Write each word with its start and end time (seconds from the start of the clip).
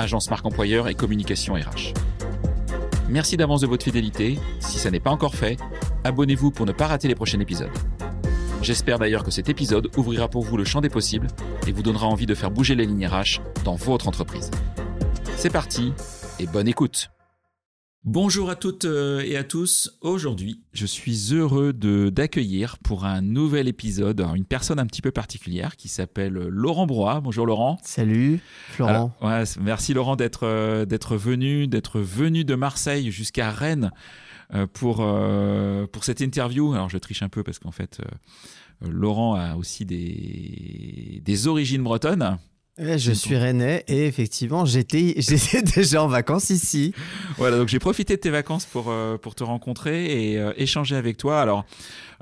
agence 0.00 0.30
marque 0.30 0.46
employeur 0.46 0.88
et 0.88 0.94
communication 0.94 1.54
RH. 1.54 1.94
Merci 3.08 3.36
d'avance 3.36 3.60
de 3.60 3.66
votre 3.66 3.84
fidélité. 3.84 4.38
Si 4.60 4.78
ça 4.78 4.90
n'est 4.90 5.00
pas 5.00 5.10
encore 5.10 5.34
fait, 5.34 5.56
abonnez-vous 6.04 6.50
pour 6.50 6.66
ne 6.66 6.72
pas 6.72 6.86
rater 6.86 7.08
les 7.08 7.14
prochains 7.14 7.40
épisodes. 7.40 7.70
J'espère 8.62 8.98
d'ailleurs 8.98 9.24
que 9.24 9.30
cet 9.30 9.48
épisode 9.48 9.88
ouvrira 9.96 10.28
pour 10.28 10.42
vous 10.42 10.56
le 10.56 10.64
champ 10.64 10.80
des 10.80 10.90
possibles 10.90 11.28
et 11.66 11.72
vous 11.72 11.82
donnera 11.82 12.06
envie 12.06 12.26
de 12.26 12.34
faire 12.34 12.50
bouger 12.50 12.74
les 12.74 12.86
lignes 12.86 13.06
RH 13.06 13.40
dans 13.64 13.74
votre 13.74 14.06
entreprise. 14.06 14.50
C'est 15.36 15.50
parti 15.50 15.92
et 16.38 16.46
bonne 16.46 16.68
écoute. 16.68 17.10
Bonjour 18.04 18.48
à 18.48 18.56
toutes 18.56 18.86
euh, 18.86 19.20
et 19.20 19.36
à 19.36 19.44
tous. 19.44 19.98
Aujourd'hui, 20.00 20.62
je 20.72 20.86
suis 20.86 21.34
heureux 21.34 21.74
de 21.74 22.08
d'accueillir 22.08 22.78
pour 22.78 23.04
un 23.04 23.20
nouvel 23.20 23.68
épisode 23.68 24.24
une 24.34 24.46
personne 24.46 24.78
un 24.78 24.86
petit 24.86 25.02
peu 25.02 25.10
particulière 25.10 25.76
qui 25.76 25.88
s'appelle 25.88 26.32
Laurent 26.32 26.86
Broy. 26.86 27.20
Bonjour 27.20 27.44
Laurent. 27.44 27.76
Salut 27.82 28.40
Florent. 28.70 29.14
ouais, 29.20 29.42
merci 29.60 29.92
Laurent 29.92 30.16
d'être 30.16 30.46
euh, 30.46 30.86
d'être 30.86 31.14
venu 31.18 31.66
d'être 31.66 32.00
venu 32.00 32.42
de 32.42 32.54
Marseille 32.54 33.10
jusqu'à 33.10 33.50
Rennes 33.50 33.90
euh, 34.54 34.66
pour 34.66 35.06
pour 35.92 36.04
cette 36.04 36.22
interview. 36.22 36.72
Alors 36.72 36.88
je 36.88 36.96
triche 36.96 37.22
un 37.22 37.28
peu 37.28 37.42
parce 37.42 37.58
qu'en 37.58 37.70
fait 37.70 38.00
Laurent 38.80 39.34
a 39.34 39.56
aussi 39.56 39.84
des 39.84 41.20
des 41.22 41.46
origines 41.48 41.82
bretonnes. 41.82 42.38
Je 42.80 43.12
suis 43.12 43.36
rennais 43.36 43.84
et 43.88 44.06
effectivement, 44.06 44.64
j'étais, 44.64 45.14
j'étais 45.18 45.60
déjà 45.62 46.02
en 46.02 46.08
vacances 46.08 46.48
ici. 46.48 46.94
Voilà, 47.36 47.58
donc 47.58 47.68
j'ai 47.68 47.78
profité 47.78 48.16
de 48.16 48.20
tes 48.20 48.30
vacances 48.30 48.64
pour, 48.64 48.86
euh, 48.88 49.18
pour 49.18 49.34
te 49.34 49.44
rencontrer 49.44 50.32
et 50.32 50.38
euh, 50.38 50.52
échanger 50.56 50.96
avec 50.96 51.18
toi. 51.18 51.42
Alors, 51.42 51.66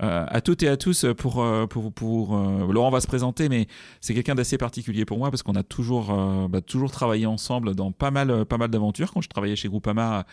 euh, 0.03 0.27
à 0.27 0.41
toutes 0.41 0.65
et 0.65 0.69
à 0.69 0.77
tous, 0.77 1.07
pour, 1.17 1.47
pour, 1.71 1.93
pour 1.93 2.37
Laurent 2.37 2.91
va 2.91 3.01
se 3.01 3.07
présenter, 3.07 3.49
mais 3.49 3.69
c'est 4.01 4.15
quelqu'un 4.15 4.35
d'assez 4.35 4.59
particulier 4.59 5.05
pour 5.05 5.19
moi 5.19 5.31
parce 5.31 5.45
qu'on 5.45 5.55
a 5.55 5.63
toujours, 5.63 6.13
bah, 6.49 6.61
toujours 6.61 6.91
travaillé 6.91 7.27
ensemble 7.27 7.75
dans 7.75 7.93
pas 7.93 8.11
mal, 8.11 8.45
pas 8.45 8.59
mal 8.59 8.71
d'aventures. 8.71 9.13
Quand 9.13 9.21
je 9.21 9.29
travaillais 9.29 9.57
chez 9.57 9.69
Groupama, 9.69 10.27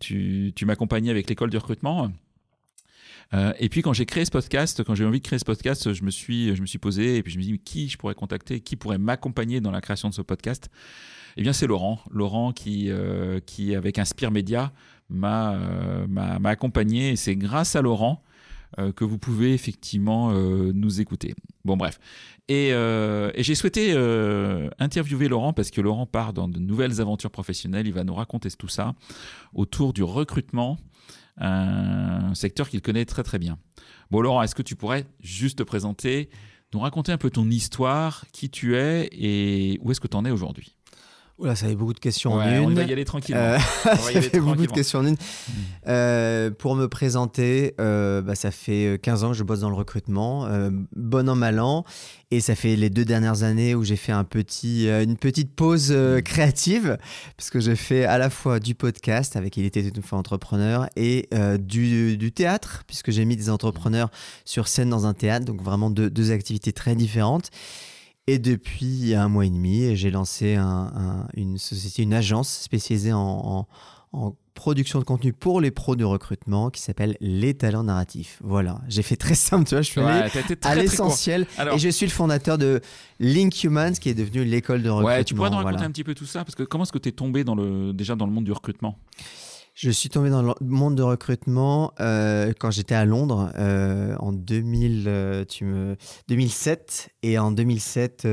tu, 0.00 0.52
tu 0.54 0.64
m'accompagnais 0.64 1.10
avec 1.10 1.28
l'école 1.28 1.50
du 1.50 1.58
recrutement. 1.58 2.10
Euh, 3.34 3.52
et 3.58 3.68
puis 3.68 3.82
quand 3.82 3.92
j'ai 3.92 4.06
créé 4.06 4.24
ce 4.24 4.30
podcast, 4.30 4.84
quand 4.84 4.94
j'ai 4.94 5.04
envie 5.04 5.20
de 5.20 5.26
créer 5.26 5.38
ce 5.38 5.44
podcast, 5.44 5.92
je 5.92 6.04
me 6.04 6.10
suis, 6.10 6.54
je 6.54 6.60
me 6.60 6.66
suis 6.66 6.78
posé 6.78 7.16
et 7.16 7.22
puis 7.22 7.32
je 7.32 7.38
me 7.38 7.42
suis 7.42 7.52
dit 7.52 7.58
qui 7.58 7.88
je 7.88 7.96
pourrais 7.96 8.14
contacter, 8.14 8.60
qui 8.60 8.76
pourrait 8.76 8.98
m'accompagner 8.98 9.60
dans 9.60 9.70
la 9.70 9.80
création 9.80 10.08
de 10.08 10.14
ce 10.14 10.22
podcast? 10.22 10.70
Eh 11.36 11.42
bien 11.42 11.52
c'est 11.52 11.66
Laurent, 11.66 12.00
Laurent 12.10 12.52
qui, 12.52 12.90
euh, 12.90 13.40
qui 13.44 13.74
avec 13.74 13.98
Inspire 13.98 14.30
Média 14.30 14.72
m'a 15.10 15.54
euh, 15.54 16.06
m'a 16.08 16.48
accompagné 16.48 17.10
et 17.10 17.16
c'est 17.16 17.36
grâce 17.36 17.76
à 17.76 17.82
Laurent 17.82 18.22
que 18.94 19.04
vous 19.04 19.16
pouvez 19.16 19.54
effectivement 19.54 20.32
nous 20.34 21.00
écouter. 21.00 21.34
Bon 21.64 21.78
bref. 21.78 21.98
Et 22.48 22.72
j'ai 23.38 23.54
souhaité 23.54 23.92
interviewer 24.78 25.28
Laurent 25.28 25.54
parce 25.54 25.70
que 25.70 25.80
Laurent 25.80 26.04
part 26.04 26.34
dans 26.34 26.46
de 26.46 26.58
nouvelles 26.58 27.00
aventures 27.00 27.30
professionnelles. 27.30 27.86
Il 27.86 27.94
va 27.94 28.04
nous 28.04 28.12
raconter 28.12 28.50
tout 28.50 28.68
ça 28.68 28.94
autour 29.54 29.94
du 29.94 30.02
recrutement 30.02 30.76
un 31.38 32.34
secteur 32.34 32.68
qu'il 32.68 32.82
connaît 32.82 33.04
très 33.04 33.22
très 33.22 33.38
bien. 33.38 33.58
Bon 34.10 34.20
Laurent, 34.20 34.42
est-ce 34.42 34.54
que 34.54 34.62
tu 34.62 34.76
pourrais 34.76 35.06
juste 35.20 35.58
te 35.58 35.62
présenter, 35.62 36.30
nous 36.72 36.80
raconter 36.80 37.12
un 37.12 37.18
peu 37.18 37.30
ton 37.30 37.48
histoire, 37.50 38.24
qui 38.32 38.50
tu 38.50 38.76
es 38.76 39.08
et 39.12 39.78
où 39.82 39.90
est-ce 39.90 40.00
que 40.00 40.08
tu 40.08 40.16
en 40.16 40.24
es 40.24 40.30
aujourd'hui? 40.30 40.75
Oula, 41.38 41.54
ça 41.54 41.66
fait 41.66 41.74
beaucoup 41.74 41.92
de 41.92 41.98
questions 41.98 42.32
en 42.32 42.40
une. 42.40 42.64
On 42.64 42.70
va 42.70 42.84
y 42.84 42.92
aller 42.92 43.04
tranquillement. 43.04 43.42
Euh, 43.42 43.58
ça 43.84 44.22
fait 44.22 44.40
beaucoup 44.40 44.66
de 44.66 44.72
questions 44.72 45.00
en 45.00 45.06
une. 45.06 45.16
Euh, 45.86 46.50
pour 46.50 46.76
me 46.76 46.88
présenter, 46.88 47.74
euh, 47.78 48.22
bah, 48.22 48.34
ça 48.34 48.50
fait 48.50 48.98
15 49.02 49.24
ans 49.24 49.28
que 49.32 49.36
je 49.36 49.42
bosse 49.42 49.60
dans 49.60 49.68
le 49.68 49.76
recrutement, 49.76 50.48
bon 50.94 51.28
an, 51.28 51.34
mal 51.34 51.60
an. 51.60 51.84
Et 52.30 52.40
ça 52.40 52.54
fait 52.54 52.74
les 52.74 52.88
deux 52.88 53.04
dernières 53.04 53.42
années 53.42 53.74
où 53.74 53.84
j'ai 53.84 53.96
fait 53.96 54.12
un 54.12 54.24
petit, 54.24 54.88
une 54.88 55.16
petite 55.16 55.54
pause 55.54 55.92
hmm. 55.92 56.22
créative, 56.22 56.96
parce 57.36 57.50
que 57.50 57.60
j'ai 57.60 57.76
fait 57.76 58.04
à 58.04 58.16
la 58.16 58.30
fois 58.30 58.58
du 58.58 58.74
podcast 58.74 59.36
avec 59.36 59.58
Il 59.58 59.66
était 59.66 59.86
une 59.86 60.02
fois 60.02 60.18
entrepreneur 60.18 60.88
et 60.96 61.28
du, 61.58 62.16
du, 62.16 62.32
théâtre, 62.32 62.82
puisque 62.86 63.10
j'ai 63.10 63.26
mis 63.26 63.36
des 63.36 63.50
entrepreneurs 63.50 64.10
sur 64.46 64.68
scène 64.68 64.88
dans 64.88 65.04
un 65.06 65.12
théâtre, 65.12 65.44
donc 65.44 65.62
vraiment 65.62 65.90
deux, 65.90 66.08
deux 66.08 66.32
activités 66.32 66.72
très 66.72 66.96
différentes. 66.96 67.50
Et 68.28 68.40
depuis 68.40 69.14
un 69.14 69.28
mois 69.28 69.46
et 69.46 69.50
demi, 69.50 69.94
j'ai 69.94 70.10
lancé 70.10 70.56
une 71.34 71.58
société, 71.58 72.02
une 72.02 72.14
agence 72.14 72.48
spécialisée 72.48 73.12
en, 73.12 73.66
production 74.54 74.98
de 74.98 75.04
contenu 75.04 75.34
pour 75.34 75.60
les 75.60 75.70
pros 75.70 75.96
de 75.96 76.04
recrutement 76.04 76.70
qui 76.70 76.80
s'appelle 76.80 77.18
Les 77.20 77.52
Talents 77.52 77.84
Narratifs. 77.84 78.38
Voilà, 78.42 78.80
j'ai 78.88 79.02
fait 79.02 79.16
très 79.16 79.34
simple, 79.34 79.68
tu 79.68 79.74
vois, 79.74 79.82
je 79.82 79.90
suis 79.90 80.00
allé 80.00 80.30
à 80.62 80.74
l'essentiel 80.74 81.46
et 81.72 81.78
je 81.78 81.88
suis 81.90 82.06
le 82.06 82.12
fondateur 82.12 82.56
de 82.56 82.80
Link 83.20 83.62
Humans 83.62 83.92
qui 83.92 84.08
est 84.08 84.14
devenu 84.14 84.44
l'école 84.44 84.82
de 84.82 84.88
recrutement. 84.88 85.16
Ouais, 85.18 85.24
tu 85.24 85.34
pourrais 85.34 85.50
nous 85.50 85.56
raconter 85.56 85.84
un 85.84 85.90
petit 85.90 86.04
peu 86.04 86.14
tout 86.14 86.24
ça 86.24 86.42
parce 86.42 86.54
que 86.54 86.62
comment 86.62 86.84
est-ce 86.84 86.92
que 86.92 86.98
tu 86.98 87.10
es 87.10 87.12
tombé 87.12 87.44
dans 87.44 87.54
le, 87.54 87.92
déjà 87.92 88.16
dans 88.16 88.24
le 88.24 88.32
monde 88.32 88.44
du 88.44 88.52
recrutement? 88.52 88.98
Je 89.76 89.90
suis 89.90 90.08
tombé 90.08 90.30
dans 90.30 90.40
le 90.40 90.54
monde 90.62 90.94
de 90.94 91.02
recrutement 91.02 91.92
euh, 92.00 92.54
quand 92.58 92.70
j'étais 92.70 92.94
à 92.94 93.04
Londres 93.04 93.52
euh, 93.56 94.16
en 94.18 94.32
2000, 94.32 95.04
euh, 95.06 95.44
tu 95.44 95.66
me... 95.66 95.96
2007. 96.28 97.10
Et 97.22 97.38
en 97.38 97.50
2007, 97.50 98.26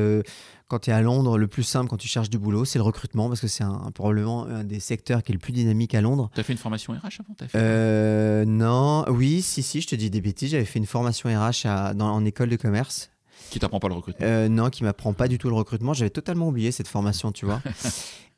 quand 0.69 0.79
tu 0.79 0.89
es 0.89 0.93
à 0.93 1.01
Londres, 1.01 1.37
le 1.37 1.47
plus 1.47 1.63
simple 1.63 1.89
quand 1.89 1.97
tu 1.97 2.07
cherches 2.07 2.29
du 2.29 2.39
boulot, 2.39 2.63
c'est 2.63 2.79
le 2.79 2.83
recrutement 2.83 3.27
parce 3.27 3.41
que 3.41 3.47
c'est 3.47 3.65
un, 3.65 3.91
probablement 3.93 4.45
un 4.45 4.63
des 4.63 4.79
secteurs 4.79 5.21
qui 5.21 5.33
est 5.33 5.35
le 5.35 5.39
plus 5.39 5.51
dynamique 5.51 5.93
à 5.95 6.01
Londres. 6.01 6.31
Tu 6.33 6.39
as 6.39 6.43
fait 6.43 6.53
une 6.53 6.59
formation 6.59 6.93
RH 6.93 7.19
avant 7.19 7.35
fait 7.45 8.45
Non, 8.45 9.03
oui, 9.09 9.41
si, 9.41 9.63
si, 9.63 9.81
je 9.81 9.87
te 9.87 9.95
dis 9.95 10.09
des 10.09 10.21
bêtises. 10.21 10.51
J'avais 10.51 10.63
fait 10.63 10.79
une 10.79 10.85
formation 10.85 11.29
RH 11.29 11.65
à, 11.65 11.93
dans, 11.93 12.09
en 12.09 12.23
école 12.23 12.49
de 12.49 12.55
commerce. 12.55 13.12
Qui 13.53 13.59
t'apprend 13.59 13.79
pas 13.79 13.87
le 13.87 13.93
recrutement? 13.93 14.49
Non, 14.49 14.71
qui 14.71 14.83
m'apprend 14.83 15.13
pas 15.13 15.27
du 15.27 15.37
tout 15.37 15.47
le 15.47 15.53
recrutement. 15.53 15.93
J'avais 15.93 16.09
totalement 16.09 16.47
oublié 16.47 16.71
cette 16.71 16.87
formation, 16.87 17.31
tu 17.31 17.45
vois. 17.45 17.61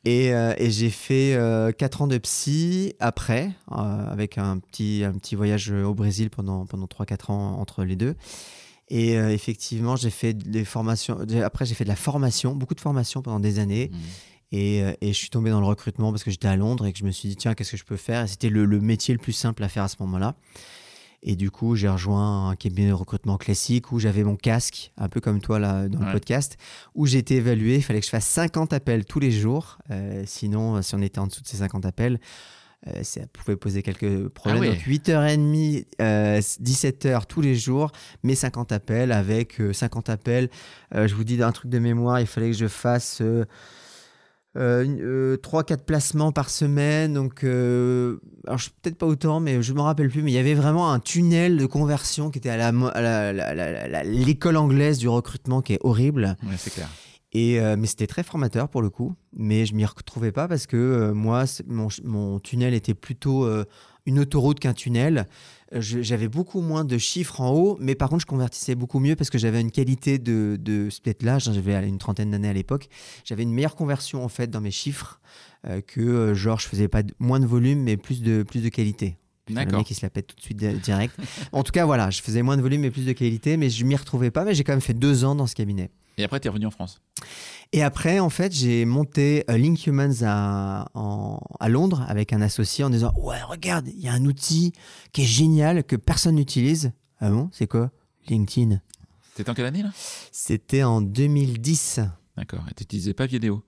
Euh, 0.08 0.54
et, 0.60 0.70
j'ai 0.70 0.92
fait 0.92 1.34
euh, 1.34 1.72
4 1.72 2.04
ans 2.04 2.08
de 2.08 2.20
psy 2.20 2.94
après, 3.00 3.50
euh, 3.72 3.76
avec 3.76 4.38
un 4.38 4.60
petit, 4.60 5.04
un 5.04 5.14
petit 5.14 5.34
voyage 5.34 5.72
au 5.72 5.96
Brésil 5.96 6.30
pendant, 6.30 6.68
pendant 6.68 6.86
3-4 6.86 7.32
ans 7.32 7.60
entre 7.60 7.84
les 7.84 7.96
deux. 7.96 8.14
Et 8.90 9.18
euh, 9.18 9.32
effectivement, 9.32 9.96
j'ai 9.96 10.12
fait 10.12 10.36
des 10.36 10.64
formations. 10.64 11.18
Après, 11.44 11.66
j'ai 11.66 11.74
fait 11.74 11.86
de 11.86 11.90
la 11.90 11.96
formation, 11.96 12.54
beaucoup 12.54 12.76
de 12.76 12.82
formation 12.82 13.24
pendant 13.24 13.40
des 13.40 13.58
années. 13.58 13.90
Mmh. 13.92 13.98
Et, 14.52 14.78
et, 15.02 15.08
je 15.08 15.18
suis 15.18 15.32
tombé 15.32 15.50
dans 15.50 15.60
le 15.60 15.66
recrutement 15.66 16.12
parce 16.12 16.24
que 16.24 16.30
j'étais 16.30 16.48
à 16.48 16.56
Londres 16.56 16.86
et 16.86 16.94
que 16.94 17.00
je 17.00 17.04
me 17.04 17.10
suis 17.10 17.28
dit, 17.28 17.36
tiens, 17.36 17.56
qu'est-ce 17.56 17.72
que 17.72 17.78
je 17.78 17.84
peux 17.84 17.98
faire? 17.98 18.26
Et 18.26 18.28
c'était 18.28 18.50
le, 18.50 18.66
le, 18.66 18.80
métier 18.80 19.12
le 19.12 19.20
plus 19.20 19.34
simple 19.34 19.64
à 19.64 19.70
faire 19.70 19.84
à 19.84 19.88
ce 19.88 19.96
moment-là. 20.02 20.36
Et 21.28 21.36
du 21.36 21.50
coup, 21.50 21.76
j'ai 21.76 21.90
rejoint 21.90 22.50
un 22.50 22.56
cabinet 22.56 22.90
de 22.90 22.94
recrutement 22.94 23.38
classique 23.38 23.92
où 23.92 23.98
j'avais 24.00 24.24
mon 24.24 24.36
casque, 24.36 24.92
un 24.96 25.10
peu 25.10 25.20
comme 25.20 25.42
toi 25.42 25.58
là 25.58 25.90
dans 25.90 26.00
le 26.00 26.12
podcast, 26.12 26.56
où 26.94 27.08
j'étais 27.08 27.36
évalué. 27.36 27.78
Il 27.78 27.84
fallait 27.84 28.00
que 28.00 28.06
je 28.06 28.12
fasse 28.12 28.28
50 28.28 28.74
appels 28.74 29.06
tous 29.06 29.20
les 29.20 29.32
jours. 29.32 29.80
Euh, 29.90 30.24
sinon, 30.28 30.84
si 30.84 30.94
on 30.94 31.02
était 31.02 31.18
en 31.18 31.26
dessous 31.26 31.42
de 31.42 31.48
ces 31.48 31.58
50 31.58 31.84
appels, 31.88 32.20
euh, 32.86 33.02
ça 33.02 33.22
pouvait 33.34 33.56
poser 33.56 33.82
quelques 33.82 34.28
problèmes. 34.28 34.62
Ah 34.64 34.68
Donc 34.68 34.86
8h30, 34.86 35.86
17h 36.62 37.26
tous 37.26 37.42
les 37.42 37.56
jours, 37.56 37.92
mes 38.22 38.36
50 38.36 38.72
appels 38.72 39.12
avec 39.12 39.60
50 39.74 40.10
euh, 40.10 40.14
appels. 40.14 40.50
je 40.92 41.16
vous 41.16 41.24
dis 41.24 41.42
un 41.42 41.52
truc 41.52 41.72
de 41.72 41.80
mémoire, 41.80 42.20
il 42.20 42.28
fallait 42.28 42.52
que 42.52 42.58
je 42.58 42.68
fasse 42.68 43.24
euh, 44.58 45.38
3-4 45.38 45.74
euh, 45.74 45.78
placements 45.86 46.32
par 46.32 46.50
semaine. 46.50 47.14
Donc, 47.14 47.44
euh, 47.44 48.18
alors 48.48 48.60
peut-être 48.82 48.98
pas 48.98 49.06
autant, 49.06 49.40
mais 49.40 49.62
je 49.62 49.74
me 49.74 49.82
rappelle 49.82 50.10
plus. 50.10 50.22
Mais 50.22 50.32
il 50.32 50.36
y 50.36 50.40
avait 50.40 50.54
vraiment 50.54 50.92
un 50.92 51.00
tunnel 51.00 51.58
de 51.58 51.66
conversion 51.66 52.30
qui 52.30 52.40
était 52.40 52.50
à 52.50 52.72
l'école 54.04 54.54
la, 54.54 54.62
anglaise 54.62 54.98
du 54.98 55.10
recrutement 55.10 55.62
qui 55.62 55.74
est 55.74 55.80
horrible. 55.82 56.38
Ouais, 56.44 56.56
c'est 56.58 56.74
clair. 56.74 56.90
Et, 57.36 57.60
euh, 57.60 57.76
mais 57.78 57.88
c'était 57.88 58.08
très 58.08 58.24
formateur 58.24 58.70
pour 58.70 58.82
le 58.82 58.90
coup. 58.90 59.14
Mais 59.34 59.66
je 59.66 59.74
m'y 59.74 59.86
retrouvais 59.86 60.32
pas 60.32 60.48
parce 60.48 60.68
que 60.68 61.12
moi, 61.12 61.44
mon, 61.68 61.90
mon, 62.04 62.40
tunnel 62.40 62.74
était 62.74 62.94
plutôt 62.94 63.46
une 64.06 64.20
autoroute 64.20 64.60
qu'un 64.60 64.74
tunnel. 64.74 65.28
J'avais 65.74 66.30
beaucoup 66.30 66.62
moins 66.62 66.86
de 66.86 66.98
chiffres 66.98 67.42
en 67.42 67.52
haut, 67.52 67.78
mais 67.82 67.96
par 67.96 68.10
contre, 68.10 68.22
je 68.22 68.28
convertissais 68.28 68.76
beaucoup 68.76 69.00
mieux 69.00 69.18
parce 69.18 69.30
que 69.30 69.38
j'avais 69.38 69.60
une 69.60 69.72
qualité 69.72 70.18
de, 70.18 70.58
de 70.58 70.90
là. 71.22 71.40
J'avais 71.40 71.88
une 71.88 71.98
trentaine 71.98 72.32
d'années 72.32 72.50
à 72.50 72.54
l'époque. 72.54 72.88
J'avais 73.26 73.44
une 73.44 73.52
meilleure 73.52 73.76
conversion 73.76 74.24
en 74.24 74.30
fait 74.30 74.50
dans 74.50 74.62
mes 74.62 74.72
chiffres 74.72 75.20
euh, 75.68 75.82
que 75.82 76.02
euh, 76.02 76.36
genre 76.36 76.60
je 76.60 76.68
faisais 76.68 76.88
pas 76.88 77.02
moins 77.18 77.40
de 77.40 77.48
volume, 77.48 77.82
mais 77.82 77.98
plus 77.98 78.22
de 78.22 78.44
plus 78.44 78.62
de 78.62 78.70
qualité. 78.70 79.18
D'accord. 79.50 79.72
Le 79.72 79.78
mec 79.80 79.88
qui 79.88 79.96
se 79.96 80.04
la 80.04 80.10
pète 80.10 80.28
tout 80.28 80.36
de 80.36 80.42
suite 80.42 80.58
direct. 80.58 81.16
en 81.52 81.64
tout 81.64 81.72
cas, 81.72 81.86
voilà, 81.86 82.10
je 82.10 82.22
faisais 82.22 82.42
moins 82.44 82.58
de 82.58 82.62
volume 82.62 82.82
mais 82.82 82.92
plus 82.92 83.06
de 83.06 83.14
qualité, 83.14 83.58
mais 83.58 83.70
je 83.70 83.84
m'y 83.84 83.96
retrouvais 83.96 84.32
pas. 84.32 84.46
Mais 84.46 84.54
j'ai 84.54 84.64
quand 84.64 84.74
même 84.74 84.82
fait 84.82 84.94
deux 84.94 85.24
ans 85.24 85.36
dans 85.36 85.48
ce 85.48 85.56
cabinet. 85.56 85.90
Et 86.18 86.24
après, 86.24 86.40
tu 86.40 86.48
es 86.48 86.50
revenu 86.50 86.66
en 86.66 86.72
France. 86.72 87.02
Et 87.74 87.84
après, 87.84 88.20
en 88.20 88.30
fait, 88.30 88.54
j'ai 88.54 88.86
monté 88.86 89.44
euh, 89.50 89.58
Link 89.58 89.86
Humans 89.86 90.24
à, 90.24 90.88
en- 90.94 91.40
à 91.60 91.68
Londres 91.70 92.06
avec 92.08 92.32
un 92.32 92.42
associé 92.42 92.84
en 92.84 92.90
disant 92.90 93.14
Ouais, 93.18 93.42
regarde, 93.44 93.88
il 93.90 94.00
y 94.00 94.08
a 94.08 94.14
un 94.14 94.26
outil 94.26 94.72
qui 95.12 95.24
est 95.24 95.26
génial 95.26 95.84
que 95.84 95.96
personne 95.96 96.36
n'utilise. 96.36 96.92
Ah 97.20 97.30
bon 97.30 97.50
C'est 97.52 97.68
quoi 97.68 97.92
LinkedIn? 98.30 98.80
C'était 99.36 99.50
en 99.50 99.54
quelle 99.54 99.66
année 99.66 99.84
là? 99.84 99.90
C'était 100.32 100.84
en 100.84 101.02
2010. 101.02 102.00
D'accord. 102.38 102.62
Et 102.70 102.74
tu 102.74 102.84
n'utilisais 102.84 103.14
pas 103.14 103.26
vidéo 103.26 103.62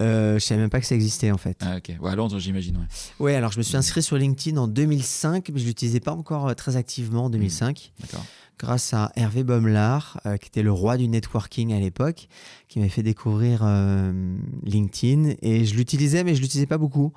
Euh, 0.00 0.34
je 0.38 0.44
savais 0.44 0.60
même 0.60 0.70
pas 0.70 0.78
que 0.80 0.86
ça 0.86 0.94
existait 0.94 1.32
en 1.32 1.38
fait. 1.38 1.56
Ah, 1.60 1.76
ok. 1.78 1.92
Ouais, 2.00 2.10
à 2.12 2.14
Londres, 2.14 2.38
j'imagine. 2.38 2.76
Ouais. 2.76 2.84
Ouais, 3.18 3.34
alors 3.34 3.50
je 3.50 3.58
me 3.58 3.64
suis 3.64 3.76
inscrit 3.76 4.02
sur 4.02 4.16
LinkedIn 4.16 4.56
en 4.56 4.68
2005, 4.68 5.48
mais 5.52 5.58
je 5.58 5.66
l'utilisais 5.66 5.98
pas 5.98 6.12
encore 6.12 6.46
euh, 6.48 6.54
très 6.54 6.76
activement 6.76 7.24
en 7.24 7.30
2005. 7.30 7.92
D'accord. 8.00 8.24
Grâce 8.58 8.92
à 8.92 9.12
Hervé 9.16 9.44
Baumlar, 9.44 10.20
euh, 10.26 10.36
qui 10.36 10.48
était 10.48 10.62
le 10.62 10.72
roi 10.72 10.96
du 10.96 11.08
networking 11.08 11.72
à 11.72 11.80
l'époque, 11.80 12.28
qui 12.68 12.78
m'avait 12.78 12.90
fait 12.90 13.02
découvrir 13.02 13.60
euh, 13.62 14.12
LinkedIn. 14.64 15.34
Et 15.42 15.64
je 15.64 15.74
l'utilisais, 15.76 16.24
mais 16.24 16.34
je 16.34 16.40
l'utilisais 16.40 16.66
pas 16.66 16.78
beaucoup. 16.78 17.12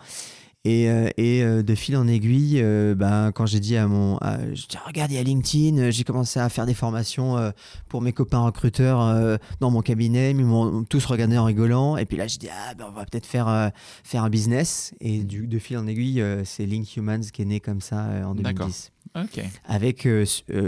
Et, 0.63 0.89
euh, 0.91 1.09
et 1.17 1.41
euh, 1.41 1.63
de 1.63 1.73
fil 1.73 1.97
en 1.97 2.07
aiguille, 2.07 2.59
euh, 2.61 2.93
ben, 2.93 3.31
quand 3.31 3.47
j'ai 3.47 3.59
dit 3.59 3.77
à 3.77 3.87
mon. 3.87 4.17
à- 4.17 4.37
je 4.53 4.67
dis, 4.67 4.77
regarde, 4.85 5.09
il 5.11 5.15
y 5.15 5.17
a 5.17 5.23
LinkedIn, 5.23 5.89
j'ai 5.89 6.03
commencé 6.03 6.39
à 6.39 6.49
faire 6.49 6.67
des 6.67 6.75
formations 6.75 7.51
pour 7.89 8.01
mes 8.01 8.13
copains 8.13 8.39
recruteurs 8.39 9.39
dans 9.59 9.71
mon 9.71 9.81
cabinet. 9.81 10.31
Ils 10.31 10.45
m'ont 10.45 10.83
tous 10.83 11.03
regardé 11.05 11.37
en 11.37 11.45
rigolant. 11.45 11.97
Et 11.97 12.05
puis 12.05 12.15
là, 12.17 12.27
j'ai 12.27 12.37
dit, 12.37 12.49
ah, 12.51 12.75
ben, 12.75 12.85
on 12.89 12.91
va 12.91 13.05
peut-être 13.05 13.25
faire, 13.25 13.71
faire 14.03 14.23
un 14.23 14.29
business. 14.29 14.93
Et 15.01 15.23
du, 15.23 15.47
de 15.47 15.57
fil 15.57 15.77
en 15.79 15.87
aiguille, 15.87 16.23
c'est 16.45 16.67
Link 16.67 16.95
Humans 16.95 17.21
qui 17.33 17.41
est 17.41 17.45
né 17.45 17.59
comme 17.59 17.81
ça 17.81 18.05
en 18.25 18.35
D'accord. 18.35 18.67
2010 18.67 18.91
Ok. 19.15 19.43
avec 19.65 20.07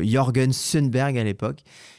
Jorgen 0.04 0.51
Sundberg 0.54 1.18
à 1.19 1.24
l'époque, 1.24 1.57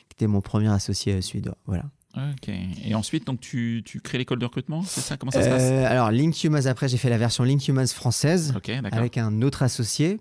qui 0.08 0.14
était 0.16 0.26
mon 0.26 0.40
premier 0.40 0.68
associé 0.72 1.22
suédois. 1.22 1.56
Voilà. 1.66 1.84
Ok. 2.16 2.48
Et 2.84 2.94
ensuite, 2.94 3.26
donc, 3.26 3.40
tu, 3.40 3.82
tu 3.84 4.00
crées 4.00 4.18
l'école 4.18 4.38
de 4.38 4.44
recrutement 4.44 4.82
C'est 4.82 5.00
ça? 5.00 5.16
Comment 5.16 5.32
ça 5.32 5.42
se 5.42 5.48
passe? 5.48 5.62
Euh, 5.62 5.84
alors, 5.86 6.10
Link 6.10 6.42
Humans, 6.44 6.66
après, 6.66 6.88
j'ai 6.88 6.96
fait 6.96 7.10
la 7.10 7.18
version 7.18 7.42
Link 7.44 7.66
Humans 7.66 7.86
française 7.88 8.52
avec 8.92 9.18
un 9.18 9.42
autre 9.42 9.62
associé, 9.62 10.20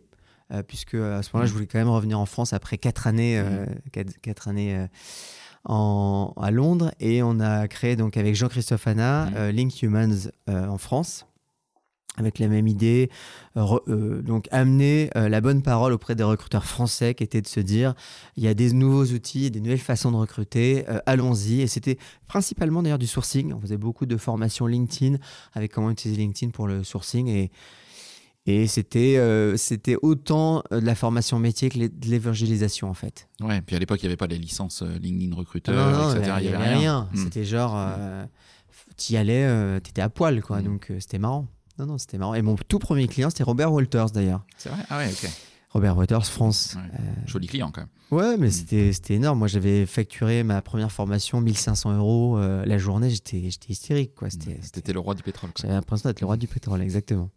euh, 0.52 0.64
puisque 0.64 0.96
à 0.96 1.22
ce 1.22 1.30
moment-là, 1.34 1.46
je 1.46 1.54
voulais 1.54 1.68
quand 1.68 1.78
même 1.80 1.90
revenir 1.90 2.20
en 2.20 2.26
France 2.26 2.52
après 2.54 2.78
quatre 2.78 3.06
années, 3.08 3.38
euh, 3.38 3.66
quatre, 3.92 4.20
quatre 4.22 4.48
années 4.48 4.76
euh, 4.76 4.88
en, 5.66 6.34
à 6.42 6.52
Londres. 6.52 6.92
Et 7.00 7.22
on 7.24 7.40
a 7.40 7.68
créé, 7.68 7.96
donc, 7.96 8.18
avec 8.18 8.36
Jean-Christophe 8.36 8.88
Hanna, 8.88 9.26
Mhm. 9.28 9.34
euh, 9.38 9.52
Link 9.52 9.82
Humans 9.82 10.30
euh, 10.50 10.68
en 10.68 10.78
France. 10.78 11.26
Avec 12.16 12.38
la 12.38 12.48
même 12.48 12.68
idée, 12.68 13.10
euh, 13.58 13.62
re- 13.62 13.82
euh, 13.88 14.22
donc 14.22 14.48
amener 14.52 15.10
euh, 15.18 15.30
la 15.30 15.42
bonne 15.42 15.64
parole 15.64 15.94
auprès 15.94 16.14
des 16.14 16.22
recruteurs 16.22 16.64
français, 16.66 17.16
qui 17.16 17.24
était 17.24 17.42
de 17.42 17.48
se 17.48 17.60
dire 17.60 17.96
il 18.38 18.44
y 18.44 18.48
a 18.48 18.54
des 18.54 18.72
nouveaux 18.72 19.06
outils, 19.06 19.50
des 19.50 19.60
nouvelles 19.60 19.80
façons 19.80 20.12
de 20.12 20.18
recruter, 20.18 20.86
euh, 20.90 21.00
allons-y. 21.08 21.62
Et 21.62 21.68
c'était 21.68 21.98
principalement 22.28 22.84
d'ailleurs 22.84 23.00
du 23.00 23.08
sourcing. 23.08 23.52
On 23.54 23.60
faisait 23.60 23.78
beaucoup 23.78 24.06
de 24.06 24.16
formations 24.16 24.68
LinkedIn 24.68 25.18
avec 25.54 25.72
comment 25.72 25.90
utiliser 25.90 26.22
LinkedIn 26.22 26.52
pour 26.52 26.68
le 26.68 26.84
sourcing. 26.84 27.28
Et, 27.30 27.50
et 28.46 28.68
c'était 28.68 29.18
euh, 29.18 29.58
c'était 29.58 29.96
autant 30.04 30.62
de 30.70 30.78
la 30.86 30.94
formation 30.94 31.40
métier 31.40 31.70
que 31.70 31.80
de 31.80 32.08
l'évangélisation 32.08 32.90
en 32.92 32.94
fait. 32.94 33.28
Ouais, 33.42 33.62
puis 33.62 33.76
à 33.76 33.80
l'époque, 33.80 34.04
il 34.04 34.06
n'y 34.06 34.10
avait 34.10 34.18
pas 34.18 34.28
les 34.28 34.38
licences 34.38 34.84
LinkedIn 34.84 35.36
recruteur, 35.36 35.74
non, 35.74 36.10
non, 36.10 36.16
etc. 36.16 36.36
il 36.42 36.46
y 36.46 36.50
avait 36.50 36.76
rien. 36.76 37.10
Hmm. 37.12 37.18
C'était 37.18 37.44
genre, 37.44 37.74
euh, 37.76 38.24
t'y 38.98 39.18
allais, 39.18 39.46
euh, 39.46 39.80
t'étais 39.80 40.04
à 40.04 40.10
poil, 40.10 40.44
quoi. 40.44 40.62
Mm. 40.62 40.66
Donc 40.66 40.92
c'était 41.00 41.18
marrant. 41.18 41.48
Non, 41.80 41.86
non, 41.88 41.98
c'était 41.98 42.18
marrant. 42.18 42.34
Et 42.36 42.42
mon 42.42 42.56
tout 42.56 42.80
premier 42.80 43.08
client, 43.08 43.30
c'était 43.30 43.44
Robert 43.44 43.72
Walters 43.74 44.12
d'ailleurs. 44.12 44.46
C'est 44.58 44.70
vrai? 44.70 44.84
Ah 44.90 44.98
ouais, 45.00 45.10
ok. 45.12 45.30
Robert 45.72 45.98
Walters 45.98 46.26
France. 46.28 46.76
Ouais. 46.76 47.00
Joli 47.26 47.48
client 47.48 47.72
quand 47.72 47.82
même. 47.82 47.90
Ouais, 48.12 48.38
mais 48.38 48.50
Mm. 48.50 48.92
c'était 48.94 49.14
énorme. 49.16 49.40
Moi, 49.40 49.48
j'avais 49.48 49.88
facturé 49.88 50.44
ma 50.44 50.62
première 50.62 50.92
formation 50.92 51.42
1500 51.42 51.98
euros 51.98 52.38
euh, 52.38 52.64
la 52.66 52.78
journée. 52.78 53.10
J'étais 53.10 53.38
hystérique, 53.70 54.14
quoi. 54.14 54.30
C'était 54.30 54.60
C'était 54.62 54.94
le 54.94 55.00
roi 55.00 55.16
du 55.16 55.24
pétrole. 55.24 55.50
J'avais 55.60 55.74
l'impression 55.74 56.10
d'être 56.10 56.22
le 56.22 56.28
roi 56.28 56.38
du 56.38 56.48
pétrole, 56.48 56.80
exactement. 56.84 57.32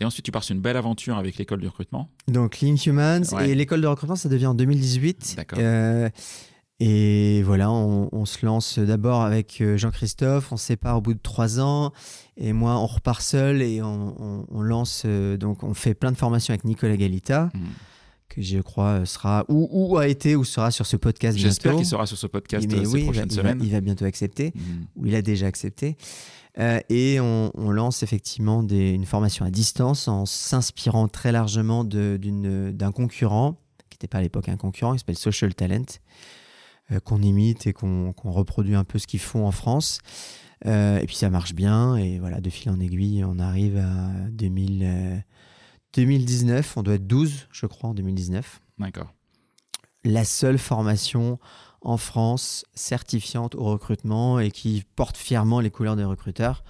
Et 0.00 0.04
ensuite, 0.06 0.24
tu 0.24 0.32
pars 0.32 0.42
sur 0.42 0.54
une 0.54 0.62
belle 0.62 0.78
aventure 0.78 1.18
avec 1.18 1.36
l'école 1.36 1.60
du 1.60 1.66
recrutement. 1.66 2.08
Donc, 2.26 2.60
Link 2.60 2.86
Humans 2.86 3.20
Ouais. 3.32 3.50
et 3.50 3.54
l'école 3.54 3.82
de 3.82 3.86
recrutement, 3.86 4.16
ça 4.16 4.30
devient 4.30 4.46
en 4.46 4.54
2018. 4.54 5.34
D'accord. 5.36 5.58
Euh, 5.60 6.08
et 6.80 7.42
voilà, 7.44 7.70
on, 7.70 8.08
on 8.12 8.24
se 8.24 8.44
lance 8.44 8.78
d'abord 8.78 9.20
avec 9.22 9.60
euh, 9.60 9.76
Jean-Christophe, 9.76 10.50
on 10.52 10.56
se 10.56 10.64
sépare 10.66 10.96
au 10.96 11.00
bout 11.00 11.14
de 11.14 11.20
trois 11.22 11.60
ans, 11.60 11.92
et 12.36 12.52
moi, 12.52 12.76
on 12.78 12.86
repart 12.86 13.20
seul 13.22 13.60
et 13.62 13.82
on, 13.82 14.14
on- 14.18 14.46
on 14.50 14.62
lance, 14.62 15.02
euh, 15.04 15.36
donc 15.36 15.62
on 15.62 15.74
fait 15.74 15.94
plein 15.94 16.10
de 16.10 16.16
formations 16.16 16.52
avec 16.52 16.64
Nicolas 16.64 16.96
Galita, 16.96 17.50
Hmm. 17.54 17.58
que 18.30 18.40
je 18.42 18.58
crois 18.60 19.00
euh, 19.00 19.04
sera, 19.04 19.44
ou, 19.48 19.68
ou 19.70 19.98
a 19.98 20.06
été, 20.08 20.36
ou 20.36 20.44
sera 20.44 20.70
sur 20.70 20.86
ce 20.86 20.96
podcast 20.96 21.36
J'espère 21.36 21.72
bientôt. 21.72 21.78
qu'il 21.82 21.88
sera 21.90 22.06
sur 22.06 22.16
ce 22.16 22.26
podcast 22.26 22.66
Mais 22.70 22.84
ces 22.84 22.86
oui, 22.86 23.00
il 23.00 23.06
va, 23.06 23.12
prochaines 23.12 23.28
il 23.30 23.36
va- 23.36 23.42
semaines. 23.42 23.60
il 23.62 23.70
va 23.72 23.80
bientôt 23.80 24.04
accepter 24.04 24.52
Hmm. 24.54 24.84
où 24.96 25.06
il 25.06 25.14
a 25.14 25.22
déjà 25.22 25.46
accepté. 25.46 25.96
Euh, 26.58 26.80
et 26.88 27.20
on, 27.20 27.50
on 27.54 27.70
lance 27.70 28.02
effectivement 28.02 28.62
des- 28.62 28.90
une 28.90 29.04
formation 29.06 29.44
à 29.44 29.50
distance 29.50 30.08
en 30.08 30.26
s'inspirant 30.26 31.08
très 31.08 31.30
largement 31.30 31.84
d'un 31.84 32.92
concurrent, 32.92 33.56
qui 33.90 33.96
n'était 33.96 34.08
pas 34.08 34.18
à 34.18 34.22
l'époque 34.22 34.48
un 34.48 34.56
concurrent, 34.56 34.92
qui 34.94 35.00
s'appelle 35.00 35.18
Social 35.18 35.54
Talent, 35.54 35.84
qu'on 37.04 37.22
imite 37.22 37.66
et 37.66 37.72
qu'on 37.72 38.12
reproduit 38.24 38.74
un 38.74 38.84
peu 38.84 38.98
ce 38.98 39.06
qu'ils 39.06 39.20
font 39.20 39.46
en 39.46 39.52
France. 39.52 39.98
Euh, 40.66 40.98
et 40.98 41.06
puis 41.06 41.16
ça 41.16 41.30
marche 41.30 41.54
bien, 41.54 41.96
et 41.96 42.18
voilà, 42.18 42.40
de 42.40 42.50
fil 42.50 42.70
en 42.70 42.78
aiguille, 42.80 43.24
on 43.24 43.38
arrive 43.38 43.78
à 43.78 44.10
2000, 44.30 44.82
euh, 44.82 45.16
2019, 45.94 46.76
on 46.76 46.82
doit 46.82 46.94
être 46.94 47.06
12, 47.06 47.48
je 47.50 47.66
crois, 47.66 47.90
en 47.90 47.94
2019 47.94 48.60
D'accord. 48.78 49.12
la 50.04 50.24
seule 50.24 50.58
formation 50.58 51.38
en 51.82 51.96
France 51.96 52.66
certifiante 52.74 53.54
au 53.54 53.64
recrutement 53.64 54.38
et 54.38 54.50
qui 54.50 54.84
porte 54.96 55.16
fièrement 55.16 55.60
les 55.60 55.70
couleurs 55.70 55.96
des 55.96 56.04
recruteurs. 56.04 56.62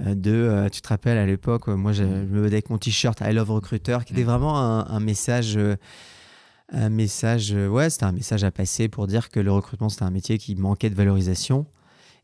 Euh, 0.00 0.14
De, 0.14 0.30
euh, 0.32 0.68
tu 0.70 0.80
te 0.80 0.88
rappelles 0.88 1.18
à 1.18 1.26
l'époque, 1.26 1.68
euh, 1.68 1.76
moi 1.76 1.92
je, 1.92 2.04
je 2.04 2.08
me 2.08 2.40
battais 2.40 2.54
avec 2.54 2.70
mon 2.70 2.78
t-shirt 2.78 3.20
I 3.20 3.34
love 3.34 3.50
recruteur, 3.50 4.06
qui 4.06 4.14
était 4.14 4.22
Mm. 4.22 4.26
vraiment 4.26 4.58
un, 4.58 4.86
un 4.88 5.00
message, 5.00 5.58
euh, 5.58 5.76
un 6.72 6.88
message, 6.88 7.52
euh, 7.52 7.68
ouais, 7.68 7.90
c'était 7.90 8.04
un 8.04 8.12
message 8.12 8.44
à 8.44 8.50
passer 8.50 8.88
pour 8.88 9.06
dire 9.06 9.28
que 9.30 9.40
le 9.40 9.50
recrutement 9.52 9.88
c'était 9.88 10.04
un 10.04 10.10
métier 10.10 10.38
qui 10.38 10.54
manquait 10.56 10.90
de 10.90 10.94
valorisation. 10.94 11.66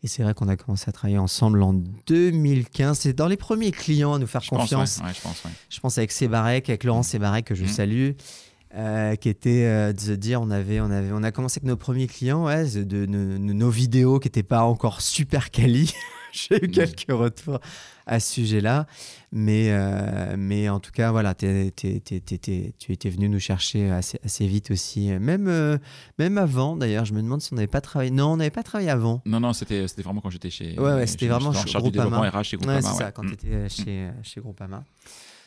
Et 0.02 0.08
c'est 0.08 0.22
vrai 0.22 0.34
qu'on 0.34 0.48
a 0.48 0.56
commencé 0.56 0.84
à 0.88 0.92
travailler 0.92 1.18
ensemble 1.18 1.62
en 1.62 1.72
2015. 2.06 2.98
C'est 2.98 3.12
dans 3.14 3.26
les 3.28 3.36
premiers 3.36 3.72
clients 3.72 4.14
à 4.14 4.18
nous 4.18 4.26
faire 4.26 4.42
Je 4.42 4.50
pense, 4.50 4.60
confiance 4.60 4.98
ouais, 4.98 5.06
ouais, 5.06 5.12
je 5.14 5.20
pense, 5.22 5.44
ouais. 5.44 5.50
je 5.70 5.80
pense 5.80 5.98
avec 5.98 6.12
Sébarek, 6.12 6.68
avec 6.68 6.84
Laurent 6.84 7.02
Sébarek 7.02 7.46
que 7.46 7.54
je 7.54 7.62
Mhm. 7.64 7.68
salue, 7.68 8.10
euh, 8.74 9.16
qui 9.16 9.28
était 9.30 9.64
euh, 9.64 9.92
de 9.94 10.00
se 10.00 10.12
dire 10.12 10.40
on 10.42 10.50
avait, 10.50 10.80
on 10.80 10.90
avait, 10.90 11.10
on 11.12 11.22
a 11.22 11.32
commencé 11.32 11.58
avec 11.58 11.66
nos 11.68 11.76
premiers 11.76 12.06
clients, 12.06 12.44
de- 12.46 12.84
de- 12.84 13.06
de 13.06 13.06
nos 13.38 13.70
vidéos 13.70 14.18
qui 14.20 14.26
n'étaient 14.28 14.42
pas 14.42 14.62
encore 14.62 15.00
super 15.00 15.50
quali. 15.50 15.92
J'ai 16.48 16.62
eu 16.64 16.66
Mhm. 16.68 16.72
quelques 16.72 17.10
retours 17.10 17.58
à 18.06 18.20
ce 18.20 18.34
sujet-là, 18.34 18.86
mais 19.32 19.46
mais 19.56 20.36
mais 20.36 20.68
en 20.68 20.78
tout 20.80 20.92
cas 20.92 21.10
voilà, 21.10 21.34
t'es- 21.34 21.72
t'es- 21.74 22.00
t'es- 22.00 22.20
tu 22.78 22.92
étais 22.92 23.10
venu 23.10 23.28
nous 23.28 23.40
chercher 23.40 23.90
assez, 23.90 24.18
assez 24.24 24.46
vite 24.46 24.70
aussi, 24.70 25.08
même 25.18 25.48
euh, 25.48 25.78
même 26.18 26.38
avant 26.38 26.76
d'ailleurs. 26.76 27.04
Je 27.04 27.14
me 27.14 27.20
demande 27.22 27.42
si 27.42 27.52
on 27.52 27.56
n'avait 27.56 27.66
pas 27.66 27.80
travaillé. 27.80 28.10
Non, 28.10 28.32
on 28.32 28.36
n'avait 28.36 28.50
pas 28.50 28.62
travaillé 28.62 28.90
avant. 28.90 29.22
Non, 29.26 29.40
non, 29.40 29.52
c'était 29.52 29.88
c'était 29.88 30.02
vraiment 30.02 30.20
quand 30.20 30.30
j'étais 30.30 30.50
chez. 30.50 30.78
Ouais, 30.78 30.92
ouais, 30.92 31.06
c'était 31.06 31.26
chez- 31.26 31.30
vraiment 31.32 31.48
en 31.50 31.52
chez 31.66 31.78
Groupama. 31.78 32.30
RH 32.30 32.42
chez 32.44 32.56
Groupama. 32.56 32.76
Ouais, 32.76 32.82
c'est 32.82 32.88
ouais. 32.92 32.94
ça, 32.98 33.12
quand 33.12 33.22
tu 33.26 33.32
étais 33.32 33.68
chez, 33.68 34.08
chez 34.22 34.40
Groupama. 34.40 34.84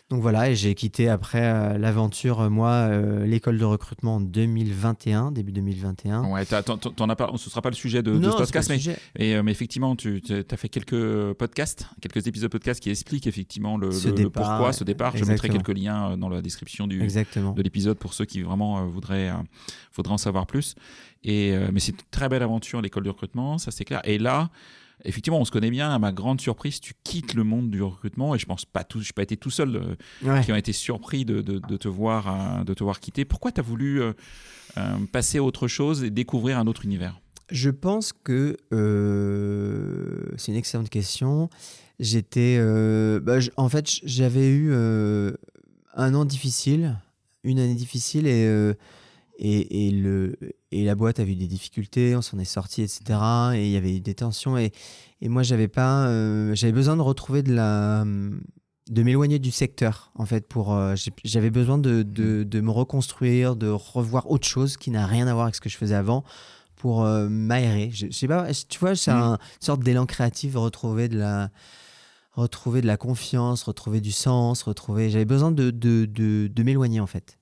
Donc 0.09 0.23
voilà, 0.23 0.49
et 0.49 0.55
j'ai 0.55 0.73
quitté 0.73 1.07
après 1.07 1.43
euh, 1.43 1.77
l'aventure, 1.77 2.39
euh, 2.41 2.49
moi, 2.49 2.69
euh, 2.71 3.27
l'école 3.27 3.59
de 3.59 3.63
recrutement 3.65 4.15
en 4.15 4.19
2021, 4.19 5.31
début 5.31 5.51
2021. 5.51 6.23
Ouais, 6.31 6.45
t'en 6.45 7.09
as 7.09 7.15
pas, 7.15 7.31
ce 7.37 7.47
sera 7.51 7.61
pas 7.61 7.69
le 7.69 7.75
sujet 7.75 8.01
de, 8.01 8.13
de 8.13 8.17
non, 8.17 8.31
ce 8.31 8.37
podcast, 8.37 8.71
mais, 8.71 8.79
et, 9.23 9.33
effectivement, 9.33 9.95
tu 9.95 10.19
as 10.49 10.57
fait 10.57 10.67
quelques 10.69 11.33
podcasts, 11.33 11.85
quelques 12.01 12.25
épisodes 12.25 12.49
podcast 12.49 12.81
qui 12.81 12.89
expliquent 12.89 13.27
effectivement 13.27 13.77
le, 13.77 13.91
Ce 13.91 14.07
le- 14.07 14.15
le 14.15 14.23
départ, 14.23 14.49
pourquoi, 14.57 14.73
ce 14.73 14.83
départ. 14.83 15.15
Je 15.15 15.25
mettrai 15.25 15.49
quelques 15.49 15.77
liens 15.77 16.17
dans 16.17 16.29
la 16.29 16.41
description 16.41 16.87
du, 16.87 17.03
Exactement. 17.03 17.51
de 17.51 17.61
l'épisode 17.61 17.99
pour 17.99 18.15
ceux 18.15 18.25
qui 18.25 18.41
vraiment 18.41 18.83
voudraient, 18.87 19.31
voudraient 19.95 20.13
en 20.13 20.17
savoir 20.17 20.47
plus. 20.47 20.73
Et, 21.23 21.53
mais 21.71 21.79
c'est 21.79 21.91
une 21.91 21.97
très 22.09 22.29
belle 22.29 22.41
aventure, 22.41 22.81
l'école 22.81 23.03
du 23.03 23.09
recrutement, 23.09 23.59
ça 23.59 23.69
c'est 23.69 23.85
clair. 23.85 24.01
Et 24.05 24.17
là, 24.17 24.49
effectivement, 25.05 25.39
on 25.39 25.45
se 25.45 25.51
connaît 25.51 25.71
bien. 25.71 25.89
À 25.91 25.99
ma 25.99 26.11
grande 26.11 26.39
surprise, 26.41 26.79
tu 26.79 26.93
quittes 27.03 27.33
le 27.33 27.43
monde 27.43 27.69
du 27.71 27.81
recrutement. 27.81 28.35
Et 28.35 28.39
je 28.39 28.45
pense 28.45 28.65
pas 28.65 28.83
tout, 28.83 28.99
je 29.01 29.09
n'ai 29.09 29.13
pas 29.13 29.23
été 29.23 29.37
tout 29.37 29.49
seul 29.51 29.75
euh, 29.75 29.95
Ouais. 30.23 30.43
qui 30.43 30.51
ont 30.51 30.55
été 30.55 30.73
surpris 30.73 31.25
de, 31.25 31.41
de- 31.41 31.59
de 31.59 31.77
te 31.77 31.87
voir, 31.87 32.59
euh, 32.59 32.63
de 32.63 32.73
te 32.73 32.83
voir 32.83 32.99
quitter. 32.99 33.25
Pourquoi 33.25 33.51
tu 33.51 33.59
as 33.59 33.63
voulu 33.63 34.01
euh, 34.01 34.13
passer 35.11 35.37
à 35.39 35.43
autre 35.43 35.67
chose 35.67 36.03
et 36.03 36.09
découvrir 36.09 36.57
un 36.59 36.67
autre 36.67 36.85
univers? 36.85 37.19
Je 37.51 37.69
pense 37.71 38.13
que 38.13 38.57
c'est 40.37 40.51
une 40.51 40.57
excellente 40.57 40.89
question. 40.89 41.49
J'étais, 41.99 42.59
bah, 43.21 43.39
en 43.57 43.69
fait, 43.69 43.87
j'avais 44.03 44.49
eu 44.49 44.73
un 44.73 46.13
an 46.13 46.25
difficile, 46.25 46.97
une 47.43 47.59
année 47.59 47.73
difficile, 47.75 48.27
et 48.27 48.73
et, 49.39 49.87
et 49.87 49.91
le 49.91 50.35
et 50.71 50.83
la 50.85 50.93
boîte 50.95 51.19
a 51.19 51.23
eu 51.23 51.35
des 51.35 51.47
difficultés, 51.47 52.15
on 52.15 52.21
s'en 52.21 52.37
est 52.39 52.45
sorti, 52.45 52.81
etc. 52.83 53.19
Et 53.55 53.65
il 53.65 53.71
y 53.71 53.77
avait 53.77 53.95
eu 53.95 54.01
des 54.01 54.13
tensions, 54.13 54.57
et 54.57 54.71
et 55.21 55.29
moi 55.29 55.41
j'avais 55.43 55.67
pas, 55.69 56.05
euh, 56.07 56.53
j'avais 56.55 56.73
besoin 56.73 56.95
de 56.97 57.01
retrouver 57.01 57.41
de 57.41 57.53
la 57.53 58.05
de 58.89 59.03
m'éloigner 59.03 59.37
du 59.39 59.51
secteur 59.51 60.11
en 60.15 60.25
fait 60.25 60.47
pour 60.47 60.73
euh, 60.73 60.95
j'avais 61.23 61.51
besoin 61.51 61.77
de, 61.77 62.01
de, 62.01 62.43
de 62.43 62.59
me 62.61 62.71
reconstruire 62.71 63.55
de 63.55 63.67
revoir 63.67 64.29
autre 64.31 64.47
chose 64.47 64.77
qui 64.77 64.89
n'a 64.91 65.05
rien 65.05 65.27
à 65.27 65.33
voir 65.33 65.45
avec 65.45 65.55
ce 65.55 65.61
que 65.61 65.69
je 65.69 65.77
faisais 65.77 65.93
avant 65.95 66.23
pour 66.75 67.03
euh, 67.03 67.27
m'aérer. 67.29 67.89
Je, 67.93 68.07
je 68.07 68.11
sais 68.11 68.27
pas, 68.27 68.47
tu 68.67 68.79
vois, 68.79 68.95
c'est 68.95 69.11
Mm. 69.11 69.15
un- 69.17 69.33
une 69.33 69.65
sorte 69.65 69.81
d'élan 69.83 70.05
créatif, 70.05 70.55
retrouver 70.55 71.07
de 71.09 71.17
la 71.19 71.49
retrouver 72.33 72.81
de 72.81 72.87
la 72.87 72.97
confiance, 72.97 73.63
retrouver 73.63 74.01
du 74.01 74.11
sens, 74.11 74.63
retrouver. 74.63 75.09
J'avais 75.09 75.25
besoin 75.25 75.51
de, 75.51 75.71
de, 75.71 76.05
de, 76.05 76.47
de 76.47 76.63
m'éloigner 76.63 76.99
en 76.99 77.07
fait. 77.07 77.37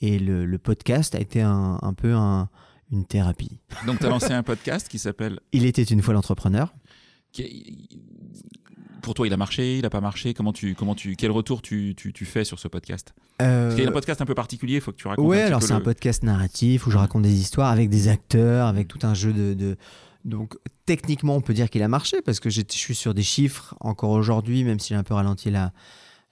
Et 0.00 0.18
le, 0.18 0.46
le 0.46 0.58
podcast 0.58 1.14
a 1.14 1.20
été 1.20 1.42
un, 1.42 1.78
un 1.82 1.92
peu 1.94 2.14
un- 2.14 2.48
une 2.92 3.04
thérapie. 3.04 3.60
Donc, 3.86 3.98
tu 4.00 4.06
as 4.06 4.08
lancé 4.08 4.32
un 4.32 4.42
podcast 4.42 4.88
qui 4.88 4.98
s'appelle. 4.98 5.38
Il 5.52 5.64
était 5.66 5.82
une 5.82 6.02
fois 6.02 6.14
l'entrepreneur. 6.14 6.74
Pour 9.02 9.14
toi, 9.14 9.26
il 9.26 9.32
a 9.32 9.36
marché, 9.38 9.78
il 9.78 9.86
a 9.86 9.90
pas 9.90 10.02
marché? 10.02 10.34
Comment 10.34 10.52
tu, 10.52 10.74
comment 10.74 10.94
tu, 10.94 11.16
quel 11.16 11.30
retour 11.30 11.62
tu, 11.62 11.94
tu, 11.96 12.12
tu 12.12 12.24
fais 12.26 12.44
sur 12.44 12.58
ce 12.58 12.68
podcast? 12.68 13.14
Parce 13.38 13.74
qu'il 13.74 13.82
y 13.84 13.86
a 13.86 13.90
un 13.90 13.92
podcast 13.92 14.20
un 14.20 14.26
peu 14.26 14.34
particulier, 14.34 14.74
il 14.74 14.80
faut 14.82 14.92
que 14.92 14.98
tu 14.98 15.08
racontes. 15.08 15.24
Euh, 15.24 15.30
petit 15.38 15.42
alors 15.46 15.62
c'est 15.62 15.72
un 15.72 15.80
podcast 15.80 16.22
narratif 16.22 16.86
où 16.86 16.90
je 16.90 16.98
raconte 16.98 17.22
des 17.22 17.40
histoires 17.40 17.70
avec 17.70 17.88
des 17.88 18.08
acteurs, 18.08 18.66
avec 18.66 18.88
tout 18.88 18.98
un 19.02 19.14
jeu 19.14 19.32
de. 19.32 19.54
de- 19.54 19.76
Donc 20.26 20.56
techniquement, 20.84 21.34
on 21.34 21.40
peut 21.40 21.54
dire 21.54 21.70
qu'il 21.70 21.82
a 21.82 21.88
marché 21.88 22.20
parce 22.20 22.40
que 22.40 22.50
je 22.50 22.60
suis 22.68 22.94
sur 22.94 23.14
des 23.14 23.22
chiffres 23.22 23.74
encore 23.80 24.10
aujourd'hui, 24.10 24.64
même 24.64 24.78
si 24.78 24.88
j'ai 24.88 24.96
un 24.96 25.02
peu 25.02 25.14
ralenti 25.14 25.50
la, 25.50 25.72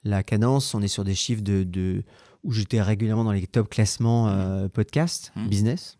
la 0.04 0.22
cadence. 0.22 0.74
On 0.74 0.82
est 0.82 0.88
sur 0.88 1.04
des 1.04 1.14
chiffres 1.14 1.42
de, 1.42 1.62
de- 1.62 2.02
où 2.44 2.52
j'étais 2.52 2.80
régulièrement 2.82 3.24
dans 3.24 3.32
les 3.32 3.46
top 3.46 3.68
classements 3.68 4.28
euh, 4.28 4.68
podcast 4.68 5.32
Mhm. 5.36 5.48
business. 5.48 5.98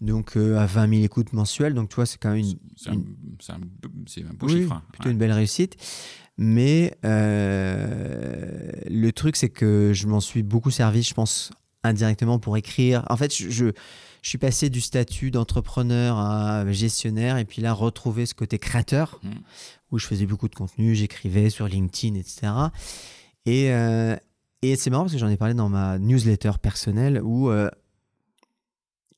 Donc 0.00 0.36
euh, 0.36 0.58
à 0.58 0.66
20 0.66 0.90
000 0.90 1.04
écoutes 1.04 1.32
mensuelles. 1.32 1.74
Donc 1.74 1.88
tu 1.88 1.96
vois, 1.96 2.06
c'est 2.06 2.18
quand 2.18 2.30
même 2.30 2.38
une, 2.44 2.58
C'est 2.76 2.90
un, 2.90 3.54
un, 3.54 4.32
beau 4.34 4.46
oui, 4.46 4.60
chiffre. 4.62 4.72
hein. 4.72 4.82
plutôt 4.92 5.06
Ouais. 5.06 5.12
une 5.12 5.18
belle 5.18 5.32
réussite. 5.32 5.76
Mais 6.38 6.94
euh, 7.04 8.70
le 8.90 9.10
truc, 9.12 9.36
c'est 9.36 9.48
que 9.48 9.92
je 9.94 10.06
m'en 10.06 10.20
suis 10.20 10.42
beaucoup 10.42 10.70
servi, 10.70 11.02
je 11.02 11.14
pense, 11.14 11.50
indirectement 11.82 12.38
pour 12.38 12.56
écrire. 12.56 13.04
En 13.08 13.16
fait, 13.16 13.34
je, 13.34 13.48
je, 13.48 13.66
je 14.22 14.28
suis 14.28 14.38
passé 14.38 14.68
du 14.68 14.80
statut 14.80 15.30
d'entrepreneur 15.30 16.18
à 16.18 16.70
gestionnaire 16.72 17.38
et 17.38 17.44
puis 17.44 17.62
là, 17.62 17.72
retrouver 17.72 18.26
ce 18.26 18.34
côté 18.34 18.58
créateur 18.58 19.18
Mm. 19.22 19.30
où 19.92 19.98
je 19.98 20.06
faisais 20.06 20.26
beaucoup 20.26 20.48
de 20.48 20.54
contenu, 20.54 20.94
j'écrivais 20.94 21.48
sur 21.48 21.68
LinkedIn, 21.68 22.16
etc. 22.16 22.52
Et, 23.46 23.70
euh, 23.72 24.16
et 24.62 24.76
c'est 24.76 24.90
marrant 24.90 25.04
parce 25.04 25.12
que 25.12 25.18
j'en 25.18 25.28
ai 25.28 25.36
parlé 25.36 25.54
dans 25.54 25.68
ma 25.68 25.98
newsletter 25.98 26.52
personnelle 26.60 27.20
où 27.22 27.50
euh, 27.50 27.68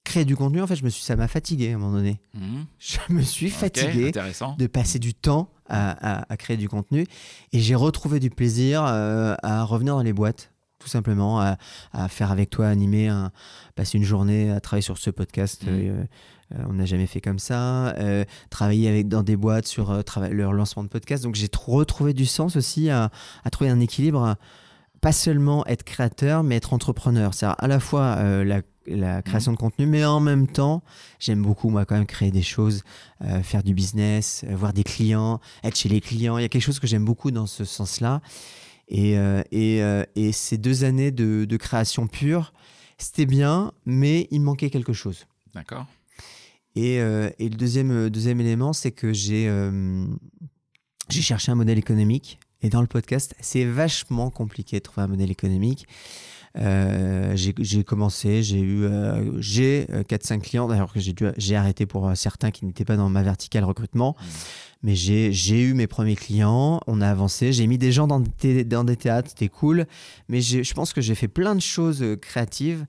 créer 0.04 0.24
du 0.24 0.36
contenu, 0.36 0.62
en 0.62 0.66
fait, 0.66 0.76
je 0.76 0.84
me 0.84 0.88
suis, 0.90 1.02
ça 1.02 1.16
m'a 1.16 1.28
fatigué 1.28 1.72
à 1.72 1.74
un 1.74 1.78
moment 1.78 1.92
donné. 1.92 2.20
Mhm. 2.34 2.64
Je 2.78 2.98
me 3.12 3.20
suis 3.22 3.50
fatigué 3.50 4.10
de 4.58 4.66
passer 4.66 4.98
du 4.98 5.12
temps 5.14 5.50
à, 5.68 6.20
à- 6.20 6.32
à 6.32 6.36
créer 6.36 6.56
du 6.56 6.68
contenu. 6.68 7.06
Et 7.52 7.60
j'ai 7.60 7.74
retrouvé 7.74 8.18
du 8.20 8.30
plaisir 8.30 8.84
euh, 8.86 9.34
à 9.42 9.62
revenir 9.64 9.94
dans 9.94 10.02
les 10.02 10.14
boîtes, 10.14 10.50
tout 10.78 10.88
simplement, 10.88 11.40
à, 11.40 11.58
à 11.92 12.08
faire 12.08 12.30
avec 12.30 12.48
toi, 12.50 12.68
animer, 12.68 13.08
un, 13.08 13.32
passer 13.74 13.98
une 13.98 14.04
journée 14.04 14.50
à 14.50 14.60
travailler 14.60 14.82
sur 14.82 14.96
ce 14.98 15.10
podcast. 15.10 15.64
Mhm. 15.66 15.72
euh, 15.74 16.04
euh, 16.54 16.64
on 16.70 16.72
n'a 16.74 16.86
jamais 16.86 17.06
fait 17.06 17.20
comme 17.20 17.38
ça. 17.38 17.88
euh, 17.98 18.24
travailler 18.48 18.88
avec, 18.88 19.08
dans 19.08 19.22
des 19.22 19.36
boîtes 19.36 19.66
sur 19.66 20.02
leur 20.30 20.52
lancement 20.54 20.82
de 20.84 20.88
podcast. 20.88 21.22
Donc 21.22 21.34
j'ai 21.34 21.48
tr- 21.48 21.70
retrouvé 21.70 22.14
du 22.14 22.24
sens 22.24 22.56
aussi 22.56 22.88
à, 22.88 23.10
à 23.44 23.50
trouver 23.50 23.68
un 23.68 23.80
équilibre. 23.80 24.24
à 24.24 24.36
pas 25.00 25.12
seulement 25.12 25.64
être 25.66 25.84
créateur, 25.84 26.42
mais 26.42 26.56
être 26.56 26.72
entrepreneur. 26.72 27.34
C'est-à-dire 27.34 27.56
à 27.58 27.68
la 27.68 27.80
fois 27.80 28.16
euh, 28.18 28.44
la, 28.44 28.62
la 28.86 29.22
création 29.22 29.52
de 29.52 29.56
contenu, 29.56 29.86
mais 29.86 30.04
en 30.04 30.20
même 30.20 30.46
temps, 30.46 30.82
j'aime 31.18 31.42
beaucoup, 31.42 31.70
moi, 31.70 31.84
quand 31.84 31.94
même, 31.94 32.06
créer 32.06 32.30
des 32.30 32.42
choses, 32.42 32.82
euh, 33.22 33.42
faire 33.42 33.62
du 33.62 33.74
business, 33.74 34.44
euh, 34.48 34.56
voir 34.56 34.72
des 34.72 34.84
clients, 34.84 35.40
être 35.62 35.76
chez 35.76 35.88
les 35.88 36.00
clients. 36.00 36.38
Il 36.38 36.42
y 36.42 36.44
a 36.44 36.48
quelque 36.48 36.62
chose 36.62 36.80
que 36.80 36.86
j'aime 36.86 37.04
beaucoup 37.04 37.30
dans 37.30 37.46
ce 37.46 37.64
sens-là. 37.64 38.20
Et, 38.88 39.16
et, 39.52 39.82
et 40.16 40.32
ces 40.32 40.56
deux 40.56 40.82
années 40.82 41.10
de, 41.10 41.44
de 41.44 41.56
création 41.58 42.06
pure, 42.06 42.54
c'était 42.96 43.26
bien, 43.26 43.72
mais 43.84 44.28
il 44.30 44.40
manquait 44.40 44.70
quelque 44.70 44.94
chose. 44.94 45.26
D'accord. 45.52 45.84
Et, 46.74 46.94
et 46.94 47.48
le 47.50 47.54
deuxième, 47.54 48.08
deuxième 48.08 48.40
élément, 48.40 48.72
c'est 48.72 48.90
que 48.90 49.12
j'ai 49.12 49.52
j'ai 51.10 51.20
cherché 51.20 51.52
un 51.52 51.54
modèle 51.54 51.76
économique. 51.76 52.38
Et 52.62 52.70
dans 52.70 52.80
le 52.80 52.86
podcast, 52.86 53.34
c'est 53.40 53.64
vachement 53.64 54.30
compliqué 54.30 54.78
de 54.78 54.82
trouver 54.82 55.02
un 55.02 55.08
modèle 55.08 55.30
économique. 55.30 55.86
Euh, 56.56 57.36
j'ai 57.36 57.84
commencé, 57.84 58.42
j'ai 58.42 58.58
eu 58.58 58.84
euh, 58.84 59.40
j'ai 59.40 59.86
euh, 59.90 60.02
4-5 60.02 60.40
clients, 60.40 60.66
d'ailleurs 60.66 60.92
que 60.92 60.98
j'ai 61.36 61.56
arrêté 61.56 61.86
pour 61.86 62.08
euh, 62.08 62.14
certains 62.14 62.50
qui 62.50 62.64
n'étaient 62.64 62.86
pas 62.86 62.96
dans 62.96 63.08
ma 63.08 63.22
verticale 63.22 63.64
recrutement. 63.64 64.16
Mhm. 64.18 64.26
Mais 64.82 64.94
j'ai 64.94 65.60
eu 65.60 65.74
mes 65.74 65.88
premiers 65.88 66.14
clients, 66.14 66.80
on 66.86 67.00
a 67.00 67.08
avancé, 67.08 67.52
j'ai 67.52 67.66
mis 67.66 67.78
des 67.78 67.90
gens 67.90 68.06
dans 68.06 68.20
des, 68.20 68.64
dans 68.64 68.84
des 68.84 68.96
théâtres, 68.96 69.30
c'était 69.30 69.48
cool. 69.48 69.86
Mais 70.28 70.40
je 70.40 70.72
pense 70.72 70.92
que 70.92 71.00
j'ai 71.00 71.16
fait 71.16 71.28
plein 71.28 71.56
de 71.56 71.60
choses 71.60 72.02
euh, 72.02 72.16
créatives, 72.16 72.86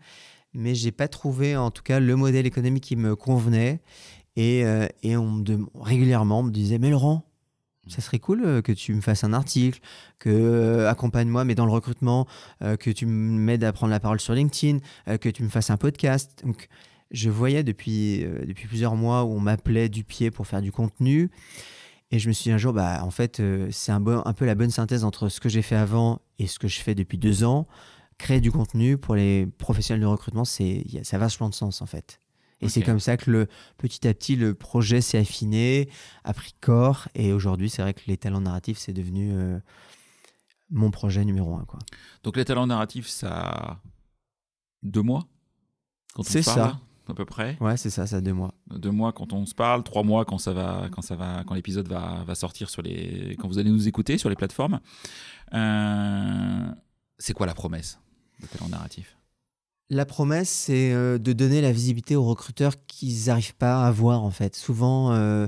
mais 0.53 0.75
j'ai 0.75 0.91
pas 0.91 1.07
trouvé 1.07 1.57
en 1.57 1.71
tout 1.71 1.83
cas 1.83 1.99
le 1.99 2.15
modèle 2.15 2.45
économique 2.45 2.83
qui 2.83 2.95
me 2.95 3.15
convenait. 3.15 3.81
Et, 4.35 4.63
euh, 4.63 4.87
et 5.03 5.17
on 5.17 5.31
me 5.31 5.43
régulièrement 5.75 6.39
on 6.39 6.43
me 6.43 6.51
disait 6.51 6.77
Mais 6.77 6.91
Laurent, 6.91 7.25
ça 7.89 8.01
serait 8.01 8.19
cool 8.19 8.43
euh, 8.45 8.61
que 8.61 8.71
tu 8.71 8.93
me 8.93 9.01
fasses 9.01 9.23
un 9.23 9.33
article, 9.33 9.79
que 10.19 10.29
euh, 10.29 10.89
accompagne-moi, 10.89 11.43
mais 11.45 11.55
dans 11.55 11.65
le 11.65 11.71
recrutement, 11.71 12.27
euh, 12.61 12.77
que 12.77 12.89
tu 12.89 13.05
m'aides 13.05 13.63
à 13.63 13.73
prendre 13.73 13.91
la 13.91 13.99
parole 13.99 14.19
sur 14.19 14.33
LinkedIn, 14.33 14.79
euh, 15.07 15.17
que 15.17 15.29
tu 15.29 15.43
me 15.43 15.49
fasses 15.49 15.69
un 15.69 15.77
podcast. 15.77 16.43
Donc, 16.45 16.67
je 17.11 17.29
voyais 17.29 17.63
depuis, 17.63 18.23
depuis 18.45 18.67
plusieurs 18.67 18.95
mois 18.95 19.23
où 19.23 19.33
on 19.33 19.39
m'appelait 19.39 19.89
du 19.89 20.03
pied 20.03 20.29
pour 20.29 20.45
faire 20.45 20.61
du 20.61 20.71
contenu. 20.71 21.31
Et 22.11 22.19
je 22.19 22.27
me 22.27 22.33
suis 22.33 22.43
dit 22.43 22.51
un 22.51 22.59
jour, 22.59 22.71
bah, 22.71 23.03
en 23.03 23.09
fait, 23.09 23.41
c'est 23.71 23.91
un, 23.91 24.05
un 24.05 24.33
peu 24.33 24.45
la 24.45 24.53
bonne 24.53 24.69
synthèse 24.69 25.03
entre 25.03 25.27
ce 25.27 25.39
que 25.39 25.49
j'ai 25.49 25.63
fait 25.63 25.75
avant 25.75 26.21
et 26.37 26.45
ce 26.45 26.59
que 26.59 26.67
je 26.67 26.79
fais 26.79 26.93
depuis 26.93 27.17
deux 27.17 27.43
ans. 27.43 27.67
Créer 28.19 28.41
du 28.41 28.51
contenu 28.51 28.97
pour 28.97 29.15
les 29.15 29.47
professionnels 29.57 30.01
de 30.01 30.05
recrutement, 30.05 30.45
ça 30.45 30.63
a 30.63 31.17
vachement 31.17 31.49
de 31.49 31.55
sens, 31.55 31.81
en 31.81 31.87
fait. 31.87 32.19
Et 32.61 32.69
c'est 32.69 32.81
comme 32.81 32.99
ça 32.99 33.17
que 33.17 33.31
le, 33.31 33.47
petit 33.77 34.07
à 34.07 34.13
petit, 34.13 34.35
le 34.35 34.53
projet 34.53 35.01
s'est 35.01 35.17
affiné, 35.17 35.89
a 36.23 36.33
pris 36.33 36.53
corps. 36.59 37.07
Et 37.15 37.31
aujourd'hui, 37.31 37.69
c'est 37.69 37.81
vrai 37.81 37.93
que 37.93 38.01
les 38.07 38.17
talents 38.17 38.41
narratifs, 38.41 38.77
c'est 38.77 38.93
devenu 38.93 39.31
euh, 39.31 39.59
mon 40.69 40.91
projet 40.91 41.23
numéro 41.23 41.55
un. 41.55 41.63
Quoi. 41.65 41.79
Donc, 42.23 42.35
les 42.35 42.45
talents 42.45 42.67
narratifs, 42.67 43.07
ça 43.07 43.29
a 43.29 43.81
deux 44.83 45.01
mois 45.01 45.27
C'est 46.21 46.41
ça. 46.41 46.79
à 47.07 47.13
peu 47.13 47.25
près. 47.25 47.57
Ouais, 47.61 47.77
c'est 47.77 47.89
ça, 47.89 48.05
ça 48.05 48.17
a 48.17 48.21
deux 48.21 48.33
mois. 48.33 48.53
Deux 48.69 48.91
mois 48.91 49.13
quand 49.13 49.31
on 49.33 49.45
se 49.45 49.55
parle, 49.55 49.83
trois 49.83 50.03
mois 50.03 50.25
quand 50.25 50.37
ça 50.37 50.53
va, 50.53 50.89
quand 50.91 51.01
ça 51.01 51.15
va, 51.15 51.43
quand 51.45 51.55
l'épisode 51.55 51.87
va, 51.87 52.23
va 52.25 52.35
sortir 52.35 52.69
sur 52.69 52.81
les, 52.81 53.35
quand 53.39 53.47
vous 53.47 53.57
allez 53.57 53.71
nous 53.71 53.87
écouter 53.87 54.17
sur 54.17 54.29
les 54.29 54.35
plateformes. 54.35 54.79
Euh, 55.53 56.71
c'est 57.17 57.33
quoi 57.33 57.47
la 57.47 57.53
promesse 57.55 57.99
de 58.41 58.47
talent 58.47 58.69
narratif 58.69 59.18
La 59.91 60.05
promesse, 60.05 60.49
c'est 60.49 60.91
euh, 60.93 61.17
de 61.17 61.33
donner 61.33 61.61
la 61.61 61.71
visibilité 61.71 62.15
aux 62.15 62.23
recruteurs 62.25 62.73
qu'ils 62.85 63.25
n'arrivent 63.25 63.55
pas 63.55 63.83
à 63.83 63.87
avoir, 63.87 64.23
en 64.23 64.29
fait. 64.29 64.55
Souvent, 64.55 65.13
euh, 65.13 65.47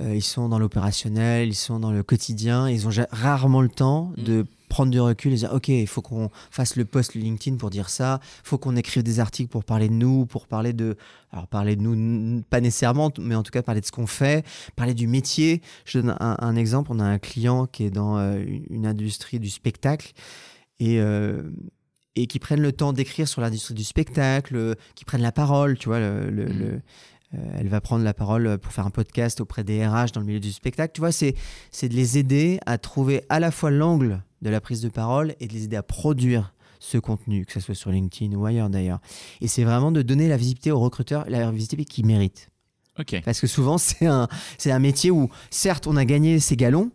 euh, 0.00 0.14
ils 0.14 0.22
sont 0.22 0.48
dans 0.48 0.58
l'opérationnel, 0.58 1.48
ils 1.48 1.54
sont 1.54 1.78
dans 1.78 1.92
le 1.92 2.02
quotidien, 2.02 2.70
ils 2.70 2.88
ont 2.88 2.90
rarement 3.10 3.60
le 3.60 3.68
temps 3.68 4.12
Mm. 4.16 4.22
de 4.24 4.46
prendre 4.70 4.90
du 4.90 4.98
recul 4.98 5.34
et 5.34 5.36
dire 5.36 5.52
Ok, 5.52 5.68
il 5.68 5.86
faut 5.86 6.00
qu'on 6.00 6.30
fasse 6.50 6.76
le 6.76 6.86
post 6.86 7.14
LinkedIn 7.14 7.58
pour 7.58 7.68
dire 7.68 7.90
ça, 7.90 8.20
il 8.42 8.48
faut 8.48 8.56
qu'on 8.56 8.76
écrive 8.76 9.02
des 9.02 9.20
articles 9.20 9.50
pour 9.50 9.64
parler 9.64 9.90
de 9.90 9.94
nous, 9.94 10.24
pour 10.24 10.46
parler 10.46 10.72
de. 10.72 10.96
Alors, 11.30 11.46
parler 11.46 11.76
de 11.76 11.82
nous, 11.82 12.42
pas 12.48 12.62
nécessairement, 12.62 13.12
mais 13.18 13.34
en 13.34 13.42
tout 13.42 13.50
cas, 13.50 13.60
parler 13.62 13.82
de 13.82 13.86
ce 13.86 13.92
qu'on 13.92 14.06
fait, 14.06 14.46
parler 14.74 14.94
du 14.94 15.06
métier. 15.06 15.60
Je 15.84 15.98
donne 15.98 16.16
un, 16.18 16.36
un 16.38 16.56
exemple 16.56 16.90
on 16.94 16.98
a 16.98 17.04
un 17.04 17.18
client 17.18 17.66
qui 17.66 17.84
est 17.84 17.90
dans 17.90 18.16
euh, 18.16 18.42
une, 18.42 18.64
une 18.70 18.86
industrie 18.86 19.38
du 19.38 19.50
spectacle 19.50 20.12
et. 20.80 20.98
euh, 20.98 21.42
et 22.16 22.26
qui 22.26 22.38
prennent 22.38 22.60
le 22.62 22.72
temps 22.72 22.92
d'écrire 22.92 23.26
sur 23.28 23.40
l'industrie 23.40 23.74
du 23.74 23.84
spectacle, 23.84 24.56
euh, 24.56 24.74
qui 24.94 25.04
prennent 25.04 25.22
la 25.22 25.32
parole, 25.32 25.78
tu 25.78 25.88
vois. 25.88 25.98
Le, 26.00 26.30
le- 26.30 26.44
le- 26.46 26.80
euh, 27.34 27.38
elle 27.58 27.68
va 27.68 27.80
prendre 27.80 28.04
la 28.04 28.12
parole 28.12 28.58
pour 28.58 28.72
faire 28.74 28.84
un 28.86 28.90
podcast 28.90 29.40
auprès 29.40 29.64
des 29.64 29.86
RH 29.86 30.12
dans 30.12 30.20
le 30.20 30.26
milieu 30.26 30.40
du 30.40 30.52
spectacle. 30.52 30.92
Tu 30.94 31.00
vois, 31.00 31.12
c'est 31.12 31.32
de 31.82 31.94
les 31.94 32.18
aider 32.18 32.60
à 32.66 32.76
trouver 32.76 33.24
à 33.30 33.40
la 33.40 33.50
fois 33.50 33.70
l'angle 33.70 34.22
de 34.42 34.50
la 34.50 34.60
prise 34.60 34.82
de 34.82 34.90
parole 34.90 35.34
et 35.40 35.46
de 35.46 35.52
les 35.54 35.64
aider 35.64 35.76
à 35.76 35.82
produire 35.82 36.52
ce 36.78 36.98
contenu, 36.98 37.46
que 37.46 37.52
ce 37.54 37.60
soit 37.60 37.74
sur 37.74 37.90
LinkedIn 37.90 38.36
ou 38.36 38.44
ailleurs 38.44 38.68
d'ailleurs. 38.68 39.00
Et 39.40 39.48
c'est 39.48 39.64
vraiment 39.64 39.92
de 39.92 40.02
donner 40.02 40.28
la 40.28 40.36
visibilité 40.36 40.72
aux 40.72 40.80
recruteurs, 40.80 41.24
la 41.30 41.50
visibilité 41.50 41.84
qu'ils 41.86 42.04
méritent. 42.04 42.50
Ok. 42.98 43.18
Parce 43.24 43.40
que 43.40 43.46
souvent, 43.46 43.78
c'est 43.78 44.04
un, 44.06 44.28
un 44.66 44.78
métier 44.78 45.10
où, 45.10 45.30
certes, 45.48 45.86
on 45.86 45.96
a 45.96 46.04
gagné 46.04 46.38
ses 46.38 46.56
galons, 46.56 46.90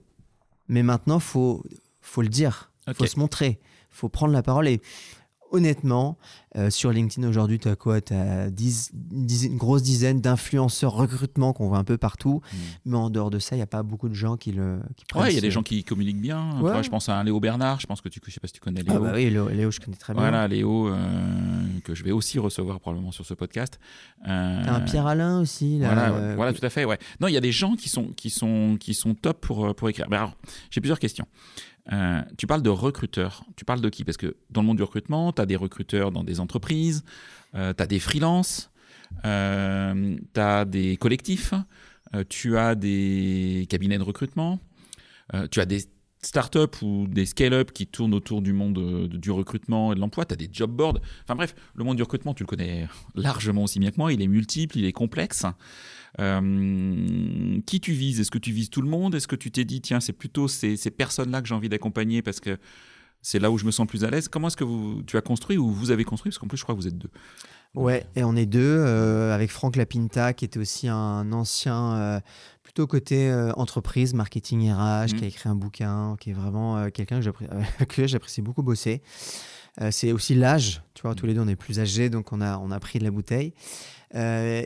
mais 0.67 0.83
maintenant, 0.83 1.19
faut, 1.19 1.63
faut 2.01 2.21
le 2.21 2.27
dire, 2.29 2.71
Ok. 2.87 2.97
faut 2.97 3.05
se 3.07 3.17
montrer, 3.17 3.59
faut 3.97 4.09
prendre 4.09 4.33
la 4.33 4.43
parole. 4.43 4.67
Et 4.67 4.81
honnêtement, 5.51 6.17
euh, 6.57 6.69
sur 6.69 6.91
LinkedIn 6.91 7.25
aujourd'hui, 7.27 7.57
tu 7.57 7.69
as 7.69 7.75
quoi 7.77 8.01
Tu 8.01 8.13
as 8.13 8.47
une 8.47 9.57
grosse 9.57 9.81
dizaine 9.81 10.19
d'influenceurs 10.19 10.91
recrutement 10.93 11.53
qu'on 11.53 11.69
voit 11.69 11.77
un 11.77 11.83
peu 11.85 11.97
partout. 11.97 12.41
Mm. 12.51 12.57
Mais 12.85 12.97
en 12.97 13.09
dehors 13.09 13.29
de 13.29 13.39
ça, 13.39 13.55
il 13.55 13.59
n'y 13.59 13.63
a 13.63 13.67
pas 13.67 13.81
beaucoup 13.81 14.09
de 14.09 14.13
gens 14.13 14.35
qui 14.35 14.51
le 14.51 14.79
qui 14.97 15.05
prennent 15.05 15.23
Ouais, 15.23 15.31
il 15.31 15.35
y 15.35 15.37
a 15.37 15.41
des 15.41 15.51
gens 15.51 15.63
qui 15.63 15.83
communiquent 15.85 16.19
bien. 16.21 16.49
Tu 16.57 16.63
Ouais. 16.63 16.71
vois, 16.73 16.81
je 16.81 16.89
pense 16.89 17.07
à 17.09 17.17
un 17.17 17.23
Léo 17.23 17.39
Bernard. 17.39 17.79
Je 17.79 17.87
pense 17.87 18.01
que 18.01 18.09
tu, 18.09 18.19
je 18.25 18.31
sais 18.31 18.39
pas 18.41 18.47
si 18.47 18.53
tu 18.53 18.59
connais 18.59 18.83
Léo. 18.83 18.95
Ah 18.97 18.99
bah 18.99 19.11
oui, 19.15 19.29
Léo, 19.29 19.47
Léo, 19.47 19.71
je 19.71 19.79
connais 19.79 19.95
très 19.97 20.13
bien. 20.13 20.21
Voilà, 20.21 20.47
Léo, 20.49 20.89
euh, 20.89 20.97
que 21.85 21.95
je 21.95 22.03
vais 22.03 22.11
aussi 22.11 22.39
recevoir 22.39 22.79
probablement 22.81 23.13
sur 23.13 23.25
ce 23.25 23.33
podcast. 23.33 23.79
Euh, 24.27 24.63
un 24.65 24.81
Pierre 24.81 25.07
Alain 25.07 25.39
aussi. 25.39 25.79
Là, 25.79 25.87
Voilà, 25.93 26.09
euh, 26.13 26.33
voilà, 26.35 26.51
tout 26.53 26.65
à 26.65 26.69
fait. 26.69 26.83
Ouais. 26.83 26.97
Non, 27.21 27.29
il 27.29 27.33
y 27.33 27.37
a 27.37 27.41
des 27.41 27.53
gens 27.53 27.75
qui 27.75 27.87
sont, 27.87 28.07
qui 28.07 28.29
sont, 28.29 28.75
qui 28.77 28.93
sont 28.93 29.13
top 29.15 29.39
pour, 29.39 29.73
pour 29.75 29.87
écrire. 29.87 30.07
Mais 30.09 30.17
alors, 30.17 30.33
j'ai 30.71 30.81
plusieurs 30.81 30.99
questions. 30.99 31.25
Euh, 31.91 32.21
tu 32.37 32.47
parles 32.47 32.61
de 32.63 32.69
recruteurs. 32.69 33.43
Tu 33.55 33.65
parles 33.65 33.81
de 33.81 33.89
qui? 33.89 34.03
Parce 34.03 34.17
que 34.17 34.35
dans 34.49 34.61
le 34.61 34.67
monde 34.67 34.77
du 34.77 34.83
recrutement, 34.83 35.31
tu 35.31 35.41
as 35.41 35.45
des 35.45 35.55
recruteurs 35.55 36.11
dans 36.11 36.23
des 36.23 36.39
entreprises, 36.39 37.03
tu 37.53 37.59
as 37.59 37.73
des 37.87 37.99
freelances. 37.99 38.71
euh, 39.25 40.17
tu 40.33 40.39
as 40.39 40.65
des 40.65 40.97
collectifs, 40.97 41.53
euh, 42.13 42.23
tu 42.27 42.57
as 42.57 42.75
des 42.75 43.67
cabinets 43.69 43.97
de 43.97 44.03
recrutement, 44.03 44.59
euh, 45.33 45.47
tu 45.49 45.59
as 45.59 45.65
des 45.65 45.85
startups 46.21 46.81
ou 46.81 47.07
des 47.07 47.25
scale-up 47.25 47.71
qui 47.71 47.87
tournent 47.87 48.13
autour 48.13 48.41
du 48.41 48.53
monde 48.53 49.07
du 49.07 49.31
recrutement 49.31 49.91
et 49.91 49.95
de 49.95 49.99
l'emploi, 49.99 50.25
tu 50.25 50.33
as 50.33 50.37
des 50.37 50.49
job 50.51 50.71
boards. 50.71 50.99
Enfin 51.23 51.35
bref, 51.35 51.55
le 51.75 51.83
monde 51.83 51.97
du 51.97 52.03
recrutement, 52.03 52.33
tu 52.33 52.43
le 52.43 52.47
connais 52.47 52.87
largement 53.15 53.63
aussi 53.63 53.79
bien 53.79 53.91
que 53.91 53.97
moi, 53.97 54.13
il 54.13 54.21
est 54.21 54.27
multiple, 54.27 54.77
il 54.77 54.85
est 54.85 54.93
complexe. 54.93 55.45
qui 56.17 57.79
tu 57.79 57.91
vises? 57.93 58.19
Est-ce 58.19 58.31
que 58.31 58.39
tu 58.39 58.51
vises 58.51 58.69
tout 58.69 58.81
le 58.81 58.89
monde? 58.89 59.15
Est-ce 59.15 59.27
que 59.27 59.35
tu 59.35 59.51
t'es 59.51 59.65
dit, 59.65 59.81
tiens, 59.81 59.99
c'est 59.99 60.13
plutôt 60.13 60.47
ces, 60.47 60.77
personnes-là 60.91 61.41
que 61.41 61.47
j'ai 61.47 61.55
envie 61.55 61.69
d'accompagner 61.69 62.21
parce 62.21 62.39
que 62.39 62.57
c'est 63.21 63.39
là 63.39 63.51
où 63.51 63.57
je 63.57 63.65
me 63.65 63.71
sens 63.71 63.87
plus 63.87 64.03
à 64.03 64.09
l'aise? 64.09 64.27
Comment 64.27 64.47
est-ce 64.47 64.57
que 64.57 65.01
tu 65.03 65.17
as 65.17 65.21
construit 65.21 65.57
ou 65.57 65.69
vous 65.69 65.91
avez 65.91 66.03
construit? 66.03 66.31
Parce 66.31 66.39
qu'en 66.39 66.47
plus, 66.47 66.57
je 66.57 66.63
crois 66.63 66.75
que 66.75 66.81
vous 66.81 66.87
êtes 66.87 66.97
deux. 66.97 67.09
Ouais, 67.75 68.07
et 68.15 68.23
on 68.23 68.35
est 68.35 68.45
deux, 68.45 68.59
euh, 68.79 69.35
avec 69.35 69.51
Franck 69.51 69.75
Lapinta, 69.75 70.33
qui 70.33 70.45
était 70.45 70.59
aussi 70.59 70.87
un 70.87 71.31
ancien, 71.31 71.93
euh, 71.95 72.19
plutôt 72.77 72.87
côté 72.87 73.31
euh, 73.31 73.51
entreprise, 73.53 74.13
marketing 74.13 74.71
RH, 74.71 75.07
qui 75.07 75.15
a 75.15 75.21
mmh. 75.21 75.23
écrit 75.23 75.49
un 75.49 75.55
bouquin, 75.55 76.15
qui 76.19 76.29
est 76.29 76.33
vraiment 76.33 76.91
quelqu'un 76.91 77.19
que 77.87 78.05
j'apprécie 78.05 78.41
beaucoup 78.43 78.61
bosser. 78.61 79.01
c'est 79.89 80.11
aussi 80.11 80.35
l'âge, 80.35 80.83
tu 80.93 81.01
vois, 81.01 81.15
tous 81.15 81.25
les 81.25 81.33
deux 81.33 81.41
on 81.41 81.47
est 81.47 81.55
plus 81.55 81.79
âgés, 81.79 82.11
donc 82.11 82.31
on 82.33 82.39
a, 82.39 82.59
on 82.59 82.69
a 82.69 82.79
pris 82.79 82.99
de 82.99 83.03
la 83.03 83.09
bouteille. 83.09 83.53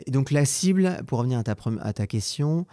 donc 0.08 0.30
la 0.30 0.44
cible, 0.44 1.02
pour 1.06 1.20
revenir 1.20 1.38
à 1.38 1.42
ta, 1.42 1.56
à 1.80 1.92
ta 1.94 2.06
question, 2.06 2.66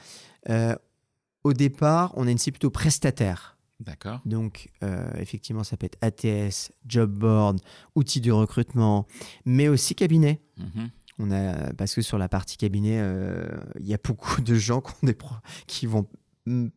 au 1.46 1.54
départ, 1.54 2.12
on 2.18 2.28
a 2.28 2.32
une 2.32 2.38
cible 2.38 2.56
plutôt 2.56 2.70
prestataire. 2.70 3.58
D'accord. 3.80 4.20
Donc, 4.26 4.70
euh, 4.84 5.10
effectivement, 5.20 5.64
ça 5.64 5.78
peut 5.78 5.86
être 5.86 5.98
ATS, 6.02 6.74
job 6.86 7.12
board, 7.12 7.60
outils 7.96 8.20
de 8.20 8.32
recrutement, 8.32 9.08
mais 9.46 9.70
aussi 9.70 9.96
cabinet. 9.96 10.42
Mhm. 10.58 10.90
On 11.20 11.32
a, 11.32 11.74
parce 11.74 11.94
que 11.94 12.02
sur 12.02 12.18
la 12.18 12.30
partie 12.30 12.58
cabinet, 12.58 12.98
euh, 13.00 13.46
il 13.80 13.88
y 13.88 13.94
a 13.94 14.00
beaucoup 14.04 14.42
de 14.42 14.56
gens 14.56 14.82
qui, 14.82 14.92
ont 14.92 15.06
des 15.06 15.18
qui 15.68 15.86
vont 15.86 16.08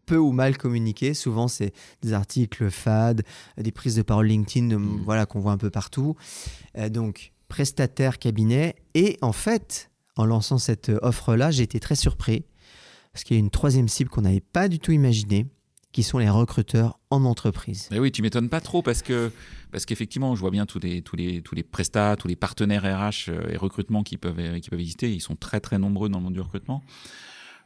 peu 0.07 0.17
ou 0.17 0.33
mal 0.33 0.59
communiquer. 0.59 1.15
Souvent, 1.15 1.49
c'est 1.49 1.73
des 2.03 2.13
articles 2.13 2.71
fades, 2.71 3.23
des 3.57 3.73
prises 3.73 3.97
de 3.97 4.03
parole 4.03 4.27
LinkedIn, 4.27 4.77
mhm. 4.77 5.03
voilà, 5.05 5.27
qu'on 5.27 5.41
voit 5.41 5.53
un 5.53 5.59
peu 5.59 5.71
partout. 5.71 6.17
Euh, 6.77 6.89
donc, 6.89 7.33
prestataire, 7.49 8.19
cabinet. 8.19 8.77
Et 8.95 9.17
en 9.23 9.33
fait, 9.33 9.91
en 10.17 10.25
lançant 10.25 10.59
cette 10.59 10.91
offre-là, 11.03 11.51
j'ai 11.51 11.63
été 11.63 11.81
très 11.81 11.97
surpris 11.97 12.45
parce 13.13 13.25
qu'il 13.25 13.37
y 13.37 13.39
a 13.39 13.41
une 13.41 13.51
troisième 13.51 13.89
cible 13.89 14.11
qu'on 14.11 14.23
n'avait 14.23 14.41
pas 14.41 14.69
du 14.69 14.79
tout 14.79 14.93
imaginée 14.93 15.47
qui 15.93 16.03
sont 16.03 16.19
les 16.19 16.31
recruteurs 16.31 16.99
en 17.11 17.25
entreprise. 17.25 17.89
Mais 17.91 17.99
oui, 17.99 18.11
tu 18.11 18.23
m'étonnes 18.23 18.49
pas 18.49 18.61
trop 18.61 18.83
parce 18.83 19.03
que 19.03 19.31
parce 19.71 19.85
qu'effectivement, 19.85 20.35
je 20.35 20.41
vois 20.41 20.51
bien 20.51 20.67
tous 20.67 20.81
les 20.81 21.03
tous 21.03 21.17
les 21.17 21.43
tous 21.43 21.55
les 21.55 21.63
prestats, 21.63 22.17
tous 22.17 22.29
les 22.29 22.37
partenaires 22.37 22.83
RH 22.83 23.29
euh, 23.29 23.51
et 23.51 23.57
recrutement 23.57 24.03
qui 24.03 24.17
peuvent 24.17 24.59
qui 24.61 24.71
peuvent 24.71 24.81
exister. 24.81 25.13
Ils 25.13 25.21
sont 25.21 25.37
très 25.37 25.61
très 25.61 25.79
nombreux 25.79 26.09
dans 26.09 26.19
le 26.19 26.25
monde 26.25 26.35
du 26.35 26.41
recrutement. 26.41 26.83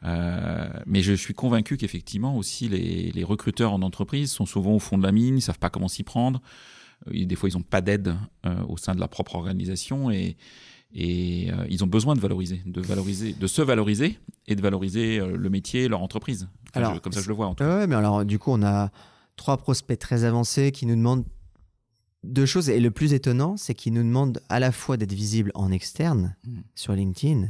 Euh, 0.03 0.69
mais 0.85 1.01
je 1.01 1.13
suis 1.13 1.33
convaincu 1.33 1.75
qu'effectivement 1.75 2.37
aussi 2.37 2.69
les, 2.69 3.11
les, 3.11 3.23
recruteurs 3.23 3.73
en 3.73 3.81
entreprise 3.81 4.31
sont 4.31 4.45
souvent 4.45 4.73
au 4.73 4.79
fond 4.79 4.99
de 4.99 5.03
la 5.03 5.11
mine, 5.11 5.37
ils 5.39 5.41
savent 5.41 5.57
pas 5.57 5.71
comment 5.71 5.87
s'y 5.87 6.03
prendre. 6.03 6.39
Euh, 7.07 7.25
des 7.25 7.35
fois, 7.35 7.49
ils 7.49 7.53
n'ont 7.53 7.63
pas 7.63 7.81
d'aide 7.81 8.15
au 8.67 8.77
sein 8.77 8.93
de 8.93 8.99
leur 8.99 9.09
propre 9.09 9.33
organisation 9.33 10.11
et, 10.11 10.37
et 10.93 11.49
ils 11.67 11.83
ont 11.83 11.87
besoin 11.87 12.13
de 12.13 12.19
valoriser, 12.19 12.61
de 12.65 12.79
valoriser, 12.79 13.33
de 13.33 13.47
se 13.47 13.63
valoriser 13.63 14.19
et 14.45 14.55
de 14.55 14.61
valoriser 14.61 15.19
le 15.19 15.49
métier, 15.49 15.87
leur 15.87 16.03
entreprise 16.03 16.47
alors, 16.73 17.01
comme 17.01 17.13
ça, 17.13 17.21
je 17.21 17.27
le 17.27 17.33
vois 17.33 17.47
en 17.47 17.55
tout 17.55 17.63
cas. 17.63 17.79
Ouais, 17.79 17.87
mais 17.87 17.95
alors, 17.95 18.25
du 18.25 18.39
coup, 18.39 18.51
on 18.51 18.63
a 18.63 18.91
trois 19.35 19.57
prospects 19.57 19.97
très 19.97 20.23
avancés 20.23 20.71
qui 20.71 20.85
nous 20.85 20.95
demandent 20.95 21.25
deux 22.23 22.45
choses. 22.45 22.69
Et 22.69 22.79
le 22.79 22.91
plus 22.91 23.13
étonnant, 23.13 23.57
c'est 23.57 23.73
qu'ils 23.73 23.93
nous 23.93 24.03
demandent 24.03 24.41
à 24.49 24.59
la 24.59 24.71
fois 24.71 24.97
d'être 24.97 25.13
visibles 25.13 25.51
en 25.55 25.71
externe 25.71 26.35
hmm. 26.45 26.59
sur 26.75 26.93
LinkedIn, 26.93 27.47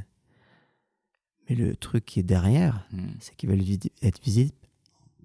mais 1.49 1.55
le 1.55 1.75
truc 1.75 2.05
qui 2.05 2.19
est 2.19 2.23
derrière, 2.23 2.87
hmm. 2.91 3.07
c'est 3.19 3.35
qu'ils 3.35 3.49
veulent 3.49 3.63
être 4.01 4.21
visibles 4.21 4.51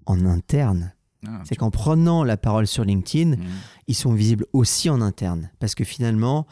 en 0.05 0.25
interne. 0.25 0.93
Ah, 1.25 1.41
c'est 1.45 1.55
qu'en 1.55 1.71
prenant 1.71 2.25
la 2.25 2.35
parole 2.35 2.67
sur 2.67 2.83
LinkedIn, 2.83 3.37
hmm. 3.37 3.47
ils 3.87 3.95
sont 3.95 4.13
visibles 4.13 4.45
aussi 4.53 4.89
en 4.89 5.01
interne. 5.01 5.49
Parce 5.59 5.75
que 5.75 5.83
finalement, 5.83 6.47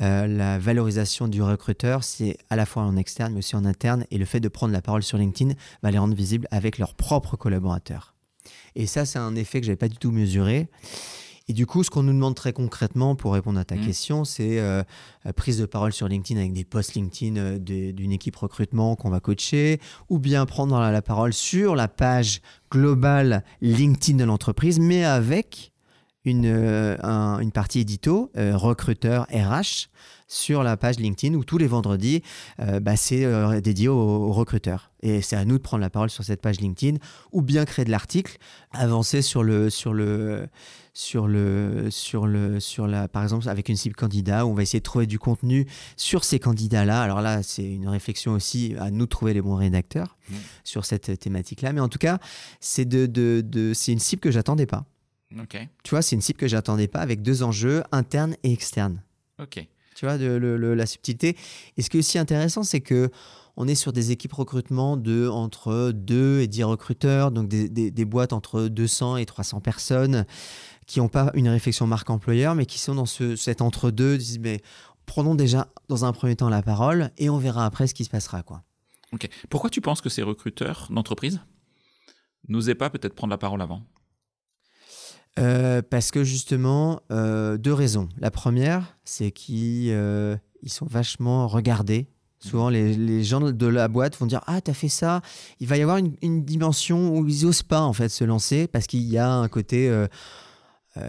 euh, 0.00 0.26
la 0.26 0.58
valorisation 0.58 1.28
du 1.28 1.42
recruteur, 1.42 2.02
c'est 2.02 2.38
à 2.50 2.56
la 2.56 2.66
fois 2.66 2.82
en 2.82 2.96
externe, 2.96 3.32
mais 3.32 3.38
aussi 3.38 3.56
en 3.56 3.64
interne. 3.64 4.06
Et 4.10 4.18
le 4.18 4.24
fait 4.24 4.40
de 4.40 4.48
prendre 4.48 4.72
la 4.72 4.82
parole 4.82 5.02
sur 5.02 5.18
LinkedIn 5.18 5.54
va 5.82 5.90
les 5.90 5.98
rendre 5.98 6.14
visibles 6.14 6.48
avec 6.50 6.78
leurs 6.78 6.94
propres 6.94 7.36
collaborateurs. 7.36 8.14
Et 8.74 8.86
ça, 8.86 9.04
c'est 9.04 9.18
un 9.18 9.36
effet 9.36 9.60
que 9.60 9.66
je 9.66 9.70
n'avais 9.70 9.78
pas 9.78 9.88
du 9.88 9.98
tout 9.98 10.10
mesuré. 10.10 10.68
Et 11.48 11.52
du 11.52 11.66
coup, 11.66 11.82
ce 11.82 11.90
qu'on 11.90 12.04
nous 12.04 12.12
demande 12.12 12.34
très 12.34 12.52
concrètement 12.52 13.16
pour 13.16 13.34
répondre 13.34 13.58
à 13.58 13.64
ta 13.64 13.74
mmh. 13.74 13.84
question, 13.84 14.24
c'est 14.24 14.60
euh, 14.60 14.82
euh, 15.26 15.32
prise 15.32 15.58
de 15.58 15.66
parole 15.66 15.92
sur 15.92 16.08
LinkedIn 16.08 16.40
avec 16.40 16.52
des 16.52 16.64
posts 16.64 16.94
LinkedIn 16.94 17.58
d'une 17.58 18.12
équipe 18.12 18.36
recrutement 18.36 18.94
qu'on 18.96 19.10
va 19.10 19.20
coacher, 19.20 19.80
ou 20.08 20.18
bien 20.18 20.46
prendre 20.46 20.78
la 20.78 21.02
parole 21.02 21.32
sur 21.32 21.74
la 21.74 21.88
page 21.88 22.40
globale 22.70 23.44
LinkedIn 23.60 24.18
de 24.18 24.24
l'entreprise, 24.24 24.78
mais 24.78 25.04
avec 25.04 25.71
une, 26.24 26.46
euh, 26.46 26.96
une 27.38 27.52
partie 27.52 27.80
édito, 27.80 28.30
euh, 28.36 28.56
recruteur 28.56 29.26
RH, 29.32 29.88
sur 30.28 30.62
la 30.62 30.78
page 30.78 30.98
LinkedIn 30.98 31.34
où 31.34 31.44
tous 31.44 31.58
les 31.58 31.66
vendredis, 31.66 32.22
euh, 32.58 32.80
bah, 32.80 32.96
c'est 32.96 33.60
dédié 33.60 33.88
aux, 33.88 34.32
recruteurs. 34.32 34.90
Et 35.02 35.20
c'est 35.20 35.36
à 35.36 35.44
nous 35.44 35.58
de 35.58 35.62
prendre 35.62 35.82
la 35.82 35.90
parole 35.90 36.08
sur 36.08 36.24
cette 36.24 36.40
page 36.40 36.58
LinkedIn 36.58 36.98
ou 37.32 37.42
bien 37.42 37.66
créer 37.66 37.84
de 37.84 37.90
l'article, 37.90 38.38
avancer 38.72 39.20
sur 39.20 39.42
le, 39.42 39.68
sur 39.68 39.92
le, 39.92 40.48
sur 40.94 41.26
le, 41.26 41.90
sur 41.90 42.26
le, 42.26 42.60
sur 42.60 42.86
la, 42.86 43.08
par 43.08 43.24
exemple, 43.24 43.46
avec 43.46 43.68
une 43.68 43.76
cible 43.76 43.94
candidat, 43.94 44.46
où 44.46 44.50
on 44.50 44.54
va 44.54 44.62
essayer 44.62 44.80
de 44.80 44.84
trouver 44.84 45.06
du 45.06 45.18
contenu 45.18 45.66
sur 45.98 46.24
ces 46.24 46.38
candidats-là. 46.38 47.02
Alors 47.02 47.20
là, 47.20 47.42
c'est 47.42 47.70
une 47.70 47.88
réflexion 47.88 48.32
aussi 48.32 48.74
à 48.78 48.90
nous 48.90 49.04
de 49.04 49.10
trouver 49.10 49.34
les 49.34 49.42
bons 49.42 49.56
rédacteurs 49.56 50.16
mmh. 50.30 50.34
sur 50.64 50.86
cette 50.86 51.18
thématique-là. 51.18 51.74
Mais 51.74 51.80
en 51.80 51.88
tout 51.88 51.98
cas, 51.98 52.18
c'est 52.60 52.86
de, 52.86 53.04
de, 53.04 53.42
de 53.44 53.74
c'est 53.74 53.92
une 53.92 53.98
cible 53.98 54.20
que 54.20 54.30
j'attendais 54.30 54.66
pas. 54.66 54.86
Tu 55.82 55.90
vois, 55.90 56.02
c'est 56.02 56.16
une 56.16 56.22
cible 56.22 56.38
que 56.38 56.48
j'attendais 56.48 56.88
pas 56.88 57.00
avec 57.00 57.22
deux 57.22 57.42
enjeux 57.42 57.82
internes 57.92 58.36
et 58.42 58.52
externes. 58.52 59.02
Ok. 59.40 59.66
Tu 59.94 60.06
vois, 60.06 60.18
de, 60.18 60.26
la 60.26 60.86
subtilité. 60.86 61.36
Et 61.76 61.82
ce 61.82 61.90
qui 61.90 61.98
est 61.98 62.00
aussi 62.00 62.18
intéressant, 62.18 62.62
c'est 62.62 62.80
que 62.80 63.10
on 63.56 63.68
est 63.68 63.74
sur 63.74 63.92
des 63.92 64.12
équipes 64.12 64.32
recrutement 64.32 64.96
de 64.96 65.28
entre 65.28 65.92
2 65.92 66.40
et 66.40 66.48
10 66.48 66.64
recruteurs, 66.64 67.30
donc 67.30 67.48
des, 67.48 67.68
des, 67.68 68.04
boîtes 68.06 68.32
entre 68.32 68.62
200 68.68 69.18
et 69.18 69.26
300 69.26 69.60
personnes 69.60 70.24
qui 70.86 71.00
n'ont 71.00 71.08
pas 71.08 71.30
une 71.34 71.48
réflexion 71.48 71.86
marque 71.86 72.08
employeur, 72.08 72.54
mais 72.54 72.64
qui 72.64 72.78
sont 72.78 72.94
dans 72.94 73.04
ce, 73.04 73.36
cet 73.36 73.60
entre-deux, 73.60 74.16
disent 74.16 74.38
mais 74.38 74.62
prenons 75.04 75.34
déjà 75.34 75.68
dans 75.88 76.06
un 76.06 76.12
premier 76.12 76.34
temps 76.34 76.48
la 76.48 76.62
parole 76.62 77.10
et 77.18 77.28
on 77.28 77.36
verra 77.36 77.66
après 77.66 77.86
ce 77.86 77.94
qui 77.94 78.04
se 78.04 78.10
passera. 78.10 78.42
Quoi. 78.42 78.62
Ok. 79.12 79.28
Pourquoi 79.50 79.70
tu 79.70 79.80
penses 79.80 80.00
que 80.00 80.08
ces 80.08 80.22
recruteurs 80.22 80.88
d'entreprise 80.90 81.40
n'osaient 82.48 82.74
pas 82.74 82.90
peut-être 82.90 83.14
prendre 83.14 83.30
la 83.30 83.38
parole 83.38 83.60
avant? 83.60 83.82
Euh, 85.38 85.80
parce 85.88 86.10
que 86.10 86.24
justement, 86.24 87.00
euh, 87.10 87.56
deux 87.56 87.72
raisons. 87.72 88.08
La 88.18 88.30
première, 88.30 88.98
c'est 89.04 89.30
qu'ils 89.30 89.90
euh, 89.90 90.36
sont 90.66 90.86
vachement 90.86 91.48
regardés. 91.48 92.06
Souvent, 92.38 92.68
les, 92.68 93.22
gens 93.22 93.40
de 93.40 93.66
la 93.66 93.86
boîte 93.86 94.18
vont 94.18 94.26
dire 94.26 94.42
Ah, 94.46 94.60
t'as 94.60 94.74
fait 94.74 94.88
ça. 94.88 95.22
Il 95.60 95.68
va 95.68 95.76
y 95.76 95.82
avoir 95.82 95.98
une, 95.98 96.44
dimension 96.44 97.16
où 97.16 97.26
ils 97.28 97.46
n'osent 97.46 97.62
pas 97.62 97.82
en 97.82 97.92
fait 97.92 98.08
se 98.08 98.24
lancer 98.24 98.66
parce 98.66 98.88
qu'il 98.88 99.04
y 99.04 99.16
a 99.16 99.30
un 99.30 99.46
côté 99.46 99.88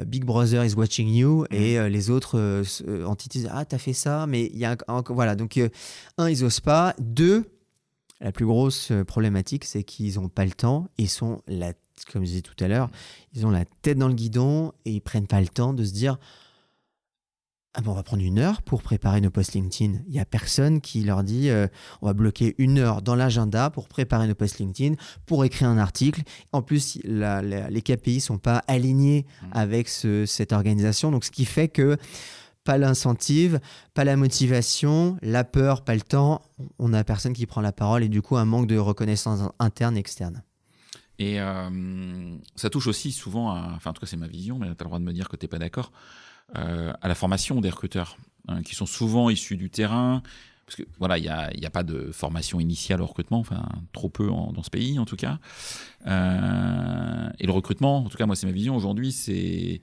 Big 0.05 0.25
Brother 0.25 0.63
is 0.63 0.75
watching 0.75 1.09
you 1.09 1.45
et 1.49 1.79
mmh. 1.79 1.87
les 1.87 2.11
autres 2.11 2.63
entités 3.03 3.39
disent 3.39 3.49
Ah, 3.51 3.65
t'as 3.65 3.79
fait 3.79 3.93
ça. 3.93 4.27
Mais 4.27 4.45
il 4.53 4.59
y 4.59 4.65
a 4.65 4.77
un, 4.87 5.03
voilà. 5.09 5.35
Donc, 5.35 5.59
un, 6.19 6.29
ils 6.29 6.43
n'osent 6.43 6.59
pas. 6.59 6.93
Deux, 6.99 7.45
la 8.21 8.31
plus 8.31 8.45
grosse 8.45 8.91
problématique, 9.07 9.65
c'est 9.65 9.83
qu'ils 9.83 10.19
n'ont 10.19 10.29
pas 10.29 10.45
le 10.45 10.51
temps. 10.51 10.87
Ils 10.99 11.09
sont 11.09 11.41
la 11.47 11.73
comme 12.11 12.23
je 12.23 12.29
disais 12.29 12.41
tout 12.41 12.61
à 12.63 12.67
l'heure, 12.67 12.89
ils 13.33 13.45
ont 13.45 13.51
la 13.51 13.65
tête 13.65 13.97
dans 13.97 14.07
le 14.07 14.13
guidon 14.13 14.73
et 14.85 14.91
ils 14.91 15.01
prennent 15.01 15.27
pas 15.27 15.41
le 15.41 15.47
temps 15.47 15.73
de 15.73 15.83
se 15.83 15.93
dire 15.93 16.17
ah 17.75 17.81
bon, 17.81 17.91
on 17.91 17.95
va 17.95 18.03
prendre 18.03 18.21
une 18.21 18.37
heure 18.37 18.61
pour 18.61 18.83
préparer 18.83 19.19
nos 19.19 19.31
posts 19.31 19.53
LinkedIn. 19.53 19.99
Il 20.07 20.13
y 20.13 20.19
a 20.19 20.25
personne 20.25 20.79
qui 20.79 21.03
leur 21.03 21.23
dit 21.23 21.49
euh, 21.49 21.67
on 22.03 22.05
va 22.05 22.13
bloquer 22.13 22.53
une 22.59 22.77
heure 22.77 23.01
dans 23.01 23.15
l'agenda 23.15 23.71
pour 23.71 23.87
préparer 23.87 24.27
nos 24.27 24.35
posts 24.35 24.59
LinkedIn, 24.59 24.95
pour 25.25 25.43
écrire 25.43 25.69
un 25.69 25.79
article. 25.79 26.21
En 26.51 26.61
plus, 26.61 26.99
les 27.03 27.81
KPI 27.81 28.21
sont 28.21 28.37
pas 28.37 28.63
alignés 28.67 29.25
mmh. 29.25 29.45
avec 29.53 29.89
cette 29.89 30.53
organisation, 30.53 31.09
donc 31.09 31.23
ce 31.23 31.31
qui 31.31 31.45
fait 31.45 31.67
que 31.67 31.97
pas 32.63 32.77
l'incentive, 32.77 33.59
pas 33.93 34.03
la 34.03 34.15
motivation, 34.15 35.17
la 35.21 35.43
peur, 35.43 35.83
pas 35.83 35.95
le 35.95 36.01
temps. 36.01 36.41
On 36.77 36.93
a 36.93 37.03
personne 37.03 37.33
qui 37.33 37.45
prend 37.45 37.61
la 37.61 37.71
parole 37.73 38.03
et 38.03 38.09
du 38.09 38.21
coup 38.21 38.37
un 38.37 38.45
manque 38.45 38.67
de 38.67 38.77
reconnaissance 38.77 39.41
interne 39.59 39.97
et 39.97 39.99
externe. 39.99 40.43
Et 41.23 41.39
euh, 41.39 42.35
ça 42.55 42.69
touche 42.69 42.87
aussi 42.87 43.13
souvent, 43.13 43.51
à, 43.51 43.71
enfin 43.75 43.91
en 43.91 43.93
tout 43.93 44.01
cas 44.01 44.07
c'est 44.07 44.17
ma 44.17 44.27
vision, 44.27 44.59
mais 44.59 44.67
tu 44.67 44.71
as 44.71 44.83
le 44.83 44.85
droit 44.85 44.99
de 44.99 45.05
me 45.05 45.13
dire 45.13 45.29
que 45.29 45.37
tu 45.37 45.45
n'es 45.45 45.47
pas 45.47 45.57
d'accord, 45.57 45.93
euh, 46.57 46.91
à 47.01 47.07
la 47.07 47.15
formation 47.15 47.61
des 47.61 47.69
recruteurs, 47.69 48.17
hein, 48.49 48.61
qui 48.61 48.75
sont 48.75 48.85
souvent 48.85 49.29
issus 49.29 49.55
du 49.55 49.69
terrain, 49.69 50.21
parce 50.65 50.75
que 50.75 50.83
voilà, 50.99 51.17
il 51.17 51.21
n'y 51.21 51.29
a, 51.29 51.49
a, 51.63 51.69
pas 51.69 51.83
de 51.83 52.11
formation 52.11 52.59
initiale 52.59 53.01
au 53.01 53.05
recrutement, 53.05 53.39
enfin 53.39 53.63
trop 53.93 54.09
peu 54.09 54.27
dans 54.27 54.63
ce 54.63 54.69
pays 54.69 54.99
en 54.99 55.05
tout 55.05 55.15
cas. 55.15 55.39
Euh, 56.07 57.29
et 57.39 57.45
le 57.45 57.53
recrutement, 57.53 57.99
en 57.99 58.09
tout 58.09 58.17
cas 58.17 58.25
moi 58.25 58.35
c'est 58.35 58.47
ma 58.47 58.53
vision 58.53 58.75
aujourd'hui, 58.75 59.13
c'est 59.13 59.81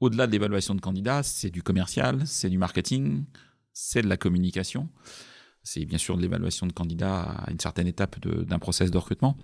au-delà 0.00 0.26
de 0.26 0.32
l'évaluation 0.32 0.74
de 0.74 0.80
candidats, 0.82 1.22
c'est 1.22 1.50
du 1.50 1.62
commercial, 1.62 2.20
c'est 2.26 2.50
du 2.50 2.58
marketing, 2.58 3.24
c'est 3.72 4.02
de 4.02 4.08
la 4.08 4.18
communication. 4.18 4.90
c'est 5.62 5.86
bien 5.86 5.98
sûr 5.98 6.18
de 6.18 6.22
l'évaluation 6.22 6.66
de 6.66 6.72
candidats 6.72 7.22
à 7.22 7.50
une 7.50 7.60
certaine 7.60 7.86
étape 7.86 8.20
d'un 8.26 8.58
process 8.58 8.90
de 8.90 8.98
recrutement. 8.98 9.38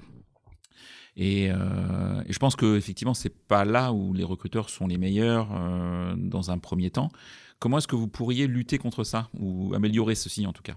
Et, 1.16 1.50
euh, 1.50 2.22
et, 2.26 2.32
je 2.32 2.38
pense 2.38 2.56
que 2.56 2.76
effectivement, 2.76 3.14
c'est 3.14 3.34
pas 3.34 3.64
là 3.64 3.92
où 3.92 4.12
les 4.14 4.24
recruteurs 4.24 4.70
sont 4.70 4.86
les 4.86 4.98
meilleurs 4.98 5.48
euh, 5.52 6.14
dans 6.16 6.50
un 6.50 6.58
premier 6.58 6.90
temps. 6.90 7.10
Comment 7.58 7.78
est-ce 7.78 7.88
que 7.88 7.96
vous 7.96 8.08
pourriez 8.08 8.46
lutter 8.46 8.78
contre 8.78 9.02
ça 9.02 9.28
ou 9.38 9.74
améliorer 9.74 10.14
ceci 10.14 10.46
en 10.46 10.52
tout 10.52 10.62
cas? 10.62 10.76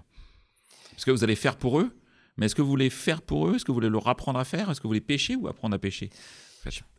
Parce 0.90 1.04
que 1.04 1.10
vous 1.10 1.22
allez 1.22 1.36
faire 1.36 1.56
pour 1.56 1.78
eux, 1.80 1.96
mais 2.36 2.46
est-ce 2.46 2.54
que 2.54 2.62
vous 2.62 2.68
voulez 2.68 2.90
faire 2.90 3.22
pour 3.22 3.48
eux? 3.48 3.54
Est-ce 3.54 3.64
que 3.64 3.70
vous 3.70 3.76
voulez 3.76 3.88
leur 3.88 4.08
apprendre 4.08 4.38
à 4.38 4.44
faire? 4.44 4.70
Est-ce 4.70 4.80
que 4.80 4.84
vous 4.84 4.90
voulez 4.90 5.00
pêcher 5.00 5.36
ou 5.36 5.46
apprendre 5.46 5.74
à 5.76 5.78
pêcher? 5.78 6.10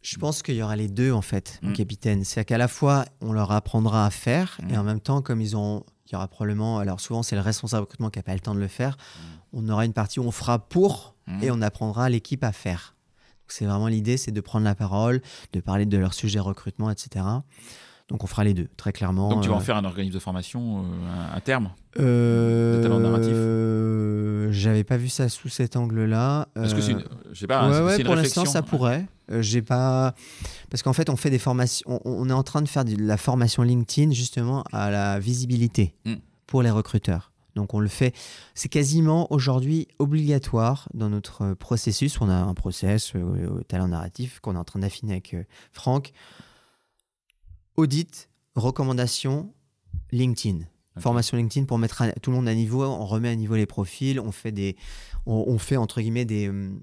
Je 0.01 0.17
pense 0.17 0.43
qu'il 0.43 0.55
y 0.55 0.63
aura 0.63 0.75
les 0.75 0.89
deux 0.89 1.11
en 1.11 1.21
fait, 1.21 1.59
mon 1.61 1.69
mm. 1.69 1.73
capitaine. 1.73 2.23
C'est 2.23 2.43
qu'à 2.45 2.57
la 2.57 2.67
fois 2.67 3.05
on 3.21 3.31
leur 3.31 3.51
apprendra 3.51 4.05
à 4.05 4.09
faire 4.09 4.59
et 4.69 4.73
mm. 4.73 4.79
en 4.79 4.83
même 4.83 4.99
temps 4.99 5.21
comme 5.21 5.41
ils 5.41 5.55
ont, 5.55 5.85
il 6.07 6.13
y 6.13 6.15
aura 6.15 6.27
probablement, 6.27 6.79
alors 6.79 6.99
souvent 6.99 7.23
c'est 7.23 7.35
le 7.35 7.41
responsable 7.41 7.81
recrutement 7.81 8.09
qui 8.09 8.19
n'a 8.19 8.23
pas 8.23 8.33
le 8.33 8.39
temps 8.39 8.55
de 8.55 8.59
le 8.59 8.67
faire, 8.67 8.97
mm. 8.97 9.21
on 9.53 9.69
aura 9.69 9.85
une 9.85 9.93
partie 9.93 10.19
où 10.19 10.23
on 10.23 10.31
fera 10.31 10.59
pour 10.59 11.15
et 11.41 11.51
on 11.51 11.61
apprendra 11.61 12.09
l'équipe 12.09 12.43
à 12.43 12.51
faire. 12.51 12.92
C'est 13.53 13.65
vraiment 13.65 13.87
l'idée, 13.87 14.17
c'est 14.17 14.31
de 14.31 14.41
prendre 14.41 14.65
la 14.65 14.73
parole, 14.73 15.21
de 15.53 15.59
parler 15.59 15.85
de 15.85 15.97
leur 15.97 16.15
sujet 16.15 16.39
recrutement, 16.39 16.89
etc. 16.89 17.23
Donc 18.09 18.23
on 18.23 18.27
fera 18.27 18.43
les 18.43 18.55
deux, 18.55 18.67
très 18.77 18.91
clairement. 18.91 19.29
Donc 19.29 19.43
tu 19.43 19.49
vas 19.49 19.55
en 19.55 19.59
euh, 19.59 19.61
faire 19.61 19.77
un 19.77 19.85
organisme 19.85 20.15
de 20.15 20.19
formation 20.19 20.79
euh, 20.79 21.35
à 21.35 21.39
terme 21.39 21.69
euh, 21.99 22.77
De 22.77 22.83
talent 22.83 22.99
narratif 22.99 24.59
J'avais 24.59 24.83
pas 24.83 24.97
vu 24.97 25.07
ça 25.07 25.29
sous 25.29 25.49
cet 25.49 25.75
angle-là. 25.75 26.47
Est-ce 26.55 26.73
que 26.73 26.81
c'est 26.81 26.93
une, 26.93 27.03
je 27.31 27.39
sais 27.39 27.47
pas, 27.47 27.69
ouais, 27.69 27.97
ouais, 27.97 28.03
pour 28.03 28.15
l'instant 28.15 28.45
ça 28.45 28.63
pourrait. 28.63 29.05
j'ai 29.39 29.61
pas 29.61 30.15
parce 30.71 30.81
qu'en 30.81 30.93
fait 30.93 31.11
on 31.11 31.15
fait 31.15 31.29
des 31.29 31.39
formations, 31.39 32.01
on, 32.05 32.27
est 32.29 32.33
en 32.33 32.43
train 32.43 32.63
de 32.63 32.67
faire 32.67 32.85
de 32.85 32.95
la 32.97 33.17
formation 33.17 33.61
LinkedIn 33.61 34.11
justement 34.11 34.63
à 34.73 34.89
la 34.89 35.19
visibilité 35.19 35.93
hmm. 36.05 36.15
pour 36.47 36.63
les 36.63 36.71
recruteurs. 36.71 37.32
Donc 37.55 37.73
on 37.73 37.79
le 37.79 37.87
fait, 37.87 38.15
c'est 38.55 38.69
quasiment 38.69 39.31
aujourd'hui 39.31 39.87
obligatoire 39.99 40.89
dans 40.93 41.09
notre 41.09 41.53
processus. 41.53 42.19
On 42.19 42.29
a 42.29 42.35
un 42.35 42.53
process 42.53 43.13
au 43.15 43.61
talent 43.63 43.87
narratif 43.87 44.39
qu'on 44.39 44.55
est 44.55 44.59
en 44.59 44.63
train 44.63 44.79
d'affiner 44.79 45.13
avec 45.13 45.35
Franck 45.71 46.13
audit, 47.75 48.29
recommandation, 48.55 49.53
LinkedIn. 50.11 50.65
Formation 50.99 51.37
LinkedIn 51.37 51.65
pour 51.65 51.79
mettre 51.79 52.03
tout 52.21 52.29
le 52.29 52.37
monde 52.37 52.47
à 52.47 52.53
niveau. 52.53 52.83
On 52.83 53.05
remet 53.05 53.29
à 53.29 53.35
niveau 53.35 53.55
les 53.55 53.65
profils. 53.65 54.19
On 54.19 54.31
fait 54.31 54.51
des, 54.51 54.75
on, 55.25 55.57
fait 55.57 55.75
entre 55.75 56.01
guillemets 56.01 56.25
des, 56.25 56.49
hum, 56.49 56.81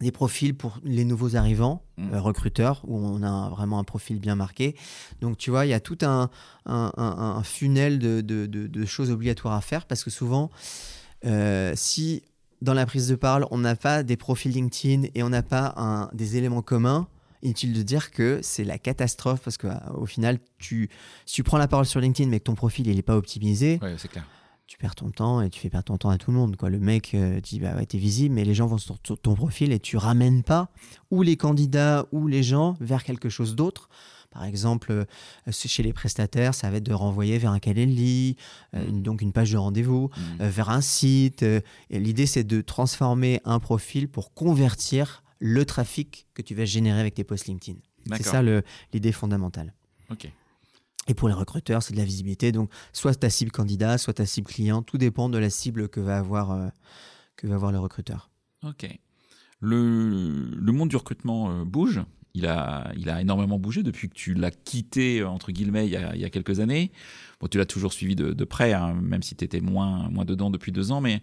des 0.00 0.10
profils 0.10 0.54
pour 0.54 0.78
les 0.82 1.04
nouveaux 1.04 1.36
arrivants, 1.36 1.84
mmh. 1.96 2.14
euh, 2.14 2.20
recruteurs, 2.20 2.82
où 2.86 2.96
on 2.96 3.22
a 3.22 3.50
vraiment 3.50 3.78
un 3.78 3.84
profil 3.84 4.18
bien 4.18 4.34
marqué. 4.34 4.74
Donc, 5.20 5.36
tu 5.36 5.50
vois, 5.50 5.66
il 5.66 5.68
y 5.68 5.74
a 5.74 5.80
tout 5.80 5.98
un, 6.02 6.30
un, 6.66 7.42
funnel 7.42 7.98
de, 7.98 8.20
de, 8.20 8.46
de, 8.46 8.84
choses 8.86 9.10
obligatoires 9.10 9.54
à 9.54 9.60
faire 9.60 9.86
parce 9.86 10.02
que 10.04 10.10
souvent, 10.10 10.50
euh, 11.26 11.72
si 11.76 12.22
dans 12.62 12.74
la 12.74 12.86
prise 12.86 13.08
de 13.08 13.14
parole, 13.14 13.46
on 13.50 13.58
n'a 13.58 13.76
pas 13.76 14.02
des 14.02 14.16
profils 14.16 14.52
LinkedIn 14.52 15.08
et 15.14 15.22
on 15.22 15.30
n'a 15.30 15.42
pas 15.42 16.10
des 16.12 16.36
éléments 16.36 16.62
communs, 16.62 17.08
Inutile 17.42 17.72
de 17.72 17.80
dire 17.80 18.10
que 18.10 18.40
c'est 18.42 18.64
la 18.64 18.78
catastrophe 18.78 19.40
parce 19.42 19.56
qu'au 19.56 20.04
final, 20.04 20.38
tu, 20.58 20.90
si 21.24 21.36
tu 21.36 21.42
prends 21.42 21.56
la 21.56 21.68
parole 21.68 21.86
sur 21.86 21.98
LinkedIn 21.98 22.28
mais 22.28 22.38
que 22.38 22.44
ton 22.44 22.54
profil 22.54 22.86
il 22.86 22.96
n'est 22.96 23.02
pas 23.02 23.16
optimisé, 23.16 23.80
tu 24.70 24.78
perds 24.78 24.94
ton 24.94 25.10
temps 25.10 25.42
et 25.42 25.50
tu 25.50 25.58
fais 25.58 25.68
perdre 25.68 25.86
ton 25.86 25.98
temps 25.98 26.10
à 26.10 26.16
tout 26.16 26.30
le 26.30 26.36
monde. 26.36 26.54
Quoi. 26.54 26.70
Le 26.70 26.78
mec 26.78 27.12
euh, 27.14 27.40
dit 27.40 27.58
bah 27.58 27.74
ouais, 27.74 27.86
t'es 27.86 27.98
visible, 27.98 28.36
mais 28.36 28.44
les 28.44 28.54
gens 28.54 28.68
vont 28.68 28.78
sur 28.78 29.00
ton 29.00 29.34
profil 29.34 29.72
et 29.72 29.80
tu 29.80 29.96
ramènes 29.96 30.44
pas 30.44 30.68
ou 31.10 31.22
les 31.22 31.36
candidats 31.36 32.06
ou 32.12 32.28
les 32.28 32.44
gens 32.44 32.76
vers 32.78 33.02
quelque 33.02 33.28
chose 33.28 33.56
d'autre. 33.56 33.88
Par 34.30 34.44
exemple, 34.44 34.92
euh, 34.92 35.04
chez 35.50 35.82
les 35.82 35.92
prestataires, 35.92 36.54
ça 36.54 36.70
va 36.70 36.76
être 36.76 36.84
de 36.84 36.92
renvoyer 36.92 37.36
vers 37.38 37.50
un 37.50 37.58
Calendly, 37.58 38.36
euh, 38.74 38.86
mm. 38.86 39.02
donc 39.02 39.22
une 39.22 39.32
page 39.32 39.50
de 39.50 39.56
rendez-vous, 39.56 40.08
mm. 40.38 40.44
vers 40.44 40.70
un 40.70 40.80
site. 40.80 41.44
L'idée, 41.90 42.26
c'est 42.26 42.44
de 42.44 42.60
transformer 42.60 43.40
un 43.44 43.58
profil 43.58 44.08
pour 44.08 44.32
convertir 44.34 45.24
le 45.40 45.64
trafic 45.64 46.28
que 46.32 46.42
tu 46.42 46.54
vas 46.54 46.64
générer 46.64 47.00
avec 47.00 47.14
tes 47.14 47.24
posts 47.24 47.48
LinkedIn. 47.48 47.80
C'est 48.16 48.22
ça 48.22 48.40
l'idée 48.92 49.10
fondamentale. 49.10 49.74
Ok. 50.10 50.30
Et 51.08 51.14
pour 51.14 51.28
les 51.28 51.34
recruteurs, 51.34 51.82
c'est 51.82 51.92
de 51.92 51.98
la 51.98 52.04
visibilité. 52.04 52.52
Donc, 52.52 52.70
soit 52.92 53.14
ta 53.14 53.30
cible 53.30 53.50
candidat, 53.50 53.98
soit 53.98 54.14
ta 54.14 54.26
cible 54.26 54.46
client. 54.46 54.82
Tout 54.82 54.98
dépend 54.98 55.28
de 55.28 55.38
la 55.38 55.50
cible 55.50 55.88
que 55.88 56.00
va 56.00 56.18
avoir, 56.18 56.52
euh, 56.52 56.68
que 57.36 57.46
va 57.46 57.54
avoir 57.56 57.72
le 57.72 57.78
recruteur. 57.78 58.30
Ok. 58.62 58.86
Le, 59.60 60.50
le 60.54 60.72
monde 60.72 60.88
du 60.88 60.96
recrutement 60.96 61.50
euh, 61.50 61.64
bouge. 61.64 62.02
Il 62.32 62.46
a, 62.46 62.92
il 62.96 63.10
a 63.10 63.20
énormément 63.20 63.58
bougé 63.58 63.82
depuis 63.82 64.08
que 64.08 64.14
tu 64.14 64.34
l'as 64.34 64.52
quitté, 64.52 65.24
entre 65.24 65.50
guillemets, 65.50 65.86
il 65.86 65.92
y 65.92 65.96
a, 65.96 66.14
il 66.14 66.20
y 66.20 66.24
a 66.24 66.30
quelques 66.30 66.60
années. 66.60 66.92
Bon, 67.40 67.48
tu 67.48 67.58
l'as 67.58 67.66
toujours 67.66 67.92
suivi 67.92 68.14
de, 68.14 68.44
près, 68.44 68.72
hein, 68.72 68.94
même 69.02 69.22
si 69.24 69.34
tu 69.34 69.44
étais 69.44 69.60
moins, 69.60 70.08
moins 70.10 70.24
dedans 70.24 70.48
depuis 70.48 70.70
deux 70.70 70.92
ans. 70.92 71.00
Mais 71.00 71.22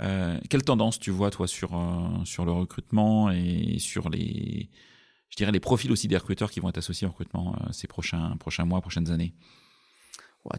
euh, 0.00 0.38
quelle 0.48 0.62
tendance 0.62 1.00
tu 1.00 1.10
vois, 1.10 1.30
toi, 1.30 1.48
sur, 1.48 1.74
euh, 1.74 2.24
sur 2.24 2.44
le 2.44 2.52
recrutement 2.52 3.32
et 3.32 3.78
sur 3.80 4.10
les, 4.10 4.68
je 5.30 5.36
dirais, 5.36 5.52
les 5.52 5.60
profils 5.60 5.90
aussi 5.90 6.08
des 6.08 6.16
recruteurs 6.16 6.50
qui 6.50 6.60
vont 6.60 6.68
être 6.68 6.78
associés 6.78 7.06
au 7.06 7.10
recrutement 7.10 7.56
euh, 7.60 7.72
ces 7.72 7.86
prochains, 7.86 8.36
prochains 8.38 8.64
mois, 8.64 8.80
prochaines 8.80 9.10
années 9.10 9.34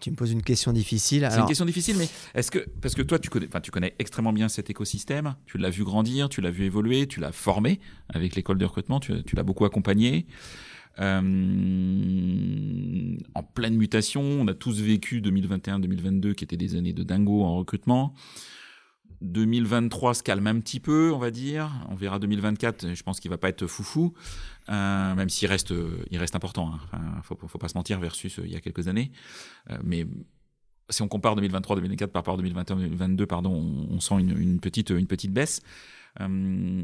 tu 0.01 0.11
me 0.11 0.15
poses 0.15 0.31
une 0.31 0.41
question 0.41 0.73
difficile. 0.73 1.27
C'est 1.31 1.39
une 1.39 1.45
question 1.45 1.65
difficile, 1.65 1.95
mais 1.97 2.09
est-ce 2.33 2.49
que 2.51 2.59
parce 2.81 2.95
que 2.95 3.01
toi 3.01 3.19
tu 3.19 3.29
connais, 3.29 3.47
tu 3.61 3.71
connais 3.71 3.95
extrêmement 3.99 4.33
bien 4.33 4.49
cet 4.49 4.69
écosystème, 4.69 5.35
tu 5.45 5.57
l'as 5.57 5.69
vu 5.69 5.83
grandir, 5.83 6.29
tu 6.29 6.41
l'as 6.41 6.51
vu 6.51 6.65
évoluer, 6.65 7.07
tu 7.07 7.19
l'as 7.19 7.31
formé 7.31 7.79
avec 8.09 8.35
l'école 8.35 8.57
de 8.57 8.65
recrutement, 8.65 8.99
tu, 8.99 9.23
tu 9.23 9.35
l'as 9.35 9.43
beaucoup 9.43 9.65
accompagné. 9.65 10.25
Euh, 10.99 11.21
en 13.35 13.43
pleine 13.43 13.75
mutation, 13.75 14.21
on 14.21 14.47
a 14.47 14.53
tous 14.53 14.79
vécu 14.81 15.21
2021-2022 15.21 16.33
qui 16.33 16.45
étaient 16.45 16.57
des 16.57 16.75
années 16.75 16.93
de 16.93 17.03
dingo 17.03 17.43
en 17.43 17.57
recrutement. 17.57 18.13
2023 19.21 20.15
se 20.15 20.23
calme 20.23 20.47
un 20.47 20.59
petit 20.59 20.79
peu, 20.79 21.11
on 21.13 21.17
va 21.17 21.31
dire. 21.31 21.71
On 21.89 21.95
verra 21.95 22.19
2024. 22.19 22.93
Je 22.93 23.03
pense 23.03 23.19
qu'il 23.19 23.31
va 23.31 23.37
pas 23.37 23.49
être 23.49 23.67
foufou, 23.67 24.13
euh, 24.69 25.15
même 25.15 25.29
s'il 25.29 25.47
reste, 25.47 25.73
il 26.11 26.17
reste 26.17 26.35
important. 26.35 26.73
Hein. 26.73 26.79
Enfin, 27.19 27.35
faut, 27.47 27.57
pas 27.57 27.67
se 27.67 27.77
mentir 27.77 27.99
versus 27.99 28.39
euh, 28.39 28.43
il 28.45 28.51
y 28.51 28.55
a 28.55 28.61
quelques 28.61 28.87
années. 28.87 29.11
Euh, 29.69 29.77
mais 29.83 30.05
si 30.89 31.01
on 31.01 31.07
compare 31.07 31.35
2023-2024 31.35 32.07
par 32.07 32.21
rapport 32.21 32.39
à 32.39 32.43
2021-2022, 32.43 33.25
pardon, 33.25 33.51
on, 33.89 33.99
sent 33.99 34.15
une 34.19 34.59
petite 34.59 34.91
baisse. 35.31 35.61
Euh, 36.21 36.83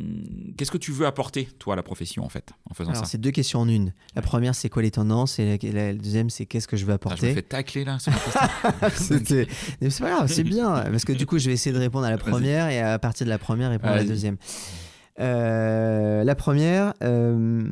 qu'est-ce 0.57 0.71
que 0.71 0.77
tu 0.77 0.91
veux 0.91 1.05
apporter, 1.05 1.47
toi, 1.57 1.73
à 1.73 1.75
la 1.77 1.83
profession, 1.83 2.25
en 2.25 2.29
fait, 2.29 2.51
en 2.69 2.73
faisant 2.73 2.91
Alors, 2.91 3.05
C'est 3.05 3.17
deux 3.17 3.31
questions 3.31 3.61
en 3.61 3.67
une. 3.69 3.93
La 4.15 4.21
première, 4.21 4.55
c'est 4.55 4.69
quoi 4.69 4.81
les 4.81 4.91
tendances 4.91 5.39
Et 5.39 5.57
la, 5.71 5.93
deuxième, 5.93 6.29
c'est 6.29 6.45
qu'est-ce 6.45 6.67
que 6.67 6.75
je 6.75 6.85
veux 6.85 6.93
apporter 6.93 7.19
ah, 7.19 7.25
Je 7.25 7.29
me 7.29 7.35
fais 7.35 7.41
tacler, 7.41 7.85
là, 7.85 7.97
c'est 7.99 8.11
pas 8.11 10.09
grave, 10.09 10.27
c'est 10.27 10.43
bien. 10.43 10.83
Parce 10.91 11.05
que 11.05 11.13
du 11.13 11.25
coup, 11.25 11.37
je 11.39 11.47
vais 11.47 11.53
essayer 11.53 11.73
de 11.73 11.79
répondre 11.79 12.05
à 12.05 12.09
la 12.09 12.17
première 12.17 12.67
et 12.69 12.81
à 12.81 12.99
partir 12.99 13.25
de 13.25 13.29
la 13.29 13.37
première, 13.37 13.69
répondre 13.69 13.93
à 13.93 13.97
la 13.97 14.03
deuxième. 14.03 14.37
Euh, 15.19 16.23
la 16.23 16.35
première, 16.35 16.93
euh, 17.03 17.69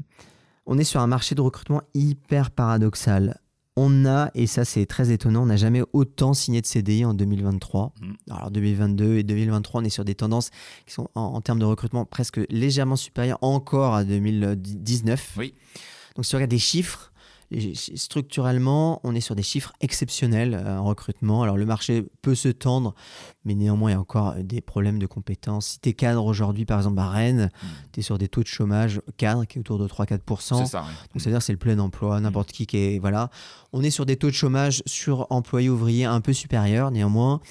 on 0.65 0.77
est 0.77 0.83
sur 0.83 1.01
un 1.01 1.07
marché 1.07 1.35
de 1.35 1.41
recrutement 1.41 1.81
hyper 1.93 2.51
paradoxal 2.51 3.39
on 3.81 4.05
a, 4.05 4.29
et 4.35 4.45
ça 4.45 4.65
c'est 4.65 4.85
très 4.85 5.09
étonnant, 5.09 5.43
on 5.43 5.45
n'a 5.45 5.55
jamais 5.55 5.81
autant 5.93 6.33
signé 6.33 6.59
de 6.59 6.65
CDI 6.65 7.05
en 7.05 7.13
2023. 7.13 7.93
Mm. 8.01 8.13
Alors 8.29 8.51
2022 8.51 9.17
et 9.17 9.23
2023, 9.23 9.81
on 9.81 9.85
est 9.85 9.89
sur 9.89 10.03
des 10.03 10.15
tendances 10.15 10.49
qui 10.85 10.93
sont 10.93 11.07
en, 11.15 11.39
termes 11.39 11.59
de 11.59 11.65
recrutement 11.65 12.03
presque 12.03 12.41
légèrement 12.49 12.97
supérieures 12.97 13.37
encore 13.41 13.95
à 13.95 14.03
2019. 14.03 15.35
Oui. 15.37 15.53
Donc 16.17 16.25
si 16.25 16.35
on 16.35 16.37
regarde 16.37 16.51
des 16.51 16.59
chiffres, 16.59 17.08
structurellement, 17.95 18.99
on 19.03 19.15
est 19.15 19.21
sur 19.21 19.35
des 19.35 19.43
chiffres 19.43 19.73
exceptionnels 19.81 20.53
euh, 20.53 20.77
en 20.77 20.83
recrutement. 20.83 21.41
Alors 21.41 21.57
le 21.57 21.65
marché 21.65 22.05
peut 22.21 22.35
se 22.35 22.49
tendre, 22.49 22.93
mais 23.43 23.55
néanmoins, 23.55 23.89
il 23.89 23.93
y 23.93 23.97
a 23.97 23.99
encore 23.99 24.35
des 24.35 24.61
problèmes 24.61 24.99
de 24.99 25.07
compétences. 25.07 25.67
Si 25.67 25.79
tu 25.79 25.89
es 25.89 25.93
cadre 25.93 26.25
aujourd'hui, 26.25 26.65
par 26.65 26.77
exemple 26.77 26.99
à 26.99 27.09
Rennes, 27.09 27.49
hmm. 27.61 27.67
tu 27.91 27.99
es 27.99 28.03
sur 28.03 28.17
des 28.17 28.27
taux 28.27 28.41
de 28.41 28.47
chômage 28.47 29.01
cadre 29.17 29.45
qui 29.45 29.57
est 29.57 29.61
autour 29.61 29.79
de 29.79 29.87
3-4%. 29.87 30.65
Ça, 30.67 30.81
Donc 30.81 30.89
c'est-à-dire 31.15 31.41
c'est 31.41 31.53
le 31.53 31.57
plein 31.57 31.79
emploi, 31.79 32.19
hmm. 32.19 32.23
n'importe 32.23 32.51
qui 32.51 32.67
qui 32.67 32.77
est... 32.77 32.99
Voilà. 32.99 33.31
On 33.73 33.81
est 33.81 33.91
sur 33.91 34.05
des 34.05 34.17
taux 34.17 34.27
de 34.27 34.35
chômage 34.35 34.83
sur 34.85 35.27
employés 35.31 35.69
ouvriers 35.69 36.05
un 36.05 36.21
peu 36.21 36.33
supérieurs 36.33 36.91
néanmoins, 36.91 37.41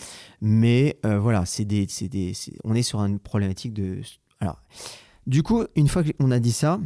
mais 0.41 0.99
euh, 1.05 1.19
voilà, 1.19 1.45
c'est 1.45 1.65
des, 1.65 1.87
des, 2.03 2.33
on 2.65 2.75
est 2.75 2.83
sur 2.83 3.01
une 3.01 3.19
problématique 3.19 3.73
de... 3.73 4.01
Alors, 4.41 4.61
du 5.27 5.43
coup, 5.43 5.65
une 5.75 5.89
fois 5.89 6.03
qu'on 6.05 6.31
a 6.31 6.39
dit 6.39 6.53
ça, 6.53 6.81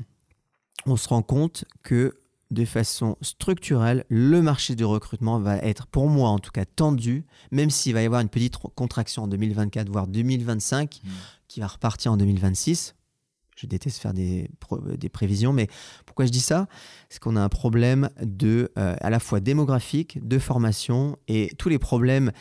on 0.87 0.97
se 0.97 1.09
rend 1.09 1.23
compte 1.23 1.65
que 1.83 2.15
de 2.53 2.65
façon 2.65 3.17
structurelle, 3.23 4.05
le 4.09 4.43
marché 4.43 4.75
du 4.75 4.85
recrutement 4.85 5.41
va 5.41 5.57
être, 5.59 5.87
pour 5.87 6.09
moi 6.09 6.29
en 6.29 6.39
tout 6.39 6.51
cas, 6.51 6.65
tendu, 6.65 7.25
même 7.51 7.71
s'il 7.71 7.95
va 7.95 8.03
y 8.03 8.07
avoir 8.07 8.21
une 8.21 8.29
petite 8.29 8.57
contraction 8.57 9.25
en 9.25 9.29
2024, 9.29 9.89
voire 9.89 10.07
2025, 10.07 11.01
mmh. 11.03 11.09
qui 11.49 11.61
va 11.61 11.67
repartir 11.67 12.13
en 12.13 12.17
2026. 12.17 12.95
Je 13.57 13.67
déteste 13.67 13.99
faire 13.99 14.13
des, 14.13 14.51
des 14.97 15.09
prévisions, 15.09 15.53
mais 15.53 15.69
pourquoi 16.05 16.27
je 16.27 16.31
dis 16.31 16.41
ça? 16.41 16.67
C'est 17.09 17.21
qu'on 17.21 17.37
a 17.37 17.41
un 17.41 17.49
problème 17.49 18.11
de, 18.21 18.73
euh, 18.79 18.97
à 19.01 19.11
la 19.11 19.21
fois 19.21 19.41
démographique, 19.41 20.27
de 20.27 20.39
formation, 20.39 21.17
et 21.29 21.53
tous 21.59 21.69
les 21.69 21.79
problèmes 21.79 22.33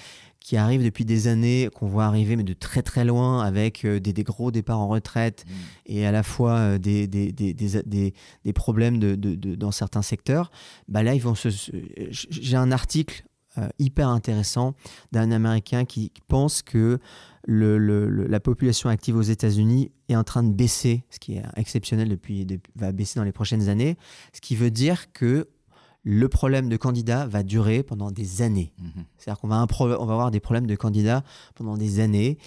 qui 0.42 0.58
arrivent 0.58 0.84
depuis 0.84 1.06
des 1.06 1.28
années, 1.28 1.70
qu'on 1.74 1.88
voit 1.88 2.06
arriver, 2.06 2.36
mais 2.36 2.44
de 2.44 2.54
très 2.54 2.82
très 2.82 3.06
loin, 3.06 3.42
avec 3.42 3.86
euh, 3.86 4.00
des, 4.00 4.12
des, 4.12 4.24
gros 4.24 4.52
départs 4.52 4.80
en 4.80 4.88
retraite 4.90 5.46
mmh. 5.48 5.52
et 5.86 6.06
à 6.06 6.12
la 6.12 6.24
fois 6.24 6.56
euh, 6.58 6.78
des, 6.78 7.08
des, 7.08 7.32
des, 7.32 8.54
problèmes 8.54 9.00
de, 9.00 9.16
de, 9.16 9.56
dans 9.56 9.72
certains 9.72 10.02
secteurs, 10.02 10.52
bah 10.88 11.04
là, 11.04 11.14
ils 11.14 11.22
vont 11.22 11.36
se. 11.36 11.50
J'ai 12.10 12.58
un 12.58 12.72
article 12.72 13.24
euh, 13.58 13.70
hyper 13.80 14.10
intéressant 14.10 14.74
d'un 15.12 15.32
Américain 15.32 15.86
qui 15.86 16.12
pense 16.28 16.62
que 16.64 17.00
le, 17.46 17.78
le- 17.78 18.26
la 18.28 18.40
population 18.40 18.90
active 18.90 19.16
aux 19.16 19.22
États-Unis 19.22 19.92
est 20.10 20.16
en 20.16 20.24
train 20.24 20.42
de 20.44 20.52
baisser, 20.52 21.04
ce 21.12 21.20
qui 21.20 21.34
est 21.34 21.44
exceptionnel 21.56 22.10
depuis, 22.10 22.46
depuis- 22.46 22.72
va 22.76 22.92
baisser 22.92 23.20
dans 23.20 23.26
les 23.26 23.32
prochaines 23.32 23.70
années, 23.70 23.96
ce 24.34 24.42
qui 24.42 24.56
veut 24.56 24.72
dire 24.72 25.12
que 25.14 25.48
le 26.04 26.28
problème 26.30 26.68
de 26.68 26.78
candidats 26.78 27.28
va 27.28 27.44
durer 27.44 27.84
pendant 27.84 28.10
des 28.12 28.42
années. 28.42 28.74
Mhm. 28.80 29.04
C'est-à-dire 29.18 29.40
qu'on 29.40 29.48
va, 29.48 29.68
on 29.80 30.10
avoir 30.10 30.32
des 30.32 30.40
problèmes 30.40 30.66
de 30.66 30.76
candidats 30.76 31.24
pendant 31.56 31.78
des 31.78 32.00
années. 32.00 32.38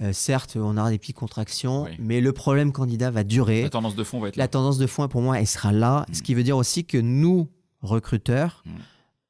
Euh, 0.00 0.12
certes, 0.12 0.56
on 0.60 0.76
aura 0.76 0.90
des 0.90 0.98
petites 0.98 1.16
contractions, 1.16 1.84
Oui. 1.84 1.90
mais 2.00 2.20
le 2.20 2.32
problème 2.32 2.72
candidat 2.72 3.10
va 3.12 3.22
durer. 3.22 3.62
La 3.62 3.70
tendance 3.70 3.94
de 3.94 4.02
fond 4.04 4.18
va 4.20 4.28
être 4.28 4.36
là. 4.36 4.44
La 4.44 4.48
tendance 4.48 4.78
de 4.78 4.86
fond, 4.88 5.06
pour 5.06 5.22
moi, 5.22 5.38
elle 5.38 5.46
sera 5.46 5.70
là. 5.72 6.06
Ce 6.12 6.22
qui 6.22 6.34
veut 6.34 6.42
dire 6.42 6.56
aussi 6.56 6.84
que 6.84 6.98
nous, 6.98 7.48
recruteurs, 7.82 8.62
Mm. 8.66 8.70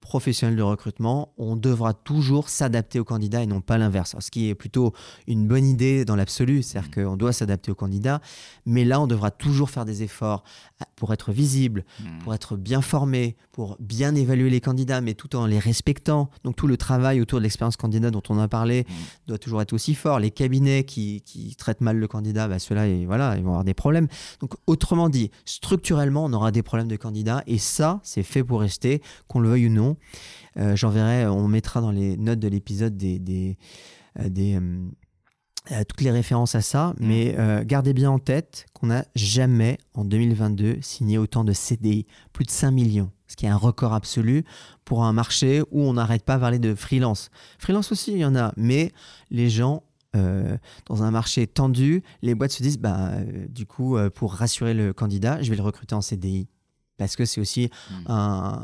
Professionnels 0.04 0.56
de 0.56 0.62
recrutement, 0.62 1.32
on 1.38 1.56
devra 1.56 1.94
toujours 1.94 2.50
s'adapter 2.50 3.00
aux 3.00 3.04
candidats 3.04 3.42
et 3.42 3.46
non 3.46 3.62
pas 3.62 3.78
l'inverse. 3.78 4.14
Ce 4.20 4.30
qui 4.30 4.50
est 4.50 4.54
plutôt 4.54 4.92
une 5.26 5.48
bonne 5.48 5.64
idée 5.66 6.04
dans 6.04 6.14
l'absolu, 6.14 6.62
c'est-à-dire 6.62 6.90
Mm. 6.90 7.04
qu'on 7.04 7.16
doit 7.16 7.32
s'adapter 7.32 7.70
aux 7.72 7.74
candidats, 7.74 8.20
mais 8.66 8.84
là, 8.84 9.00
on 9.00 9.06
devra 9.06 9.30
toujours 9.30 9.70
faire 9.70 9.86
des 9.86 10.02
efforts 10.02 10.44
à- 10.80 10.84
pour 10.96 11.12
être 11.14 11.32
visible, 11.32 11.84
Mhm. 12.00 12.18
pour 12.22 12.34
être 12.34 12.56
bien 12.56 12.82
formé, 12.82 13.34
pour 13.50 13.76
bien 13.80 14.14
évaluer 14.14 14.50
les 14.50 14.60
candidats, 14.60 15.00
mais 15.00 15.14
tout 15.14 15.34
en 15.36 15.46
les 15.46 15.58
respectant. 15.58 16.28
Donc 16.44 16.54
tout 16.56 16.66
le 16.66 16.76
travail 16.76 17.20
autour 17.22 17.38
de 17.38 17.44
l'expérience 17.44 17.76
candidat 17.76 18.10
dont 18.10 18.22
on 18.28 18.38
a 18.38 18.46
parlé 18.46 18.82
Mm. 18.86 18.92
doit 19.28 19.38
toujours 19.38 19.62
être 19.62 19.72
aussi 19.72 19.94
fort. 19.94 20.20
Les 20.20 20.30
cabinets 20.30 20.84
qui, 20.84 21.22
qui 21.22 21.56
traitent 21.56 21.80
mal 21.80 21.96
le 21.96 22.06
candidat, 22.08 22.46
bah, 22.46 22.58
ceux-là, 22.58 22.86
ils, 22.88 23.06
voilà, 23.06 23.36
ils 23.38 23.42
vont 23.42 23.50
avoir 23.50 23.64
des 23.64 23.74
problèmes. 23.74 24.08
Donc 24.40 24.54
autrement 24.66 25.08
dit, 25.08 25.30
structurellement, 25.46 26.24
on 26.26 26.32
aura 26.34 26.50
des 26.52 26.62
problèmes 26.62 26.88
de 26.88 26.96
candidats, 26.96 27.42
et 27.46 27.56
ça, 27.58 28.00
c'est 28.02 28.22
fait 28.22 28.44
pour 28.44 28.60
rester, 28.60 29.00
qu'on 29.28 29.40
le 29.40 29.48
veuille 29.48 29.66
ou 29.68 29.70
non. 29.70 29.93
Euh, 30.58 30.76
J'enverrai, 30.76 31.26
on 31.26 31.48
mettra 31.48 31.80
dans 31.80 31.90
les 31.90 32.16
notes 32.16 32.38
de 32.40 32.48
l'épisode 32.48 32.96
des, 32.96 33.18
des, 33.18 33.56
euh, 34.20 34.28
des, 34.28 34.56
euh, 34.56 34.88
euh, 35.72 35.82
toutes 35.88 36.02
les 36.02 36.10
références 36.10 36.54
à 36.54 36.60
ça, 36.60 36.94
mais 36.98 37.36
euh, 37.38 37.64
gardez 37.64 37.94
bien 37.94 38.10
en 38.10 38.18
tête 38.18 38.66
qu'on 38.74 38.88
n'a 38.88 39.06
jamais, 39.14 39.78
en 39.94 40.04
2022, 40.04 40.78
signé 40.82 41.16
autant 41.16 41.42
de 41.42 41.54
CDI, 41.54 42.06
plus 42.34 42.44
de 42.44 42.50
5 42.50 42.70
millions, 42.70 43.10
ce 43.28 43.36
qui 43.36 43.46
est 43.46 43.48
un 43.48 43.56
record 43.56 43.94
absolu 43.94 44.44
pour 44.84 45.04
un 45.04 45.14
marché 45.14 45.62
où 45.70 45.80
on 45.80 45.94
n'arrête 45.94 46.22
pas 46.22 46.34
de 46.34 46.40
parler 46.40 46.58
de 46.58 46.74
freelance. 46.74 47.30
Freelance 47.58 47.92
aussi, 47.92 48.12
il 48.12 48.18
y 48.18 48.26
en 48.26 48.36
a, 48.36 48.52
mais 48.58 48.92
les 49.30 49.48
gens, 49.48 49.84
euh, 50.14 50.58
dans 50.84 51.02
un 51.02 51.10
marché 51.10 51.46
tendu, 51.46 52.02
les 52.20 52.34
boîtes 52.34 52.52
se 52.52 52.62
disent, 52.62 52.78
bah, 52.78 53.12
euh, 53.12 53.46
du 53.48 53.64
coup, 53.64 53.96
euh, 53.96 54.10
pour 54.10 54.34
rassurer 54.34 54.74
le 54.74 54.92
candidat, 54.92 55.40
je 55.40 55.48
vais 55.48 55.56
le 55.56 55.62
recruter 55.62 55.94
en 55.94 56.02
CDI. 56.02 56.46
Parce 56.96 57.16
que 57.16 57.24
c'est 57.24 57.40
aussi 57.40 57.70
Mm. 57.90 57.94
un- 58.10 58.60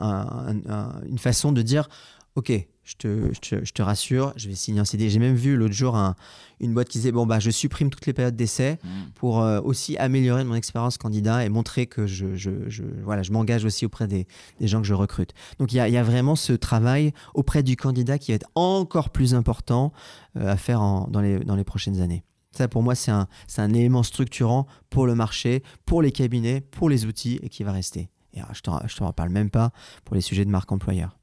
un- 0.68 0.72
un- 0.72 1.00
une 1.08 1.18
façon 1.18 1.52
de 1.52 1.62
dire, 1.62 1.88
OK, 2.36 2.52
je 2.84 2.94
te, 2.96 3.32
je 3.34 3.40
te- 3.40 3.64
je 3.64 3.72
te 3.72 3.82
rassure, 3.82 4.32
je 4.36 4.48
vais 4.48 4.54
signer 4.54 4.80
un 4.80 4.84
CDI. 4.84 5.10
J'ai 5.10 5.18
même 5.18 5.34
vu 5.34 5.56
l'autre 5.56 5.74
jour 5.74 5.96
un- 5.96 6.14
une 6.60 6.72
boîte 6.74 6.88
qui 6.88 6.98
disait, 6.98 7.10
bon, 7.12 7.26
bah, 7.26 7.40
je 7.40 7.50
supprime 7.50 7.90
toutes 7.90 8.06
les 8.06 8.12
périodes 8.12 8.36
d'essai 8.36 8.78
Mhm. 8.84 8.90
pour 9.16 9.40
euh, 9.42 9.60
aussi 9.62 9.96
améliorer 9.98 10.44
mon 10.44 10.54
expérience 10.54 10.96
candidat 10.96 11.44
et 11.44 11.48
montrer 11.48 11.86
que 11.86 12.06
je, 12.06 12.36
je, 12.36 12.68
je- 12.68 12.84
voilà, 13.04 13.22
je 13.24 13.32
m'engage 13.32 13.64
aussi 13.64 13.84
auprès 13.84 14.06
des, 14.06 14.26
des 14.60 14.68
gens 14.68 14.80
que 14.80 14.86
je 14.86 14.94
recrute. 14.94 15.34
Donc 15.58 15.72
il 15.72 15.76
y 15.76 15.80
a, 15.80 15.88
il 15.88 15.94
y 15.94 15.96
a 15.96 16.02
vraiment 16.04 16.36
ce 16.36 16.52
travail 16.52 17.12
auprès 17.34 17.62
du 17.64 17.76
candidat 17.76 18.16
qui 18.18 18.30
va 18.30 18.36
être 18.36 18.48
encore 18.54 19.10
plus 19.10 19.34
important 19.34 19.92
euh, 20.36 20.52
à 20.52 20.56
faire 20.56 20.80
en- 20.80 21.08
dans, 21.08 21.20
les, 21.20 21.40
dans 21.40 21.56
les 21.56 21.64
prochaines 21.64 22.00
années. 22.00 22.22
Ça, 22.52 22.66
pour 22.68 22.82
moi, 22.82 22.94
c'est 22.96 23.10
un, 23.12 23.28
c'est 23.46 23.62
un 23.62 23.72
élément 23.72 24.02
structurant 24.04 24.66
pour 24.88 25.06
le 25.06 25.14
marché, 25.16 25.62
pour 25.86 26.02
les 26.02 26.10
cabinets, 26.12 26.60
pour 26.60 26.88
les 26.88 27.06
outils 27.06 27.38
et 27.42 27.48
qui 27.48 27.62
va 27.64 27.70
rester. 27.72 28.08
Et 28.34 28.40
alors, 28.40 28.52
je 28.54 28.60
ne 28.70 28.88
te 28.88 29.04
reparle 29.04 29.30
même 29.30 29.50
pas 29.50 29.72
pour 30.04 30.14
les 30.14 30.20
sujets 30.20 30.44
de 30.44 30.50
marque 30.50 30.70
employeur. 30.72 31.16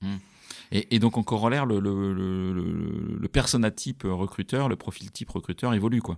Et, 0.72 0.96
et 0.96 1.00
donc 1.00 1.18
en 1.18 1.24
corollaire, 1.24 1.66
le, 1.66 1.80
le, 1.80 2.14
le, 2.14 2.54
le- 3.20 3.28
persona 3.30 3.72
type 3.72 4.04
recruteur, 4.06 4.68
le 4.70 4.76
profil 4.76 5.12
type 5.12 5.30
recruteur 5.30 5.74
évolue 5.74 6.02
quoi. 6.02 6.18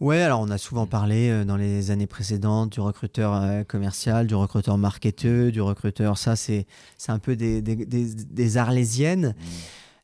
Ouais, 0.00 0.20
alors 0.20 0.40
on 0.40 0.50
a 0.50 0.58
souvent 0.58 0.86
parlé 0.86 1.30
euh, 1.30 1.44
dans 1.44 1.56
les 1.56 1.90
années 1.90 2.06
précédentes 2.06 2.72
du 2.72 2.80
recruteur 2.80 3.34
euh, 3.34 3.64
commercial, 3.64 4.26
du 4.26 4.34
recruteur 4.34 4.78
marketeur, 4.78 5.50
du 5.52 5.60
recruteur. 5.60 6.18
Ça, 6.18 6.36
c'est 6.36 6.66
c'est 6.98 7.12
un 7.12 7.18
peu 7.20 7.34
des, 7.36 7.62
des, 7.62 7.76
des, 7.86 8.14
des 8.14 8.56
arlésiennes, 8.56 9.34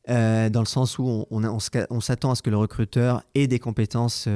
euh, 0.09 0.49
dans 0.49 0.61
le 0.61 0.65
sens 0.65 0.97
où 0.99 1.03
on, 1.29 1.43
on, 1.43 1.57
on 1.89 2.01
s'attend 2.01 2.31
à 2.31 2.35
ce 2.35 2.41
que 2.41 2.49
le 2.49 2.57
recruteur 2.57 3.23
ait 3.35 3.47
des 3.47 3.59
compétences 3.59 4.27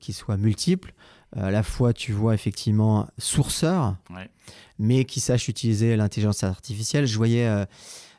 qui 0.00 0.12
soient 0.12 0.36
multiples. 0.36 0.92
Euh, 1.36 1.46
à 1.46 1.50
la 1.50 1.62
fois, 1.62 1.92
tu 1.92 2.12
vois 2.12 2.34
effectivement 2.34 3.08
sourceur, 3.18 3.96
Ouais. 4.10 4.30
mais 4.78 5.04
qui 5.04 5.20
sache 5.20 5.48
utiliser 5.48 5.96
l'intelligence 5.96 6.44
artificielle. 6.44 7.06
Je 7.06 7.16
voyais 7.16 7.46
euh, 7.48 7.64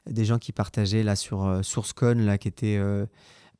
des 0.09 0.25
gens 0.25 0.37
qui 0.39 0.51
partageaient 0.51 1.03
là 1.03 1.15
sur 1.15 1.45
euh, 1.45 1.61
SourceCon, 1.63 2.15
là, 2.25 2.37
qui 2.37 2.47
était 2.49 2.77
euh, 2.77 3.05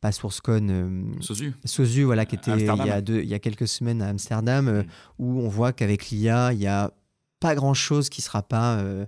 pas 0.02 0.12
SourceCon. 0.12 1.12
Sosu. 1.22 1.54
Sosu, 1.66 2.04
voilà, 2.04 2.26
qui 2.26 2.36
était 2.36 2.52
il 2.58 2.66
y, 2.66 2.70
a 2.90 3.02
deux, 3.02 3.22
il 3.22 3.28
y 3.30 3.34
a 3.34 3.40
quelques 3.40 3.68
semaines 3.68 4.02
à 4.02 4.10
Amsterdam, 4.10 4.66
Mm. 4.82 4.86
où 5.20 5.40
on 5.42 5.48
voit 5.48 5.72
qu'avec 5.72 6.10
l'IA, 6.10 6.52
il 6.54 6.60
n'y 6.60 6.68
a 6.68 6.92
pas 7.40 7.56
grand-chose 7.56 8.10
qui 8.10 8.22
ne 8.22 8.26
sera 8.26 8.42
pas... 8.44 8.78
euh, 8.78 9.06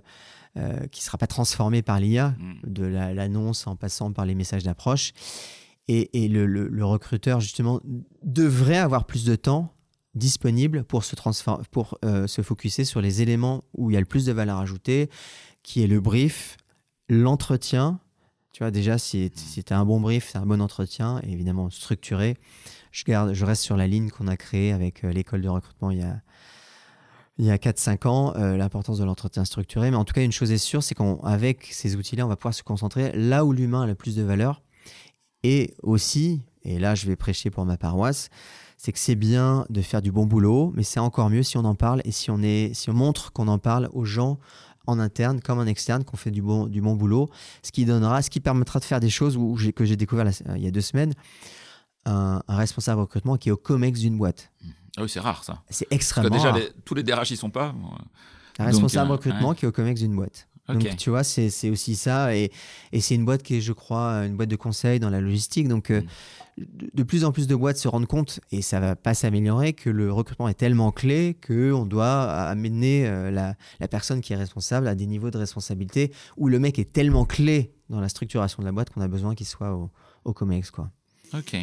sera 0.94 1.16
pas 1.18 1.26
transformé 1.28 1.82
par 1.82 2.00
l'IA, 2.00 2.34
Mhm. 2.38 2.54
de 2.66 2.84
la- 2.84 3.14
l'annonce 3.14 3.66
en 3.66 3.76
passant 3.76 4.10
par 4.12 4.24
les 4.26 4.34
messages 4.34 4.64
d'approche. 4.64 5.12
Et, 5.86 6.24
et 6.24 6.28
le, 6.28 6.46
le- 6.46 6.68
le 6.68 6.84
recruteur, 6.84 7.40
justement, 7.40 7.80
devrait 8.24 8.76
avoir 8.78 9.04
plus 9.06 9.24
de 9.24 9.36
temps 9.36 9.72
disponible 10.14 10.84
pour 10.84 11.04
se, 11.04 11.14
pour, 11.70 11.98
euh, 12.04 12.26
se 12.26 12.42
focuser 12.42 12.84
sur 12.84 13.00
les 13.00 13.22
éléments 13.22 13.64
où 13.74 13.90
il 13.90 13.94
y 13.94 13.96
a 13.96 14.00
le 14.00 14.06
plus 14.06 14.26
de 14.26 14.32
valeur 14.32 14.58
ajoutée, 14.58 15.08
qui 15.62 15.82
est 15.82 15.86
le 15.86 16.00
brief, 16.00 16.56
l'entretien. 17.08 18.00
Tu 18.52 18.62
vois, 18.62 18.70
déjà, 18.70 18.98
si, 18.98 19.30
si 19.34 19.62
tu 19.62 19.72
as 19.72 19.78
un 19.78 19.84
bon 19.84 20.00
brief, 20.00 20.30
c'est 20.32 20.38
un 20.38 20.46
bon 20.46 20.60
entretien, 20.60 21.20
et 21.22 21.32
évidemment 21.32 21.70
structuré. 21.70 22.36
Je, 22.90 23.04
garde, 23.04 23.32
je 23.32 23.44
reste 23.44 23.62
sur 23.62 23.76
la 23.76 23.86
ligne 23.86 24.10
qu'on 24.10 24.26
a 24.26 24.36
créée 24.36 24.72
avec 24.72 25.04
euh, 25.04 25.12
l'école 25.12 25.42
de 25.42 25.48
recrutement 25.48 25.92
il 25.92 25.98
y 25.98 26.02
a, 26.02 26.20
il 27.38 27.46
y 27.46 27.50
a 27.50 27.56
4-5 27.56 28.08
ans, 28.08 28.34
euh, 28.36 28.56
l'importance 28.56 28.98
de 28.98 29.04
l'entretien 29.04 29.44
structuré. 29.44 29.90
Mais 29.90 29.96
en 29.96 30.04
tout 30.04 30.12
cas, 30.12 30.22
une 30.22 30.32
chose 30.32 30.50
est 30.50 30.58
sûre, 30.58 30.82
c'est 30.82 30.94
qu'avec 30.94 31.66
ces 31.66 31.96
outils-là, 31.96 32.26
on 32.26 32.28
va 32.28 32.36
pouvoir 32.36 32.54
se 32.54 32.62
concentrer 32.62 33.12
là 33.12 33.44
où 33.44 33.52
l'humain 33.52 33.82
a 33.82 33.86
le 33.86 33.94
plus 33.94 34.16
de 34.16 34.22
valeur. 34.22 34.62
Et 35.42 35.74
aussi, 35.82 36.42
et 36.64 36.78
là 36.78 36.94
je 36.94 37.06
vais 37.06 37.16
prêcher 37.16 37.48
pour 37.48 37.64
ma 37.64 37.78
paroisse, 37.78 38.28
c'est 38.82 38.92
que 38.92 38.98
c'est 38.98 39.14
bien 39.14 39.66
de 39.68 39.82
faire 39.82 40.00
du 40.00 40.10
bon 40.10 40.24
boulot, 40.24 40.72
mais 40.74 40.82
c'est 40.84 41.00
encore 41.00 41.28
mieux 41.28 41.42
si 41.42 41.58
on 41.58 41.64
en 41.66 41.74
parle 41.74 42.00
et 42.06 42.12
si 42.12 42.30
on, 42.30 42.40
est, 42.42 42.72
si 42.72 42.88
on 42.88 42.94
montre 42.94 43.30
qu'on 43.30 43.46
en 43.46 43.58
parle 43.58 43.90
aux 43.92 44.06
gens 44.06 44.38
en 44.86 44.98
interne 44.98 45.42
comme 45.42 45.58
en 45.58 45.66
externe, 45.66 46.02
qu'on 46.02 46.16
fait 46.16 46.30
du 46.30 46.40
bon, 46.40 46.66
du 46.66 46.80
bon 46.80 46.94
boulot, 46.94 47.28
ce 47.62 47.72
qui 47.72 47.84
donnera, 47.84 48.22
ce 48.22 48.30
qui 48.30 48.40
permettra 48.40 48.78
de 48.80 48.84
faire 48.84 48.98
des 48.98 49.10
choses 49.10 49.36
où 49.36 49.54
que 49.76 49.84
j'ai 49.84 49.96
découvert 49.96 50.24
la- 50.24 50.56
il 50.56 50.62
y 50.62 50.66
a 50.66 50.70
deux 50.70 50.80
semaines, 50.80 51.12
un, 52.06 52.40
un 52.48 52.56
responsable 52.56 53.02
recrutement 53.02 53.36
qui 53.36 53.50
est 53.50 53.52
au 53.52 53.58
COMEX 53.58 54.00
d'une 54.00 54.16
boîte. 54.16 54.50
Ah 54.96 55.02
oui, 55.02 55.10
c'est 55.10 55.20
rare 55.20 55.44
ça. 55.44 55.62
C'est 55.68 55.84
Parce 55.84 55.90
que 55.90 55.94
extrêmement 55.96 56.30
déjà, 56.34 56.48
rare. 56.52 56.58
les- 56.58 56.70
tous 56.86 56.94
les 56.94 57.02
DRH, 57.02 57.30
ils 57.32 57.36
sont 57.36 57.50
pas. 57.50 57.68
Un 57.68 58.64
Donc, 58.64 58.72
responsable 58.72 59.10
euh, 59.10 59.12
recrutement 59.12 59.50
ouais. 59.50 59.54
qui 59.56 59.66
est 59.66 59.68
au 59.68 59.72
COMEX 59.72 60.00
d'une 60.00 60.16
boîte. 60.16 60.48
Donc, 60.74 60.96
tu 60.96 61.10
vois, 61.10 61.24
c'est 61.24 61.50
c'est 61.50 61.70
aussi 61.70 61.94
ça. 61.94 62.34
Et, 62.36 62.50
et 62.92 63.00
c'est 63.00 63.14
une 63.14 63.24
boîte 63.24 63.42
qui 63.42 63.56
est, 63.56 63.60
je 63.60 63.72
crois, 63.72 64.24
une 64.26 64.36
boîte 64.36 64.48
de 64.48 64.56
conseil 64.56 65.00
dans 65.00 65.10
la 65.10 65.20
logistique. 65.20 65.68
Donc, 65.68 65.90
euh, 65.90 66.02
de, 66.58 66.90
de 66.92 67.02
plus 67.02 67.24
en 67.24 67.32
plus 67.32 67.46
de 67.46 67.54
boîtes 67.54 67.78
se 67.78 67.88
rendent 67.88 68.06
compte, 68.06 68.40
et 68.52 68.62
ça 68.62 68.80
va 68.80 68.96
pas 68.96 69.14
s'améliorer, 69.14 69.72
que 69.72 69.88
le 69.90 70.12
recrutement 70.12 70.48
est 70.48 70.54
tellement 70.54 70.92
clé 70.92 71.36
qu'on 71.46 71.86
doit 71.86 72.30
amener 72.30 73.06
euh, 73.06 73.30
la, 73.30 73.54
la 73.78 73.88
personne 73.88 74.20
qui 74.20 74.32
est 74.32 74.36
responsable 74.36 74.88
à 74.88 74.94
des 74.94 75.06
niveaux 75.06 75.30
de 75.30 75.38
responsabilité 75.38 76.12
où 76.36 76.48
le 76.48 76.58
mec 76.58 76.78
est 76.78 76.92
tellement 76.92 77.24
clé 77.24 77.72
dans 77.88 78.00
la 78.00 78.08
structuration 78.08 78.62
de 78.62 78.66
la 78.66 78.72
boîte 78.72 78.90
qu'on 78.90 79.00
a 79.00 79.08
besoin 79.08 79.34
qu'il 79.34 79.46
soit 79.46 79.72
au, 79.74 79.90
au 80.24 80.32
COMEX. 80.32 80.70
Quoi. 80.70 80.90
Ok. 81.34 81.56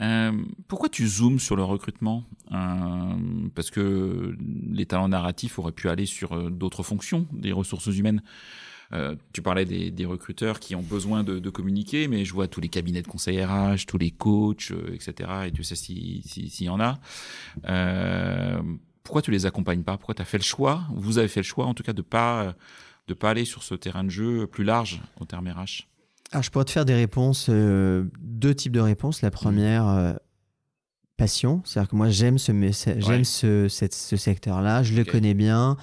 Euh, 0.00 0.32
pourquoi 0.68 0.88
tu 0.88 1.06
zoomes 1.06 1.38
sur 1.38 1.56
le 1.56 1.64
recrutement 1.64 2.24
Euh, 2.52 3.16
Parce 3.54 3.70
que 3.70 4.36
les 4.70 4.86
talents 4.86 5.08
narratifs 5.08 5.58
auraient 5.58 5.72
pu 5.72 5.88
aller 5.88 6.06
sur 6.06 6.32
euh, 6.32 6.50
d'autres 6.50 6.82
fonctions 6.82 7.26
des 7.32 7.52
ressources 7.52 7.86
humaines? 7.86 8.22
Tu 9.32 9.42
parlais 9.42 9.64
des, 9.64 10.06
recruteurs 10.06 10.60
qui 10.60 10.76
ont 10.76 10.82
besoin 10.82 11.24
de, 11.24 11.50
communiquer, 11.50 12.06
mais 12.06 12.24
je 12.24 12.32
vois 12.32 12.46
tous 12.46 12.60
les 12.60 12.68
cabinets 12.68 13.02
de 13.02 13.08
conseil 13.08 13.44
RH, 13.44 13.86
tous 13.88 13.98
les 13.98 14.12
coachs, 14.12 14.72
etc. 14.92 15.30
Et 15.46 15.50
tu 15.50 15.64
sais 15.64 15.74
s'il 15.74 16.22
si, 16.22 16.48
s'il 16.48 16.66
y 16.66 16.68
en 16.68 16.78
a. 16.78 17.00
Pourquoi 19.02 19.20
tu 19.20 19.32
les 19.32 19.46
accompagnes 19.46 19.82
pas? 19.82 19.96
Pourquoi 19.96 20.14
tu 20.14 20.22
as 20.22 20.24
fait 20.24 20.38
le 20.38 20.44
choix 20.44 20.84
Vous 20.94 21.18
avez 21.18 21.26
fait 21.26 21.40
le 21.40 21.44
choix, 21.44 21.66
en 21.66 21.74
tout 21.74 21.82
cas, 21.82 21.92
de 21.92 22.02
pas 22.02 22.54
de 23.08 23.14
pas 23.14 23.30
aller 23.30 23.44
sur 23.44 23.64
ce 23.64 23.74
terrain 23.74 24.04
de 24.04 24.10
jeu 24.10 24.46
plus 24.46 24.64
large 24.64 25.00
au 25.20 25.24
terme 25.24 25.48
RH. 25.48 25.88
Alors, 26.34 26.42
je 26.42 26.50
pourrais 26.50 26.64
te 26.64 26.72
faire 26.72 26.84
des 26.84 26.94
réponses, 26.94 27.46
euh, 27.48 28.04
deux 28.20 28.54
types 28.56 28.72
de 28.72 28.80
réponses. 28.80 29.22
La 29.22 29.30
première, 29.30 29.86
euh, 29.86 30.12
passion. 31.16 31.62
C'est-à-dire 31.64 31.88
que 31.90 31.94
moi, 31.96 32.10
j'aime 32.10 32.38
ce, 32.38 32.50
messa- 32.50 32.98
j'aime 32.98 33.18
Ouais. 33.20 33.68
ce, 33.68 33.68
secteur-là. 34.16 34.82
Je 34.82 34.94
le 34.94 35.04
connais 35.04 35.34
bien. 35.34 35.76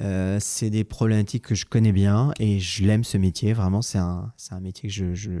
Euh, 0.00 0.36
c'est 0.38 0.68
des 0.68 0.84
problématiques 0.84 1.44
que 1.44 1.54
je 1.54 1.64
connais 1.64 1.92
bien 1.92 2.32
et 2.38 2.60
je 2.60 2.84
l'aime 2.84 3.04
ce 3.04 3.16
métier. 3.16 3.54
Vraiment, 3.54 3.80
c'est 3.80 3.96
un, 3.96 4.30
un 4.50 4.60
métier 4.60 4.90
que 4.90 4.94
je, 4.94 5.14
je- 5.14 5.40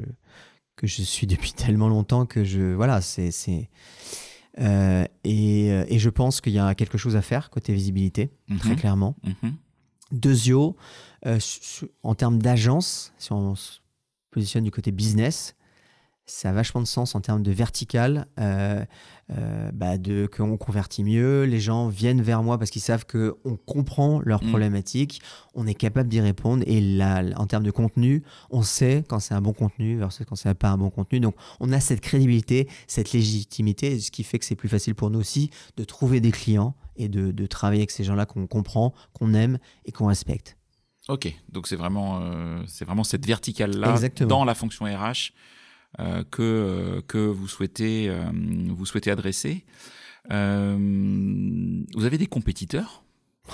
que 0.76 0.86
je 0.86 1.02
suis 1.02 1.26
depuis 1.26 1.52
tellement 1.52 1.88
longtemps 1.88 2.24
que 2.24 2.42
je. 2.42 2.72
Voilà, 2.72 3.02
c'est. 3.02 3.30
euh, 4.58 5.04
et, 5.24 5.66
et 5.66 5.98
je 5.98 6.08
pense 6.08 6.40
qu'il 6.40 6.54
y 6.54 6.58
a 6.58 6.74
quelque 6.74 6.96
chose 6.96 7.14
à 7.14 7.20
faire 7.20 7.50
côté 7.50 7.74
visibilité, 7.74 8.30
très 8.58 8.70
Mhm. 8.70 8.76
clairement. 8.76 9.16
Mhm. 9.22 9.52
Deuxio, 10.12 10.76
euh, 11.26 11.38
en 12.02 12.14
termes 12.14 12.38
d'agence, 12.38 13.12
si 13.18 13.32
on 13.32 13.54
positionne 14.36 14.64
du 14.64 14.70
côté 14.70 14.92
business, 14.92 15.56
ça 16.26 16.50
a 16.50 16.52
vachement 16.52 16.82
de 16.82 16.86
sens 16.86 17.14
en 17.14 17.20
termes 17.20 17.42
de 17.42 17.52
vertical, 17.52 18.26
euh, 18.38 18.84
euh, 19.30 19.70
bah 19.72 19.96
de 19.96 20.26
qu'on 20.26 20.58
convertit 20.58 21.04
mieux, 21.04 21.44
les 21.44 21.60
gens 21.60 21.88
viennent 21.88 22.20
vers 22.20 22.42
moi 22.42 22.58
parce 22.58 22.70
qu'ils 22.70 22.82
savent 22.82 23.06
que 23.06 23.36
on 23.44 23.56
comprend 23.56 24.20
leurs 24.24 24.42
Mm. 24.44 24.48
problématiques, 24.48 25.22
on 25.54 25.66
est 25.66 25.74
capable 25.74 26.08
d'y 26.10 26.20
répondre 26.20 26.64
et 26.66 26.80
là, 26.82 27.22
en 27.36 27.46
termes 27.46 27.62
de 27.62 27.70
contenu, 27.70 28.24
on 28.50 28.62
sait 28.62 29.04
quand 29.08 29.20
c'est 29.20 29.34
un 29.34 29.40
bon 29.40 29.54
contenu 29.54 29.96
versus 29.96 30.26
quand 30.26 30.36
c'est 30.36 30.52
pas 30.54 30.68
un 30.70 30.76
bon 30.76 30.90
contenu. 30.90 31.20
Donc 31.20 31.34
on 31.60 31.72
a 31.72 31.80
cette 31.80 32.02
crédibilité, 32.02 32.68
cette 32.88 33.12
légitimité, 33.12 33.98
ce 34.00 34.10
qui 34.10 34.22
fait 34.22 34.38
que 34.38 34.44
c'est 34.44 34.56
plus 34.56 34.68
facile 34.68 34.94
pour 34.94 35.08
nous 35.10 35.20
aussi 35.20 35.50
de 35.78 35.84
trouver 35.84 36.20
des 36.20 36.32
clients 36.32 36.74
et 36.96 37.08
de, 37.08 37.30
de 37.30 37.46
travailler 37.46 37.82
avec 37.82 37.92
ces 37.92 38.04
gens-là 38.04 38.26
qu'on 38.26 38.46
comprend, 38.46 38.92
qu'on 39.14 39.32
aime 39.32 39.58
et 39.86 39.92
qu'on 39.92 40.06
respecte. 40.06 40.56
Ok, 41.08 41.32
donc 41.52 41.66
c'est 41.68 41.76
vraiment, 41.76 42.20
euh, 42.22 42.60
c'est 42.66 42.84
vraiment 42.84 43.04
cette 43.04 43.24
verticale-là 43.26 43.92
dans 44.26 44.44
la 44.44 44.54
fonction 44.54 44.86
RH 44.86 45.32
euh, 46.00 46.24
que, 46.30 46.42
euh, 46.42 47.00
que 47.06 47.18
vous, 47.18 47.46
souhaitez, 47.48 48.08
euh, 48.08 48.24
vous 48.70 48.86
souhaitez 48.86 49.10
adresser. 49.10 49.64
Vous 50.28 52.04
avez 52.04 52.18
des 52.18 52.26
compétiteurs? 52.26 53.04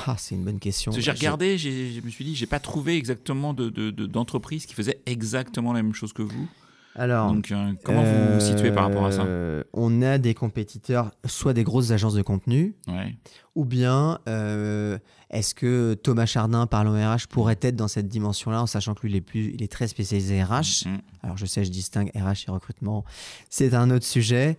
Ah, 0.07 0.17
c'est 0.19 0.35
une 0.35 0.45
bonne 0.45 0.59
question. 0.59 0.91
J'ai 0.93 1.11
regardé, 1.11 1.59
je 1.59 2.01
me 2.01 2.09
suis 2.11 2.25
dit, 2.25 2.35
j'ai 2.35 2.47
pas 2.47 2.61
trouvé 2.61 2.97
exactement 2.97 3.53
de, 3.53 3.69
de- 3.69 3.91
de- 3.91 4.07
d'entreprise 4.07 4.65
qui 4.65 4.73
faisait 4.75 5.01
exactement 5.05 5.73
la 5.75 5.83
même 5.83 5.95
chose 5.95 6.12
que 6.15 6.23
vous. 6.23 6.49
Alors, 6.94 7.33
Donc, 7.33 7.50
euh, 7.50 7.72
comment 7.85 8.02
vous 8.02 8.35
vous 8.35 8.40
situez 8.40 8.70
par 8.70 8.85
rapport 8.85 9.07
à 9.07 9.12
ça 9.12 9.22
Euh, 9.24 9.62
On 9.72 10.02
a 10.02 10.18
des 10.18 10.35
compétiteurs, 10.35 11.11
soit 11.24 11.55
des 11.55 11.64
grosses 11.64 11.90
agences 11.90 12.14
de 12.14 12.20
contenu, 12.22 12.76
Ouais. 12.87 13.16
ou 13.55 13.64
bien 13.64 14.18
euh, 14.28 14.98
est-ce 15.31 15.55
que 15.55 15.94
Thomas 15.94 16.26
Chardin, 16.26 16.66
parlons 16.66 16.92
RH, 16.92 17.28
pourrait 17.31 17.59
être 17.62 17.76
dans 17.76 17.88
cette 17.88 18.09
dimension-là, 18.09 18.61
en 18.61 18.66
sachant 18.66 18.92
que 18.94 19.00
lui, 19.07 19.11
il 19.12 19.16
est, 19.16 19.20
plus, 19.22 19.52
il 19.55 19.62
est 19.62 19.72
très 19.72 19.88
spécialisé 19.88 20.42
RH. 20.42 20.85
Mm. 20.87 20.98
Alors, 21.22 21.37
je 21.38 21.46
sais, 21.46 21.64
je 21.64 21.70
distingue 21.70 22.11
RH 22.14 22.48
et 22.48 22.50
recrutement, 22.50 23.05
c'est 23.48 23.72
un 23.74 23.90
autre 23.90 24.05
sujet. 24.07 24.57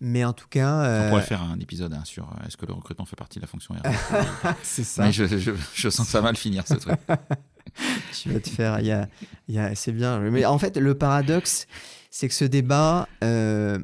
Mais 0.00 0.24
en 0.24 0.32
tout 0.32 0.48
cas, 0.48 1.06
On 1.06 1.10
pourrait 1.10 1.22
faire 1.22 1.42
un 1.42 1.58
épisode 1.60 1.92
hein, 1.94 2.02
sur 2.04 2.24
euh, 2.24 2.46
est-ce 2.46 2.56
que 2.56 2.66
le 2.66 2.72
recrutement 2.74 3.04
fait 3.06 3.16
partie 3.16 3.38
de 3.38 3.42
la 3.44 3.46
fonction 3.48 3.74
RH. 3.74 4.54
c'est 4.62 4.84
ça. 4.84 5.04
Mais 5.04 5.12
je, 5.12 5.24
je- 5.26 5.52
je 5.74 5.88
sens 5.88 6.04
que 6.06 6.12
ça 6.12 6.18
va 6.20 6.28
mal 6.28 6.36
finir 6.36 6.66
ce 6.66 6.74
truc. 6.74 6.98
Tu 8.20 8.30
vas 8.30 8.40
te 8.40 8.48
faire. 8.48 8.80
il 8.80 8.86
Y 8.86 8.92
a, 8.92 9.08
il 9.48 9.54
y 9.54 9.58
a- 9.58 9.74
c'est 9.74 9.92
bien. 9.92 10.18
Mais 10.20 10.44
en 10.44 10.58
fait, 10.58 10.76
le 10.76 10.94
paradoxe, 10.94 11.66
c'est 12.10 12.28
que 12.28 12.34
ce 12.34 12.44
débat, 12.44 13.08
euh, 13.22 13.78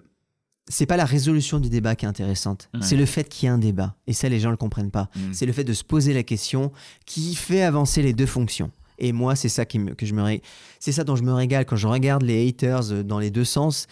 c'est 0.69 0.87
pas 0.87 0.97
la 0.97 1.05
résolution 1.05 1.59
du 1.59 1.69
débat 1.69 1.97
qui 1.97 2.05
est 2.05 2.09
intéressante. 2.09 2.69
Ouais. 2.75 2.81
C'est 2.83 2.97
le 2.97 3.07
fait 3.07 3.29
qu'il 3.29 3.47
y 3.47 3.51
ait 3.51 3.55
un 3.55 3.59
débat. 3.59 3.97
Et 4.07 4.13
ça, 4.13 4.29
les 4.29 4.39
gens 4.41 4.51
le 4.51 4.57
comprennent 4.57 4.91
pas. 4.93 5.09
Mm. 5.17 5.33
C'est 5.33 5.47
le 5.47 5.53
fait 5.53 5.65
de 5.65 5.73
se 5.73 5.83
poser 5.85 6.15
la 6.15 6.23
question 6.23 6.71
qui 7.07 7.35
fait 7.35 7.63
avancer 7.63 8.03
les 8.03 8.13
deux 8.13 8.27
fonctions. 8.27 8.71
Et 8.99 9.13
moi, 9.13 9.35
c'est 9.35 9.49
ça 9.49 9.65
qui 9.65 9.79
me, 9.79 9.95
que 9.95 10.07
je 10.07 10.15
me 10.15 10.23
ré- 10.23 10.43
c'est 10.79 10.93
ça 10.93 11.05
dont 11.05 11.17
je 11.17 11.23
me 11.23 11.33
régale 11.33 11.65
quand 11.65 11.77
je 11.77 11.87
regarde 11.89 12.23
les 12.23 12.47
haters 12.49 12.93
euh, 12.93 13.03
dans 13.03 13.19
les 13.19 13.31
deux 13.31 13.45
sens. 13.47 13.87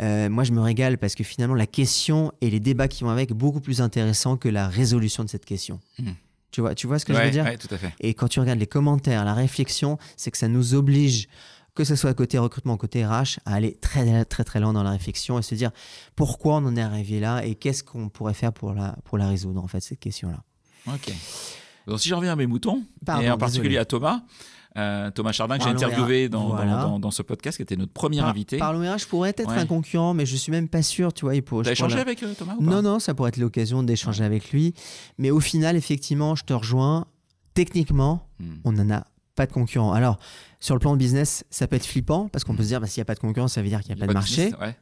Euh, 0.00 0.28
moi, 0.30 0.44
je 0.44 0.52
me 0.52 0.60
régale 0.60 0.96
parce 0.98 1.14
que 1.14 1.22
finalement, 1.24 1.54
la 1.54 1.66
question 1.66 2.32
et 2.40 2.50
les 2.50 2.60
débats 2.60 2.88
qui 2.88 3.04
vont 3.04 3.10
avec 3.10 3.28
sont 3.30 3.34
beaucoup 3.36 3.60
plus 3.60 3.80
intéressants 3.80 4.36
que 4.36 4.48
la 4.48 4.66
résolution 4.68 5.24
de 5.24 5.28
cette 5.28 5.44
question. 5.44 5.78
Mm. 5.98 6.10
Tu 6.54 6.60
vois, 6.60 6.76
tu 6.76 6.86
vois 6.86 7.00
ce 7.00 7.04
que 7.04 7.12
je 7.12 7.20
veux 7.20 7.30
dire 7.32 7.42
ouais, 7.42 7.58
tout 7.58 7.66
à 7.72 7.76
fait. 7.76 7.92
et 7.98 8.14
quand 8.14 8.28
tu 8.28 8.38
regardes 8.38 8.60
les 8.60 8.68
commentaires, 8.68 9.24
la 9.24 9.34
réflexion, 9.34 9.98
c'est 10.16 10.30
que 10.30 10.38
ça 10.38 10.46
nous 10.46 10.74
oblige, 10.74 11.26
que 11.74 11.82
ce 11.82 11.96
soit 11.96 12.14
côté 12.14 12.38
recrutement, 12.38 12.76
côté 12.76 13.04
RH, 13.04 13.40
à 13.44 13.54
aller 13.54 13.74
très 13.74 14.24
très 14.24 14.44
très 14.44 14.60
loin 14.60 14.72
dans 14.72 14.84
la 14.84 14.92
réflexion 14.92 15.36
et 15.36 15.42
se 15.42 15.56
dire 15.56 15.72
pourquoi 16.14 16.58
on 16.58 16.66
en 16.66 16.76
est 16.76 16.80
arrivé 16.80 17.18
là 17.18 17.44
et 17.44 17.56
qu'est-ce 17.56 17.82
qu'on 17.82 18.08
pourrait 18.08 18.34
faire 18.34 18.52
pour 18.52 18.72
la, 18.72 18.94
pour 19.02 19.18
la 19.18 19.26
résoudre, 19.26 19.64
en 19.64 19.66
fait, 19.66 19.80
cette 19.80 19.98
question-là. 19.98 20.44
Ok. 20.86 21.12
Donc, 21.88 21.98
si 21.98 22.08
j'en 22.08 22.18
reviens 22.18 22.34
à 22.34 22.36
mes 22.36 22.46
moutons, 22.46 22.84
Pardon, 23.04 23.24
et 23.24 23.30
en 23.32 23.36
particulier 23.36 23.78
à 23.78 23.84
Thomas, 23.84 24.22
euh, 24.76 25.10
Thomas 25.12 25.32
Chardin, 25.32 25.56
que 25.58 25.64
j'ai 25.64 25.70
interviewé 25.70 26.28
dans, 26.28 26.48
dans- 26.48 26.54
Voilà. 26.56 26.82
dans, 26.82 26.98
dans 26.98 27.10
ce 27.10 27.22
podcast, 27.22 27.56
qui 27.56 27.62
était 27.62 27.76
notre 27.76 27.92
premier 27.92 28.18
Par- 28.18 28.28
invité. 28.30 28.58
Parlons 28.58 28.80
RH 28.80 29.06
pourrait 29.08 29.30
être 29.36 29.48
Ouais. 29.48 29.58
un 29.58 29.66
concurrent, 29.66 30.14
mais 30.14 30.26
je 30.26 30.34
suis 30.36 30.50
même 30.50 30.68
pas 30.68 30.82
sûr, 30.82 31.12
tu 31.12 31.24
vois. 31.24 31.34
Il 31.36 31.42
pourrait, 31.42 31.64
T'as 31.64 31.72
échangé 31.72 31.98
avec 32.00 32.22
euh, 32.22 32.34
Thomas 32.36 32.54
ou 32.58 32.64
pas 32.64 32.70
Non, 32.70 32.82
non, 32.82 32.98
ça 32.98 33.14
pourrait 33.14 33.28
être 33.28 33.36
l'occasion 33.36 33.82
d'échanger 33.82 34.24
avec 34.24 34.50
lui. 34.50 34.74
Mais 35.18 35.30
au 35.30 35.40
final, 35.40 35.76
effectivement, 35.76 36.34
je 36.34 36.44
te 36.44 36.52
rejoins. 36.52 37.06
Techniquement, 37.54 38.26
Hmm. 38.40 38.54
on 38.64 38.72
n'en 38.72 38.90
a 38.90 39.04
pas 39.36 39.46
de 39.46 39.52
concurrent. 39.52 39.92
Alors, 39.92 40.18
sur 40.64 40.74
le 40.74 40.78
plan 40.80 40.94
de 40.94 40.98
business, 40.98 41.44
ça 41.50 41.66
peut 41.66 41.76
être 41.76 41.84
flippant 41.84 42.28
parce 42.28 42.42
qu'on 42.42 42.56
peut 42.56 42.62
se 42.62 42.68
dire, 42.68 42.80
bah, 42.80 42.86
s'il 42.86 43.00
n'y 43.00 43.02
a 43.02 43.04
pas 43.04 43.14
de 43.14 43.20
concurrence, 43.20 43.52
ça 43.52 43.60
veut 43.60 43.68
dire 43.68 43.80
qu'il 43.82 43.94
n'y 43.94 44.00
a 44.00 44.06
pas 44.06 44.08
de 44.08 44.14
marché. 44.14 44.44
business, 44.46 44.60
ouais. 44.60 44.76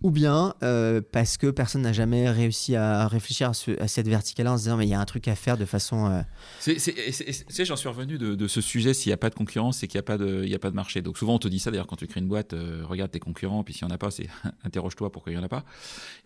Ou 0.00 0.12
bien 0.12 0.54
euh, 0.62 1.00
parce 1.10 1.38
que 1.38 1.48
personne 1.50 1.82
n'a 1.82 1.92
jamais 1.92 2.30
réussi 2.30 2.76
à 2.76 3.08
réfléchir 3.08 3.48
à, 3.48 3.52
ce- 3.52 3.76
à 3.82 3.88
cette 3.88 4.06
verticale 4.06 4.46
en 4.46 4.56
se 4.56 4.62
disant, 4.62 4.76
mais 4.76 4.86
il 4.86 4.90
y 4.90 4.94
a 4.94 5.00
un 5.00 5.04
truc 5.04 5.26
à 5.26 5.34
faire 5.34 5.56
de 5.56 5.64
façon. 5.64 6.06
euh, 6.08 6.22
Tu 6.62 6.78
sais, 6.78 7.64
j'en 7.64 7.74
suis 7.74 7.88
revenu 7.88 8.16
de, 8.16 8.36
de 8.36 8.46
ce 8.46 8.60
sujet. 8.60 8.94
S'il 8.94 9.10
n'y 9.10 9.14
a 9.14 9.16
pas 9.16 9.28
de 9.28 9.34
concurrence, 9.34 9.78
c'est 9.78 9.88
qu'il 9.88 9.98
n'y 9.98 10.02
a, 10.02 10.04
pas 10.04 10.16
de- 10.16 10.42
il 10.44 10.50
y 10.50 10.54
a 10.54 10.60
pas 10.60 10.70
de 10.70 10.76
marché. 10.76 11.02
Donc 11.02 11.18
souvent, 11.18 11.34
on 11.34 11.38
te 11.40 11.48
dit 11.48 11.58
ça 11.58 11.72
d'ailleurs 11.72 11.88
quand 11.88 11.96
tu 11.96 12.06
crées 12.06 12.20
une 12.20 12.28
boîte, 12.28 12.52
euh, 12.52 12.82
regarde 12.86 13.10
tes 13.10 13.18
concurrents, 13.18 13.64
puis 13.64 13.74
s'il 13.74 13.86
n'y 13.88 13.92
en 13.92 13.94
a 13.96 13.98
pas, 13.98 14.12
c'est 14.12 14.28
interroge-toi 14.64 15.10
pourquoi 15.10 15.32
il 15.32 15.34
n'y 15.36 15.42
en 15.42 15.44
a 15.44 15.48
pas. 15.48 15.64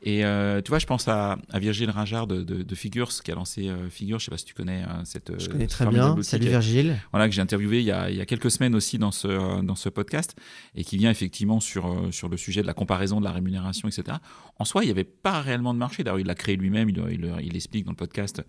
Et 0.02 0.18
tu 0.64 0.68
vois, 0.68 0.78
je 0.78 0.87
pense 0.87 1.09
à, 1.09 1.38
à 1.50 1.59
Virgile 1.59 1.88
Ringard 1.88 2.26
de, 2.26 2.42
de, 2.42 2.62
de 2.62 2.74
Figures, 2.74 3.09
qui 3.24 3.33
a 3.33 3.35
lancé 3.35 3.70
Figures. 3.88 4.18
Je 4.18 4.26
sais 4.26 4.31
pas 4.31 4.37
si 4.37 4.44
tu 4.44 4.52
connais 4.52 4.83
euh, 4.83 5.02
cette. 5.05 5.33
je 5.40 5.48
connais 5.48 5.66
très 5.66 5.87
bien. 5.87 6.14
Salut 6.22 6.48
Virgile. 6.48 6.98
voilà, 7.11 7.26
que 7.26 7.35
j'ai 7.35 7.40
interviewé 7.40 7.78
il 7.78 7.87
y, 7.87 7.90
a, 7.92 8.11
il 8.11 8.16
y 8.16 8.20
a 8.20 8.26
quelques 8.26 8.50
semaines 8.50 8.74
aussi 8.74 8.81
dans 8.98 9.12
ce, 9.12 9.28
euh, 9.28 9.62
dans 9.62 9.74
ce 9.74 9.88
podcast, 9.88 10.36
et 10.74 10.84
qui 10.84 10.96
vient 10.96 11.10
effectivement 11.10 11.60
sur, 11.60 11.86
euh, 11.86 12.10
sur 12.10 12.28
le 12.28 12.36
sujet 12.36 12.62
de 12.62 12.66
la 12.66 12.74
comparaison 12.74 13.20
de 13.20 13.24
la 13.24 13.32
rémunération, 13.32 13.88
etc. 13.88 14.18
En 14.58 14.64
soi, 14.64 14.82
il 14.82 14.86
n'y 14.86 14.92
avait 14.92 15.04
pas 15.04 15.40
réellement 15.40 15.74
de 15.74 15.78
marché. 15.78 16.04
D'ailleurs, 16.04 16.20
il 16.20 16.26
l'a 16.26 16.34
créé 16.34 16.56
lui-même, 16.56 16.88
il, 16.88 16.98
il, 17.10 17.34
il 17.42 17.56
explique 17.56 17.84
dans 17.84 17.92
le 17.92 17.96
podcast, 17.96 18.42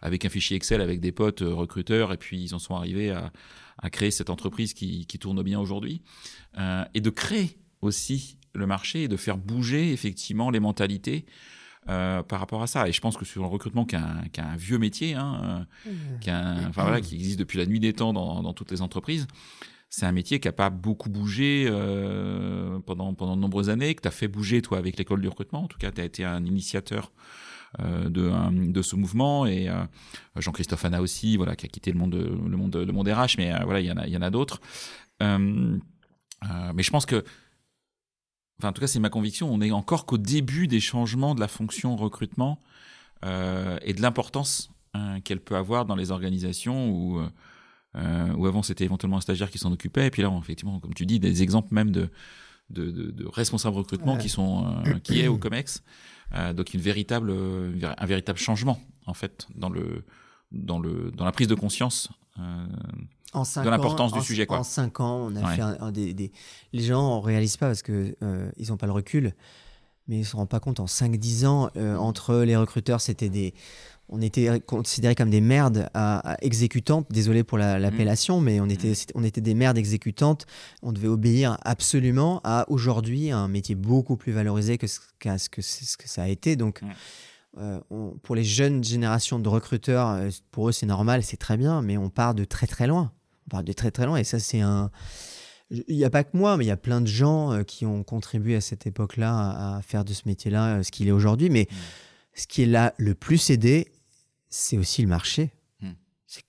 avec 0.00 0.24
un 0.24 0.28
fichier 0.28 0.56
Excel, 0.56 0.80
avec 0.80 1.00
des 1.00 1.12
potes 1.12 1.42
euh, 1.42 1.54
recruteurs, 1.54 2.12
et 2.12 2.16
puis 2.16 2.42
ils 2.42 2.54
en 2.54 2.58
sont 2.58 2.74
arrivés 2.74 3.10
à, 3.10 3.32
à 3.78 3.90
créer 3.90 4.10
cette 4.10 4.30
entreprise 4.30 4.74
qui, 4.74 5.06
tourne 5.18 5.42
bien 5.42 5.58
aujourd'hui, 5.60 6.02
Euh, 6.56 6.84
et 6.94 7.00
de 7.00 7.10
créer 7.10 7.58
aussi 7.80 8.38
le 8.54 8.66
marché 8.66 9.04
et 9.04 9.08
de 9.08 9.16
faire 9.16 9.36
bouger 9.36 9.92
effectivement 9.92 10.50
les 10.50 10.60
mentalités. 10.60 11.26
Euh, 11.88 12.22
par 12.22 12.40
rapport 12.40 12.62
à 12.62 12.66
ça. 12.66 12.88
Et 12.88 12.92
je 12.92 13.00
pense 13.00 13.16
que 13.16 13.24
sur 13.24 13.42
le 13.42 13.48
recrutement, 13.48 13.84
qui 13.84 13.94
est 13.96 13.98
un, 13.98 14.22
qui 14.32 14.40
est 14.40 14.44
un 14.44 14.56
vieux 14.56 14.78
métier, 14.78 15.14
hein, 15.14 15.66
euh, 15.86 15.90
qui, 16.20 16.30
a 16.30 16.38
un- 16.38 16.68
enfin, 16.68 16.82
voilà, 16.82 17.00
qui 17.00 17.14
existe 17.16 17.38
depuis 17.38 17.58
la 17.58 17.66
nuit 17.66 17.80
des 17.80 17.92
temps 17.92 18.12
dans, 18.12 18.42
dans 18.42 18.52
toutes 18.52 18.70
les 18.70 18.80
entreprises. 18.82 19.26
C'est 19.90 20.06
un 20.06 20.12
métier 20.12 20.40
qui 20.40 20.48
n'a 20.48 20.52
pas 20.52 20.70
beaucoup 20.70 21.08
bougé 21.08 21.66
euh, 21.68 22.80
pendant, 22.80 23.14
pendant 23.14 23.36
de 23.36 23.40
nombreuses 23.40 23.70
années, 23.70 23.94
que 23.94 24.02
tu 24.02 24.08
as 24.08 24.12
fait 24.12 24.26
bouger, 24.28 24.60
toi, 24.60 24.78
avec 24.78 24.96
l'école 24.98 25.20
du 25.20 25.28
recrutement. 25.28 25.62
En 25.64 25.68
tout 25.68 25.78
cas, 25.78 25.92
tu 25.92 26.00
as 26.00 26.04
été 26.04 26.24
un 26.24 26.44
initiateur 26.44 27.12
euh, 27.80 28.08
de, 28.08 28.28
un- 28.28 28.50
de 28.52 28.82
ce 28.82 28.96
mouvement. 28.96 29.46
Et 29.46 29.68
euh, 29.68 29.84
Jean-Christophe 30.36 30.84
Anna 30.84 31.00
aussi, 31.00 31.36
voilà, 31.36 31.54
qui 31.54 31.66
a 31.66 31.68
quitté 31.68 31.92
le 31.92 31.98
monde, 31.98 32.14
le 32.14 32.56
monde, 32.56 32.74
le 32.74 32.92
monde 32.92 33.06
RH, 33.08 33.36
mais 33.38 33.52
voilà, 33.64 33.80
il 33.80 33.86
y 33.86 33.92
en 33.92 33.96
a, 33.96 34.06
il 34.06 34.12
y 34.12 34.16
en 34.16 34.22
a 34.22 34.30
d'autres. 34.30 34.60
Mais 35.20 36.82
je 36.82 36.90
pense 36.90 37.06
que, 37.06 37.24
enfin, 38.58 38.68
en 38.68 38.72
tout 38.72 38.80
cas, 38.80 38.86
c'est 38.86 39.00
ma 39.00 39.10
conviction, 39.10 39.52
on 39.52 39.60
est 39.60 39.70
encore 39.70 40.06
qu'au 40.06 40.18
début 40.18 40.66
des 40.68 40.80
changements 40.80 41.34
de 41.34 41.40
la 41.40 41.48
fonction 41.48 41.96
recrutement 41.96 42.60
euh, 43.24 43.78
et 43.82 43.92
de 43.94 44.02
l'importance 44.02 44.70
euh, 44.96 45.20
qu'elle 45.20 45.40
peut 45.40 45.56
avoir 45.56 45.86
dans 45.86 45.96
les 45.96 46.10
organisations 46.10 46.90
où, 46.90 47.20
euh, 47.96 48.32
où 48.34 48.46
avant 48.46 48.62
c'était 48.62 48.84
éventuellement 48.84 49.16
un 49.18 49.22
stagiaire 49.22 49.50
qui 49.50 49.58
s'en 49.58 49.72
occupait, 49.72 50.06
et 50.06 50.10
puis 50.10 50.22
là, 50.22 50.30
on- 50.30 50.40
effectivement, 50.40 50.78
comme 50.80 50.94
tu 50.94 51.06
dis, 51.06 51.18
des 51.20 51.42
exemples 51.42 51.74
même 51.74 51.90
de, 51.90 52.10
de, 52.70 52.90
de- 52.90 53.10
de 53.10 53.26
responsables 53.26 53.76
recrutement 53.76 54.14
Ouais. 54.14 54.20
qui 54.20 54.28
sont 54.28 54.82
euh, 54.86 54.98
qui 55.00 55.20
est 55.20 55.28
au 55.28 55.36
Comex, 55.38 55.82
donc 56.56 56.74
une 56.74 56.80
véritable, 56.80 57.32
un 57.98 58.06
véritable 58.06 58.38
changement 58.38 58.80
en 59.06 59.14
fait 59.14 59.46
dans 59.54 59.68
le 59.68 60.04
dans 60.50 60.78
le 60.80 61.12
dans 61.12 61.24
la 61.24 61.30
prise 61.32 61.46
de 61.48 61.54
conscience. 61.54 62.08
Euh, 62.38 62.66
En 63.32 63.44
cinq 63.44 63.64
de 63.64 63.70
l'importance 63.70 64.12
du 64.12 64.18
en- 64.18 64.22
sujet, 64.22 64.46
quoi. 64.46 64.58
En 64.58 64.64
5 64.64 65.00
ans, 65.00 65.28
on 65.30 65.36
a 65.36 65.42
Ouais. 65.48 65.56
fait 65.56 65.62
un, 65.62 65.76
un 65.80 65.92
des, 65.92 66.14
des- 66.14 66.32
Les 66.72 66.82
gens 66.82 67.18
ne 67.18 67.22
réalisent 67.24 67.56
pas 67.56 67.66
parce 67.66 67.82
qu'ils 67.82 68.14
n'ont 68.68 68.76
pas 68.76 68.86
le 68.86 68.92
recul, 68.92 69.34
mais 70.08 70.16
ils 70.16 70.20
ne 70.20 70.24
se 70.24 70.36
rendent 70.36 70.48
pas 70.48 70.60
compte. 70.60 70.80
En 70.80 70.86
5-10 70.86 71.46
ans, 71.46 71.70
euh, 71.76 71.96
entre 71.96 72.36
les 72.38 72.56
recruteurs, 72.56 73.00
c'était 73.00 73.28
des. 73.28 73.54
On 74.10 74.20
était 74.20 74.60
considérés 74.60 75.14
comme 75.14 75.30
des 75.30 75.40
merdes 75.40 75.88
à, 75.94 76.32
à 76.34 76.36
exécutantes. 76.42 77.06
Désolé 77.10 77.42
pour 77.42 77.56
la- 77.56 77.78
l'appellation, 77.78 78.38
mais 78.38 78.60
on 78.60 78.68
était, 78.68 78.94
c'était- 78.94 79.14
on 79.16 79.24
était 79.24 79.40
des 79.40 79.54
merdes 79.54 79.78
exécutantes. 79.78 80.44
On 80.82 80.92
devait 80.92 81.08
obéir 81.08 81.56
absolument 81.62 82.40
à 82.44 82.66
aujourd'hui 82.68 83.30
un 83.30 83.48
métier 83.48 83.74
beaucoup 83.74 84.16
plus 84.18 84.30
valorisé 84.32 84.76
que 84.76 84.86
ce, 84.86 85.00
qu'à 85.20 85.38
ce 85.38 85.48
que, 85.48 85.62
c'est- 85.62 85.86
ce 85.86 85.96
que 85.96 86.06
ça 86.06 86.22
a 86.24 86.28
été. 86.28 86.54
Donc, 86.54 86.80
Ouais. 86.82 86.90
Euh, 87.58 87.80
on- 87.90 88.10
pour 88.22 88.34
les 88.34 88.44
jeunes 88.44 88.82
générations 88.84 89.38
de 89.38 89.48
recruteurs, 89.48 90.08
euh, 90.10 90.30
pour 90.50 90.68
eux, 90.68 90.72
c'est 90.72 90.86
normal, 90.86 91.22
c'est 91.22 91.36
très 91.36 91.56
bien, 91.56 91.82
mais 91.82 91.96
on 91.96 92.10
part 92.10 92.34
de 92.34 92.44
très 92.44 92.66
très 92.66 92.86
loin. 92.86 93.12
On 93.46 93.50
part 93.50 93.62
de 93.64 93.72
très 93.72 93.90
très 93.90 94.06
loin 94.06 94.16
et 94.16 94.24
ça, 94.24 94.38
c'est 94.38 94.60
un. 94.60 94.90
Il 95.70 95.96
n'y 95.96 96.04
a 96.04 96.10
pas 96.10 96.24
que 96.24 96.36
moi, 96.36 96.56
mais 96.56 96.64
il 96.64 96.68
y 96.68 96.72
a 96.72 96.76
plein 96.76 97.00
de 97.00 97.06
gens 97.06 97.52
euh, 97.52 97.62
qui 97.62 97.86
ont 97.86 98.02
contribué 98.04 98.54
à 98.56 98.60
cette 98.60 98.86
époque-là 98.86 99.34
à, 99.34 99.76
à 99.78 99.82
faire 99.82 100.04
de 100.04 100.12
ce 100.12 100.22
métier-là 100.26 100.82
ce 100.82 100.90
qu'il 100.90 101.08
est 101.08 101.12
aujourd'hui. 101.12 101.48
Mais 101.50 101.66
Mm. 101.70 101.74
ce 102.34 102.46
qui 102.46 102.62
est 102.62 102.66
là 102.66 102.92
le 102.98 103.14
plus 103.14 103.50
aidé, 103.50 103.88
c'est 104.50 104.76
aussi 104.78 105.02
le 105.02 105.08
marché. 105.08 105.50
Mm. 105.80 105.90
C'est 106.26 106.42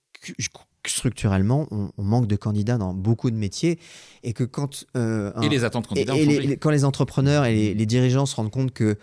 structurellement, 0.86 1.66
on, 1.70 1.90
on 1.96 2.02
manque 2.04 2.26
de 2.28 2.36
candidats 2.36 2.78
dans 2.78 2.94
beaucoup 2.94 3.30
de 3.30 3.36
métiers 3.36 3.78
et 4.22 4.32
que 4.32 4.44
quand 4.44 4.84
et 4.94 5.48
les 5.48 5.64
attentes 5.64 5.86
candidats 5.88 6.14
et 6.14 6.24
les- 6.24 6.34
changé. 6.36 6.46
les- 6.48 6.56
quand 6.56 6.70
les 6.70 6.84
entrepreneurs 6.84 7.44
et 7.44 7.54
les, 7.54 7.74
les 7.74 7.86
dirigeants 7.86 8.26
se 8.26 8.36
rendent 8.36 8.50
compte 8.52 8.72
que 8.72 8.96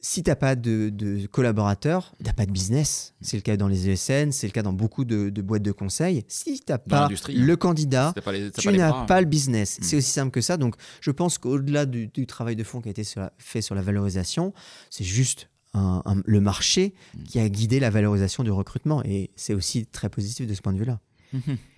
si 0.00 0.22
tu 0.22 0.30
n'as 0.30 0.36
pas 0.36 0.54
de, 0.54 0.90
de 0.90 1.26
collaborateurs, 1.26 2.14
tu 2.18 2.24
n'as 2.24 2.32
pas 2.32 2.46
de 2.46 2.52
business. 2.52 3.14
C'est 3.20 3.36
le 3.36 3.42
cas 3.42 3.56
dans 3.56 3.66
les 3.68 3.88
ESN, 3.88 4.30
c'est 4.32 4.46
le 4.46 4.52
cas 4.52 4.62
dans 4.62 4.72
beaucoup 4.72 5.04
de, 5.04 5.28
de 5.30 5.42
boîtes 5.42 5.62
de 5.62 5.72
conseil. 5.72 6.24
Si 6.28 6.60
tu 6.60 6.64
n'as 6.72 6.78
pas 6.78 7.06
hein. 7.06 7.08
le 7.28 7.56
candidat, 7.56 8.08
Si 8.10 8.14
t'as 8.14 8.20
pas 8.22 8.32
les- 8.32 8.50
t'as 8.50 8.62
tu 8.62 8.68
n'as 8.72 8.90
bras. 8.90 9.06
pas 9.06 9.20
le 9.20 9.26
business. 9.26 9.78
Mm. 9.80 9.82
C'est 9.82 9.96
aussi 9.96 10.10
simple 10.10 10.30
que 10.30 10.40
ça. 10.40 10.56
Donc, 10.56 10.76
je 11.00 11.10
pense 11.10 11.38
qu'au-delà 11.38 11.84
du, 11.84 12.06
du 12.08 12.26
travail 12.26 12.54
de 12.56 12.62
fond 12.64 12.80
qui 12.80 12.88
a 12.88 12.90
été 12.92 13.02
sur 13.04 13.20
la- 13.20 13.32
fait 13.38 13.60
sur 13.62 13.74
la 13.74 13.82
valorisation, 13.82 14.52
c'est 14.90 15.04
juste 15.04 15.48
un- 15.74 16.02
un- 16.06 16.22
le 16.24 16.40
marché 16.40 16.94
Mm. 17.16 17.22
qui 17.24 17.40
a 17.40 17.48
guidé 17.48 17.80
la 17.80 17.90
valorisation 17.90 18.44
du 18.44 18.50
recrutement. 18.52 19.02
Et 19.04 19.30
c'est 19.36 19.54
aussi 19.54 19.84
très 19.86 20.08
positif 20.08 20.46
de 20.46 20.54
ce 20.54 20.62
point 20.62 20.72
de 20.72 20.78
vue-là. 20.78 21.00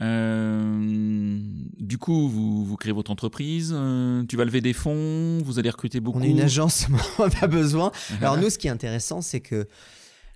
Euh, 0.00 1.38
du 1.78 1.98
coup, 1.98 2.28
vous, 2.28 2.64
vous 2.64 2.76
créez 2.76 2.92
votre 2.92 3.10
entreprise, 3.10 3.72
euh, 3.74 4.24
tu 4.28 4.36
vas 4.36 4.44
lever 4.44 4.60
des 4.60 4.72
fonds, 4.72 5.38
vous 5.44 5.58
allez 5.58 5.70
recruter 5.70 6.00
beaucoup. 6.00 6.18
On 6.18 6.22
est 6.22 6.30
une 6.30 6.40
agence, 6.40 6.86
on 7.18 7.24
n'a 7.24 7.30
pas 7.30 7.46
besoin. 7.46 7.92
Alors, 8.20 8.36
nous, 8.36 8.50
ce 8.50 8.58
qui 8.58 8.66
est 8.66 8.70
intéressant, 8.70 9.20
c'est 9.20 9.40
que 9.40 9.68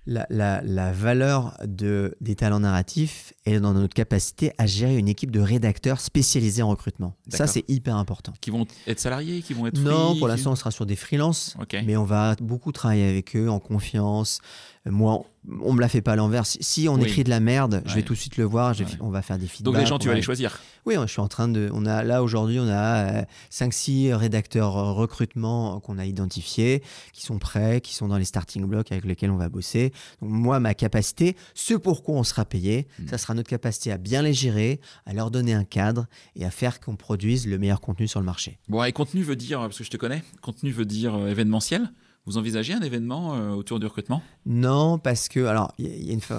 la, 0.05 0.25
la- 0.29 0.61
la 0.63 0.91
valeur 0.91 1.55
de, 1.67 2.15
des 2.21 2.35
talents 2.35 2.61
narratifs 2.61 3.33
est 3.45 3.59
dans 3.59 3.73
notre 3.73 3.93
capacité 3.93 4.53
à 4.57 4.65
gérer 4.65 4.97
une 4.97 5.09
équipe 5.09 5.29
de 5.29 5.39
rédacteurs 5.41 5.99
spécialisés 5.99 6.61
en 6.63 6.69
recrutement. 6.69 7.15
Ça, 7.27 7.45
c'est 7.47 7.65
hyper 7.69 7.95
important. 7.97 8.33
Qui 8.41 8.49
vont 8.49 8.65
être 8.87 8.99
salariés, 8.99 9.41
qui 9.41 9.53
vont 9.53 9.67
être 9.67 9.79
Non, 9.79 10.11
free, 10.11 10.19
pour 10.19 10.27
qui- 10.27 10.31
l'instant, 10.33 10.51
on 10.53 10.55
sera 10.55 10.71
sur 10.71 10.85
des 10.85 10.95
freelances. 10.95 11.55
Mais 11.85 11.97
on 11.97 12.05
va 12.05 12.35
beaucoup 12.41 12.71
travailler 12.71 13.07
avec 13.09 13.35
eux 13.35 13.49
en 13.49 13.59
confiance. 13.59 14.39
Euh, 14.87 14.91
Moi, 14.91 15.25
on 15.61 15.73
me 15.73 15.81
la 15.81 15.89
fait 15.89 16.01
pas 16.01 16.13
à 16.13 16.15
l'envers. 16.15 16.45
Si, 16.45 16.87
on 16.87 16.95
Oui. 16.95 17.03
écrit 17.03 17.23
de 17.25 17.29
la 17.29 17.39
merde, 17.41 17.81
je 17.85 17.89
Ouais. 17.89 17.95
vais 17.97 18.01
tout 18.03 18.13
de 18.13 18.17
suite 18.19 18.37
le 18.37 18.45
voir. 18.45 18.73
je 18.73 18.83
vais- 18.85 18.91
Ouais. 18.91 18.97
On 19.01 19.09
va 19.09 19.21
faire 19.21 19.37
des 19.37 19.47
feedbacks. 19.47 19.73
Donc 19.73 19.81
les 19.81 19.85
gens, 19.85 19.99
tu 19.99 20.07
vas 20.07 20.13
va- 20.13 20.17
les 20.17 20.21
choisir. 20.23 20.59
Oui, 20.85 20.95
je 21.01 21.07
suis 21.07 21.19
en 21.19 21.27
train 21.27 21.47
de. 21.49 21.69
On 21.73 21.85
a 21.85 22.03
là 22.03 22.23
aujourd'hui, 22.23 22.59
on 22.59 22.67
a 22.69 23.25
5-6 23.49 24.13
rédacteurs 24.13 24.77
euh, 24.77 24.91
recrutement 24.93 25.79
qu'on 25.81 25.97
a 25.97 26.05
identifiés, 26.05 26.81
qui 27.13 27.23
sont 27.25 27.39
prêts, 27.39 27.81
qui 27.81 27.93
sont 27.93 28.07
dans 28.07 28.17
les 28.17 28.25
starting 28.25 28.65
blocks 28.65 28.91
avec 28.91 29.03
lesquels 29.05 29.31
on 29.31 29.37
va 29.37 29.49
bosser. 29.49 29.91
Donc 30.21 30.31
moi, 30.31 30.59
ma 30.59 30.73
capacité, 30.73 31.35
ce 31.53 31.73
pourquoi 31.73 32.15
on 32.15 32.23
sera 32.23 32.45
payé, 32.45 32.87
Mm. 32.99 33.07
ça 33.09 33.17
sera 33.17 33.33
notre 33.33 33.49
capacité 33.49 33.91
à 33.91 33.97
bien 33.97 34.21
les 34.21 34.33
gérer, 34.33 34.79
à 35.05 35.13
leur 35.13 35.29
donner 35.31 35.53
un 35.53 35.65
cadre 35.65 36.07
et 36.37 36.45
à 36.45 36.51
faire 36.51 36.79
qu'on 36.79 36.95
produise 36.95 37.47
le 37.47 37.57
meilleur 37.57 37.81
contenu 37.81 38.07
sur 38.07 38.19
le 38.21 38.25
marché. 38.25 38.59
Bon, 38.69 38.81
et 38.83 38.91
contenu 38.93 39.23
veut 39.23 39.35
dire, 39.35 39.59
parce 39.59 39.77
que 39.77 39.83
je 39.83 39.89
te 39.89 39.97
connais, 39.97 40.23
contenu 40.41 40.71
veut 40.71 40.85
dire 40.85 41.15
euh, 41.15 41.27
événementiel. 41.27 41.91
Vous 42.29 42.37
envisagez 42.37 42.73
un 42.73 42.81
événement 42.81 43.33
euh, 43.35 43.49
autour 43.53 43.79
du 43.79 43.87
recrutement? 43.87 44.21
Non, 44.45 44.99
parce 44.99 45.27
que 45.29 45.45
alors 45.45 45.73
il 45.79 45.87
y, 45.87 45.91
a- 45.91 45.95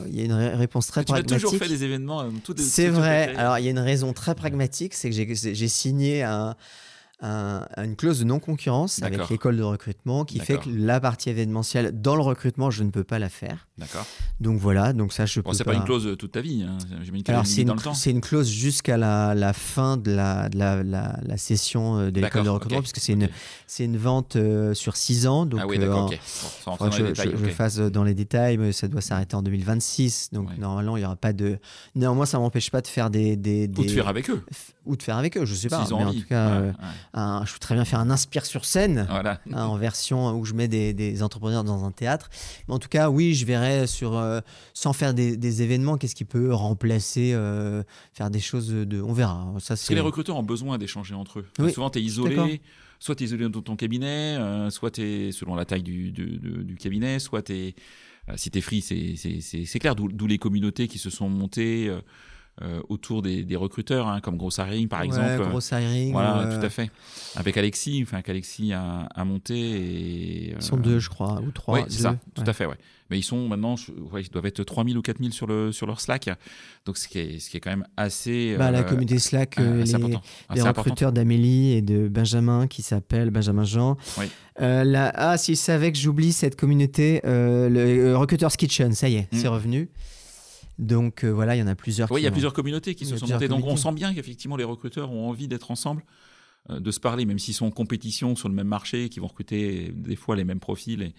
il 0.06 0.14
y 0.16 0.20
a 0.22 0.24
une 0.24 0.32
réponse 0.32 0.86
très 0.86 1.04
Tu 1.04 1.10
as 1.10 1.14
pragmatique. 1.16 1.44
toujours 1.44 1.58
fait 1.58 1.68
des 1.68 1.82
événements. 1.82 2.20
euh, 2.22 2.30
C'est 2.58 2.88
vrai. 2.88 3.34
Alors, 3.36 3.58
il 3.58 3.64
y 3.64 3.68
a 3.68 3.72
une 3.72 3.78
raison 3.80 4.12
très 4.12 4.36
pragmatique, 4.36 4.94
c'est 4.94 5.10
que 5.10 5.16
j'ai- 5.34 5.68
signé 5.68 6.22
un- 6.22 6.54
un- 7.22 7.66
une 7.78 7.96
clause 7.96 8.20
de 8.20 8.24
non-concurrence 8.24 9.02
avec 9.02 9.28
l'école 9.28 9.56
de 9.56 9.62
recrutement 9.64 10.24
qui 10.24 10.38
fait 10.38 10.58
que 10.58 10.70
la 10.70 11.00
partie 11.00 11.28
événementielle 11.28 12.00
dans 12.00 12.14
le 12.14 12.22
recrutement, 12.22 12.70
je 12.70 12.84
ne 12.84 12.90
peux 12.90 13.04
pas 13.04 13.18
la 13.18 13.28
faire. 13.28 13.66
D'accord. 13.80 14.06
Donc 14.40 14.58
voilà, 14.58 14.92
donc 14.92 15.12
ça, 15.12 15.26
je 15.26 15.40
Bon, 15.40 15.50
peux 15.50 15.56
c'est 15.56 15.64
pas 15.64 15.74
une 15.74 15.84
clause 15.84 16.06
euh, 16.06 16.16
toute 16.16 16.32
ta 16.32 16.40
vie. 16.40 16.62
Hein. 16.62 16.76
Alors, 17.28 17.42
est 17.42 17.46
c'est 17.46 17.62
une, 17.62 17.74
c'est 17.94 18.10
une 18.10 18.20
clause 18.20 18.48
jusqu'à 18.48 18.96
la, 18.96 19.34
la 19.34 19.52
fin 19.52 19.96
de 19.96 20.10
la, 20.12 20.48
de 20.48 20.58
la, 20.58 20.82
la- 20.82 21.18
la 21.22 21.36
session 21.36 21.98
euh, 21.98 22.10
de 22.10 22.20
l'école 22.20 22.44
de 22.44 22.48
recrutement, 22.50 22.80
puisque 22.80 22.98
c'est 23.00 23.12
une, 23.14 23.28
c'est 23.66 23.84
une 23.84 23.96
vente 23.96 24.36
euh, 24.36 24.74
sur 24.74 24.96
6 24.96 25.26
ans. 25.26 25.46
Donc, 25.46 25.60
ah 25.62 25.66
oui, 25.66 25.78
d'accord, 25.78 26.06
ok. 26.06 26.18
Bon, 26.78 26.86
les 26.86 26.92
je, 26.92 27.02
détails. 27.04 27.30
je- 27.32 27.36
je 27.38 27.44
ok. 27.46 27.50
fasse 27.52 27.76
dans 27.78 28.04
les 28.04 28.14
détails, 28.14 28.56
mais 28.58 28.72
ça 28.72 28.86
doit 28.88 29.00
s'arrêter 29.00 29.34
en 29.34 29.42
2026. 29.42 30.30
Donc 30.32 30.48
Ouais. 30.50 30.56
normalement, 30.58 30.96
il 30.96 31.00
n'y 31.00 31.06
aura 31.06 31.16
pas 31.16 31.32
de. 31.32 31.58
Néanmoins, 31.94 32.26
ça 32.26 32.38
ne 32.38 32.42
m'empêche 32.42 32.70
pas 32.70 32.80
de 32.80 32.86
faire 32.86 33.10
des, 33.10 33.36
des, 33.36 33.68
Ou 33.78 33.84
de 33.84 33.90
faire 33.90 34.08
avec 34.08 34.30
eux. 34.30 34.42
ou 34.86 34.96
de 34.96 35.02
faire 35.02 35.16
avec 35.16 35.36
eux, 35.36 35.44
je 35.44 35.54
sais 35.54 35.68
pas. 35.68 35.90
Ont 35.92 35.98
Mais 35.98 36.04
en 36.04 36.12
tout 36.12 36.26
cas, 36.28 36.60
Ouais, 36.60 36.66
ouais. 36.68 36.72
un- 37.14 37.44
je 37.46 37.52
peux 37.52 37.58
très 37.58 37.74
bien 37.74 37.84
faire 37.84 38.00
un 38.00 38.10
inspire 38.10 38.44
sur 38.44 38.64
scène. 38.64 39.06
Voilà. 39.08 39.40
hein, 39.52 39.64
en 39.64 39.76
version 39.76 40.32
où 40.38 40.44
je 40.44 40.54
mets 40.54 40.68
des, 40.68 40.92
des 40.92 41.22
entrepreneurs 41.22 41.64
dans 41.64 41.84
un 41.84 41.90
théâtre. 41.92 42.28
Mais 42.68 42.74
en 42.74 42.78
tout 42.78 42.88
cas, 42.88 43.08
oui, 43.10 43.34
je 43.34 43.44
verrai 43.46 43.69
sur, 43.86 44.16
euh, 44.16 44.40
sans 44.74 44.92
faire 44.92 45.14
des, 45.14 45.36
des 45.36 45.62
événements, 45.62 45.96
qu'est-ce 45.98 46.14
qui 46.14 46.24
peut 46.24 46.52
remplacer, 46.54 47.32
euh, 47.34 47.82
faire 48.12 48.30
des 48.30 48.40
choses 48.40 48.68
de. 48.70 49.00
On 49.00 49.12
verra. 49.12 49.46
Ça, 49.58 49.74
Parce 49.74 49.88
que 49.88 49.94
les 49.94 50.00
recruteurs 50.00 50.36
ont 50.36 50.42
besoin 50.42 50.78
d'échanger 50.78 51.14
entre 51.14 51.40
eux. 51.40 51.46
Oui, 51.58 51.72
Souvent, 51.72 51.90
tu 51.90 51.98
es 51.98 52.02
isolé. 52.02 52.60
Soit 52.98 53.14
tu 53.14 53.24
es 53.24 53.26
isolé 53.26 53.48
dans 53.48 53.62
ton 53.62 53.76
cabinet, 53.76 54.36
euh, 54.38 54.68
soit 54.68 54.90
tu 54.90 55.00
es 55.02 55.32
selon 55.32 55.54
la 55.54 55.64
taille 55.64 55.82
du, 55.82 56.10
du, 56.12 56.38
du- 56.38 56.64
du 56.64 56.74
cabinet, 56.76 57.18
soit 57.18 57.42
tu 57.42 57.52
es. 57.54 57.74
si 58.36 58.50
tu 58.50 58.58
es 58.58 58.60
free, 58.60 58.82
c'est- 58.82 59.78
clair. 59.78 59.96
D'où 59.96 60.26
les 60.26 60.36
communautés 60.38 60.86
qui 60.86 60.98
se 60.98 61.08
sont 61.08 61.28
montées 61.30 61.90
euh, 62.62 62.78
euh, 62.78 62.80
autour 62.88 63.22
des, 63.22 63.42
des 63.44 63.56
recruteurs, 63.56 64.06
hein, 64.08 64.20
comme 64.20 64.36
Gross 64.36 64.58
Hiring 64.58 64.86
par 64.88 65.00
Ouais, 65.00 65.06
exemple. 65.06 65.48
gros 65.48 65.60
hiring. 65.60 66.12
Voilà, 66.12 66.40
euh, 66.40 66.58
tout 66.60 66.64
à 66.66 66.68
fait. 66.68 66.90
Avec 67.36 67.56
Alexis, 67.56 68.00
enfin 68.02 68.22
qu'Alexis 68.22 68.72
a, 68.72 69.08
a 69.14 69.24
monté 69.24 69.54
et. 69.58 70.54
Ils 70.56 70.62
sont 70.62 70.76
deux, 70.76 70.98
je 70.98 71.08
crois, 71.08 71.40
ou 71.40 71.50
trois. 71.50 71.78
Oui, 71.80 71.84
c'est 71.88 72.02
ça, 72.02 72.16
tout 72.34 72.42
Ouais. 72.42 72.48
à 72.48 72.52
fait, 72.52 72.66
ouais. 72.66 72.76
Mais 73.10 73.18
ils 73.18 73.22
sont 73.24 73.48
maintenant, 73.48 73.74
ouais, 74.12 74.22
ils 74.22 74.30
doivent 74.30 74.46
être 74.46 74.62
3000 74.62 74.96
ou 74.96 75.02
4000 75.02 75.32
sur, 75.32 75.48
le, 75.48 75.72
sur 75.72 75.84
leur 75.86 76.00
Slack. 76.00 76.30
Donc, 76.86 76.96
ce 76.96 77.08
qui 77.08 77.18
est, 77.18 77.38
ce 77.40 77.50
qui 77.50 77.56
est 77.56 77.60
quand 77.60 77.70
même 77.70 77.84
assez. 77.96 78.54
Bah, 78.56 78.70
la 78.70 78.80
euh, 78.80 78.82
communauté 78.84 79.18
Slack, 79.18 79.58
euh, 79.58 79.62
euh, 79.80 79.82
les, 79.82 79.94
important. 79.96 80.20
des 80.20 80.24
Assez 80.48 80.60
important. 80.60 80.80
recruteurs 80.82 81.12
d'Amélie 81.12 81.72
et 81.72 81.82
de 81.82 82.06
Benjamin 82.06 82.68
qui 82.68 82.82
s'appelle 82.82 83.30
Benjamin 83.30 83.64
Jean. 83.64 83.96
Oui. 84.18 84.26
Euh, 84.60 84.84
la- 84.84 85.10
ah, 85.16 85.36
s'ils 85.38 85.56
savaient 85.56 85.90
que 85.90 85.98
j'oublie 85.98 86.32
cette 86.32 86.54
communauté, 86.54 87.20
euh, 87.24 87.68
le 87.68 87.80
euh, 88.10 88.16
Recruiters 88.18 88.52
Kitchen, 88.56 88.92
ça 88.92 89.08
y 89.08 89.16
est, 89.16 89.32
Mm. 89.32 89.36
c'est 89.38 89.48
revenu. 89.48 89.88
Donc 90.80 91.22
euh, 91.24 91.30
voilà, 91.30 91.54
il 91.54 91.60
y 91.60 91.62
en 91.62 91.66
a 91.68 91.74
plusieurs. 91.76 92.10
Oui, 92.10 92.22
il 92.22 92.24
y 92.24 92.26
a 92.26 92.30
ont- 92.30 92.32
plusieurs 92.32 92.52
communautés 92.54 92.94
qui 92.96 93.04
se 93.06 93.16
sont 93.16 93.26
montées. 93.28 93.46
Donc, 93.48 93.64
on 93.66 93.76
sent 93.76 93.92
bien 93.92 94.12
qu'effectivement, 94.14 94.56
les 94.56 94.64
recruteurs 94.64 95.12
ont 95.12 95.28
envie 95.28 95.46
d'être 95.46 95.70
ensemble, 95.70 96.02
euh, 96.70 96.80
de 96.80 96.90
se 96.90 96.98
parler, 97.00 97.24
même 97.26 97.38
s'ils 97.38 97.54
sont 97.54 97.66
en 97.66 97.70
compétition 97.70 98.34
sur 98.34 98.48
le 98.48 98.54
même 98.54 98.66
marché, 98.68 99.08
qui 99.10 99.20
vont 99.20 99.26
recruter 99.28 99.92
des 99.94 100.16
fois 100.16 100.34
les 100.36 100.44
mêmes 100.44 100.58
profils. 100.60 101.02
Et, 101.02 101.14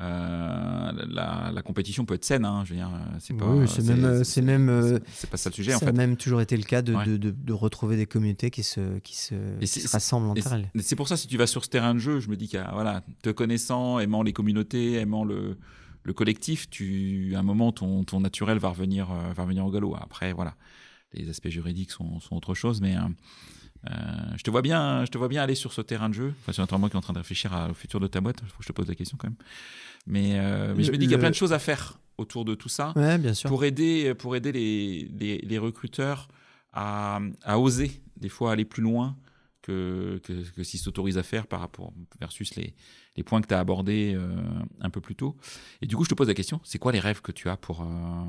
euh, 0.00 0.92
la, 1.08 1.50
la 1.54 1.62
compétition 1.62 2.04
peut 2.04 2.14
être 2.14 2.24
saine, 2.24 2.44
hein, 2.44 2.62
je 2.64 2.70
veux 2.70 2.76
dire, 2.76 2.90
c'est 3.18 3.36
pas. 3.36 3.44
Oui, 3.46 3.66
c'est 3.68 3.82
même, 3.84 4.24
c'est 4.24 4.40
même, 4.42 4.80
c'est- 4.82 5.02
c'est 5.14 5.30
pas 5.30 5.36
ça 5.36 5.50
le 5.50 5.54
sujet, 5.54 5.74
en 5.74 5.78
ça 5.78 5.86
fait. 5.86 5.90
a 5.90 5.92
même 5.92 6.16
toujours 6.16 6.40
été 6.40 6.56
le 6.56 6.62
cas 6.62 6.80
de, 6.82 6.94
Ouais. 6.94 7.04
de, 7.06 7.16
de- 7.18 7.30
de 7.30 7.52
retrouver 7.52 7.96
des 7.96 8.06
communautés 8.06 8.50
qui 8.50 8.62
se, 8.62 8.98
qui 9.00 9.16
se, 9.16 9.34
qui 9.60 9.66
se 9.66 9.88
rassemblent 9.88 10.28
entre 10.28 10.52
elles. 10.52 10.70
c'est- 10.76 10.82
C'est 10.82 10.96
pour 10.96 11.08
ça, 11.08 11.16
si 11.16 11.26
tu 11.28 11.36
vas 11.36 11.46
sur 11.46 11.64
ce 11.64 11.68
terrain 11.70 11.94
de 11.94 11.98
jeu, 11.98 12.20
je 12.20 12.28
me 12.30 12.36
dis 12.36 12.48
qu'à 12.48 12.70
voilà, 12.72 13.02
te 13.22 13.30
connaissant, 13.30 13.98
aimant 13.98 14.22
les 14.22 14.32
communautés, 14.32 14.94
aimant 14.94 15.24
le, 15.24 15.58
le 16.04 16.12
collectif, 16.12 16.68
tu, 16.70 17.32
à 17.36 17.38
un 17.38 17.42
moment, 17.42 17.72
ton, 17.72 18.04
ton 18.04 18.20
naturel 18.20 18.58
va 18.58 18.68
revenir, 18.70 19.10
euh, 19.10 19.32
va 19.32 19.42
revenir 19.44 19.64
au 19.66 19.70
galop. 19.70 19.94
Après, 20.00 20.32
voilà, 20.32 20.54
les 21.12 21.28
aspects 21.28 21.48
juridiques 21.48 21.90
sont, 21.92 22.18
sont 22.20 22.36
autre 22.36 22.54
chose, 22.54 22.80
mais 22.80 22.96
euh, 22.96 23.00
euh, 23.90 23.92
je 24.36 24.42
te 24.42 24.50
vois 24.50 24.62
bien, 24.62 25.04
je 25.04 25.10
te 25.10 25.18
vois 25.18 25.28
bien 25.28 25.42
aller 25.42 25.54
sur 25.54 25.72
ce 25.72 25.80
terrain 25.80 26.08
de 26.08 26.14
jeu. 26.14 26.34
Enfin, 26.42 26.52
c'est 26.52 26.62
notamment 26.62 26.80
moi 26.80 26.88
qui 26.90 26.94
est 26.94 26.98
en 26.98 27.02
train 27.02 27.12
de 27.12 27.18
réfléchir 27.18 27.52
à- 27.52 27.70
au 27.70 27.74
futur 27.74 28.00
de 28.00 28.06
ta 28.06 28.20
boîte. 28.20 28.38
Il 28.42 28.48
faut 28.48 28.58
que 28.58 28.62
je 28.64 28.68
te 28.68 28.72
pose 28.72 28.88
la 28.88 28.94
question 28.94 29.16
quand 29.18 29.28
même. 29.28 29.36
Mais, 30.06 30.38
euh, 30.38 30.74
mais 30.76 30.82
je 30.84 30.90
me 30.92 30.96
dis 30.96 31.04
qu'il 31.04 31.10
y 31.12 31.14
a 31.14 31.16
le- 31.18 31.20
plein 31.22 31.30
de 31.30 31.34
choses 31.34 31.52
à 31.52 31.58
faire 31.58 31.98
autour 32.18 32.44
de 32.44 32.54
tout 32.54 32.68
ça 32.68 32.92
Ouais, 32.96 33.18
bien 33.18 33.34
sûr. 33.34 33.48
pour 33.48 33.64
aider, 33.64 34.14
pour 34.14 34.34
aider 34.36 34.52
les, 34.52 35.08
les, 35.18 35.38
les 35.38 35.58
recruteurs 35.58 36.28
à, 36.72 37.20
à 37.42 37.58
oser 37.58 38.00
des 38.16 38.28
fois 38.28 38.52
aller 38.52 38.64
plus 38.64 38.82
loin 38.82 39.16
que, 39.62 40.20
que, 40.24 40.32
que 40.50 40.62
s'ils 40.62 40.80
s'autorisent 40.80 41.18
à 41.18 41.22
faire 41.22 41.46
par 41.46 41.60
rapport 41.60 41.92
versus 42.20 42.54
les, 42.56 42.74
les 43.16 43.22
points 43.22 43.40
que 43.40 43.46
tu 43.46 43.54
as 43.54 43.60
abordés 43.60 44.12
euh, 44.14 44.34
un 44.80 44.90
peu 44.90 45.00
plus 45.00 45.14
tôt. 45.14 45.36
Et 45.80 45.86
du 45.86 45.96
coup, 45.96 46.04
je 46.04 46.08
te 46.10 46.14
pose 46.14 46.28
la 46.28 46.34
question, 46.34 46.60
c'est 46.64 46.78
quoi 46.78 46.92
les 46.92 47.00
rêves 47.00 47.20
que 47.22 47.32
tu 47.32 47.48
as 47.48 47.56
pour, 47.56 47.80
euh, 47.82 47.84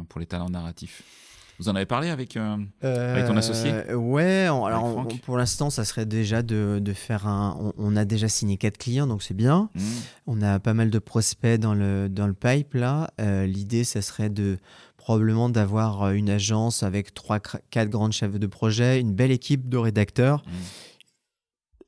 pour 0.10 0.20
les 0.20 0.26
talents 0.28 0.50
narratifs? 0.50 1.02
Vous 1.60 1.70
en 1.70 1.76
avez 1.76 1.86
parlé 1.86 2.10
avec... 2.10 2.36
euh, 2.36 2.58
Avec 2.82 3.28
ton 3.28 3.38
associé? 3.38 3.72
Ouais, 3.94 4.50
on- 4.50 4.66
alors 4.66 4.84
on- 4.86 5.06
pour 5.20 5.38
l'instant, 5.38 5.70
ça 5.70 5.86
serait 5.86 6.08
déjà 6.08 6.42
de, 6.42 6.80
de 6.82 6.94
faire 6.94 7.28
un. 7.28 7.56
On, 7.60 7.74
on 7.78 7.96
a 7.96 8.06
déjà 8.06 8.28
signé 8.28 8.58
quatre 8.58 8.78
clients, 8.80 9.06
donc 9.06 9.22
c'est 9.22 9.36
bien. 9.36 9.70
hmm, 9.76 9.82
On 10.26 10.42
a 10.42 10.60
pas 10.60 10.74
mal 10.74 10.90
de 10.90 10.98
prospects 11.00 11.60
dans 11.60 11.76
le, 11.76 12.10
dans 12.10 12.26
le 12.26 12.34
pipe 12.34 12.74
là. 12.74 13.12
Euh, 13.22 13.46
L'idée, 13.46 13.84
ça 13.84 14.02
serait 14.02 14.32
de 14.32 14.58
probablement 14.98 15.48
d'avoir 15.48 16.10
une 16.12 16.32
agence 16.32 16.82
avec 16.82 17.14
trois, 17.14 17.38
cra- 17.38 17.62
quatre 17.70 17.90
grandes 17.90 18.14
chefs 18.14 18.40
de 18.40 18.48
projet, 18.48 19.00
une 19.00 19.14
belle 19.14 19.32
équipe 19.32 19.70
de 19.70 19.78
rédacteurs. 19.78 20.42
hmm. 20.48 20.52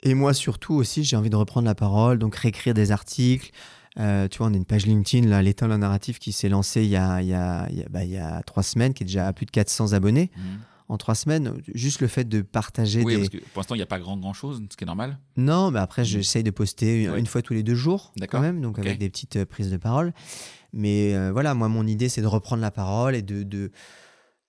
Et 0.04 0.14
moi, 0.14 0.34
surtout 0.34 0.74
aussi, 0.76 1.04
j'ai 1.04 1.16
envie 1.16 1.30
de 1.30 1.36
reprendre 1.36 1.66
la 1.66 1.76
parole, 1.76 2.20
donc 2.20 2.36
réécrire 2.36 2.74
des 2.74 2.92
articles. 2.92 3.52
Euh, 3.98 4.28
tu 4.28 4.40
vois, 4.40 4.48
on 4.48 4.54
a 4.54 4.58
une 4.58 4.66
page 4.66 4.86
LinkedIn, 4.86 5.28
là, 5.28 5.42
l'état 5.42 5.68
narratif, 5.68 6.20
qui 6.20 6.32
s'est 6.32 6.50
lancée 6.50 6.84
il 6.84 6.90
y, 6.90 6.96
a, 6.98 7.22
il, 7.22 7.28
y 7.30 7.34
a, 7.34 7.68
il, 7.70 7.78
y 7.78 7.82
a, 7.84 7.86
bah, 7.90 8.04
il 8.04 8.12
y 8.12 8.18
a 8.18 8.42
trois 8.44 8.64
semaines, 8.64 8.94
qui 8.94 9.04
est 9.04 9.06
déjà 9.06 9.28
à 9.28 9.34
plus 9.34 9.46
de 9.46 9.52
400 9.52 9.94
abonnés 9.94 10.32
hmm. 10.36 10.42
en 10.90 10.98
trois 10.98 11.16
semaines. 11.16 11.54
Juste 11.74 12.02
le 12.02 12.08
fait 12.08 12.26
de 12.26 12.42
partager 12.42 13.04
Oui, 13.04 13.14
des. 13.14 13.20
parce 13.20 13.30
que 13.30 13.38
pour 13.38 13.60
l'instant, 13.62 13.76
il 13.76 13.80
n'y 13.80 13.84
a 13.84 13.88
pas 13.88 14.00
grand, 14.00 14.18
grand 14.18 14.34
chose, 14.34 14.62
ce 14.70 14.76
qui 14.76 14.84
est 14.84 14.88
normal. 14.88 15.18
Non, 15.38 15.72
mais 15.72 15.80
après, 15.80 16.02
Mm. 16.02 16.06
j'essaye 16.06 16.44
de 16.44 16.52
poster 16.52 17.04
une, 17.04 17.12
Ouais. 17.12 17.20
une 17.20 17.26
fois 17.26 17.42
tous 17.42 17.54
les 17.54 17.64
deux 17.64 17.76
jours, 17.76 18.12
quand 18.30 18.42
même, 18.42 18.62
donc 18.62 18.78
avec 18.80 19.00
des 19.00 19.10
petites 19.10 19.38
euh, 19.38 19.46
prises 19.46 19.72
de 19.72 19.78
parole. 19.78 20.14
Mais 20.74 21.16
euh, 21.16 21.32
voilà, 21.32 21.54
moi, 21.54 21.70
mon 21.70 21.88
idée, 21.88 22.10
c'est 22.10 22.22
de 22.22 22.28
reprendre 22.28 22.62
la 22.62 22.72
parole 22.72 23.16
et 23.16 23.22
de. 23.22 23.72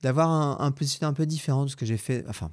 d'avoir 0.03 0.29
un, 0.29 0.59
un 0.61 0.75
un 1.03 1.13
peu 1.13 1.25
différent 1.27 1.65
de 1.65 1.71
ce 1.71 1.77
que 1.77 1.87
j'ai 1.87 1.97
fait. 1.99 2.25
Enfin. 2.29 2.51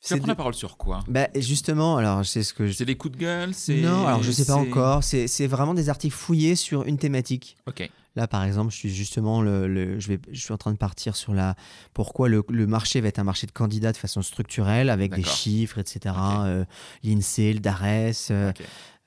Tu 0.00 0.04
vas 0.04 0.16
c'est 0.16 0.16
prendre 0.18 0.28
la 0.28 0.34
parole 0.36 0.54
sur 0.54 0.76
quoi? 0.76 1.00
Bah, 1.08 1.28
justement, 1.34 1.96
alors 1.96 2.24
c'est 2.24 2.42
ce 2.42 2.52
que 2.54 2.66
je 2.68 2.72
C'est 2.72 2.84
des 2.84 2.96
coups 2.96 3.14
de 3.14 3.20
gueule. 3.20 3.50
Non, 3.68 4.06
alors 4.06 4.22
je 4.22 4.30
sais 4.30 4.44
pas 4.44 4.54
encore. 4.56 5.02
C'est 5.04 5.46
vraiment 5.46 5.74
des 5.74 5.88
articles 5.88 6.14
fouillés 6.14 6.56
sur 6.56 6.84
une 6.84 6.98
thématique. 6.98 7.56
Ok. 7.66 7.88
Là, 8.16 8.26
par 8.26 8.42
exemple, 8.42 8.72
je 8.72 8.76
suis 8.76 8.92
justement 8.92 9.42
le, 9.42 9.68
le- 9.68 10.00
je, 10.00 10.08
vais, 10.08 10.18
je 10.32 10.40
suis 10.40 10.52
en 10.52 10.56
train 10.56 10.72
de 10.72 10.76
partir 10.76 11.14
sur 11.14 11.34
la 11.34 11.54
pourquoi 11.94 12.28
le, 12.28 12.42
le 12.48 12.66
marché 12.66 13.00
va 13.00 13.06
être 13.08 13.20
un 13.20 13.24
marché 13.24 13.46
de 13.46 13.52
candidats 13.52 13.92
de 13.92 13.96
façon 13.96 14.22
structurelle 14.22 14.90
avec 14.90 15.14
des 15.14 15.22
chiffres, 15.22 15.78
etc. 15.78 16.14
Ok. 16.18 16.46
Euh, 16.46 16.64
L'INSEE, 17.04 17.52
le 17.52 17.60
DARES, 17.60 18.12
euh, 18.32 18.52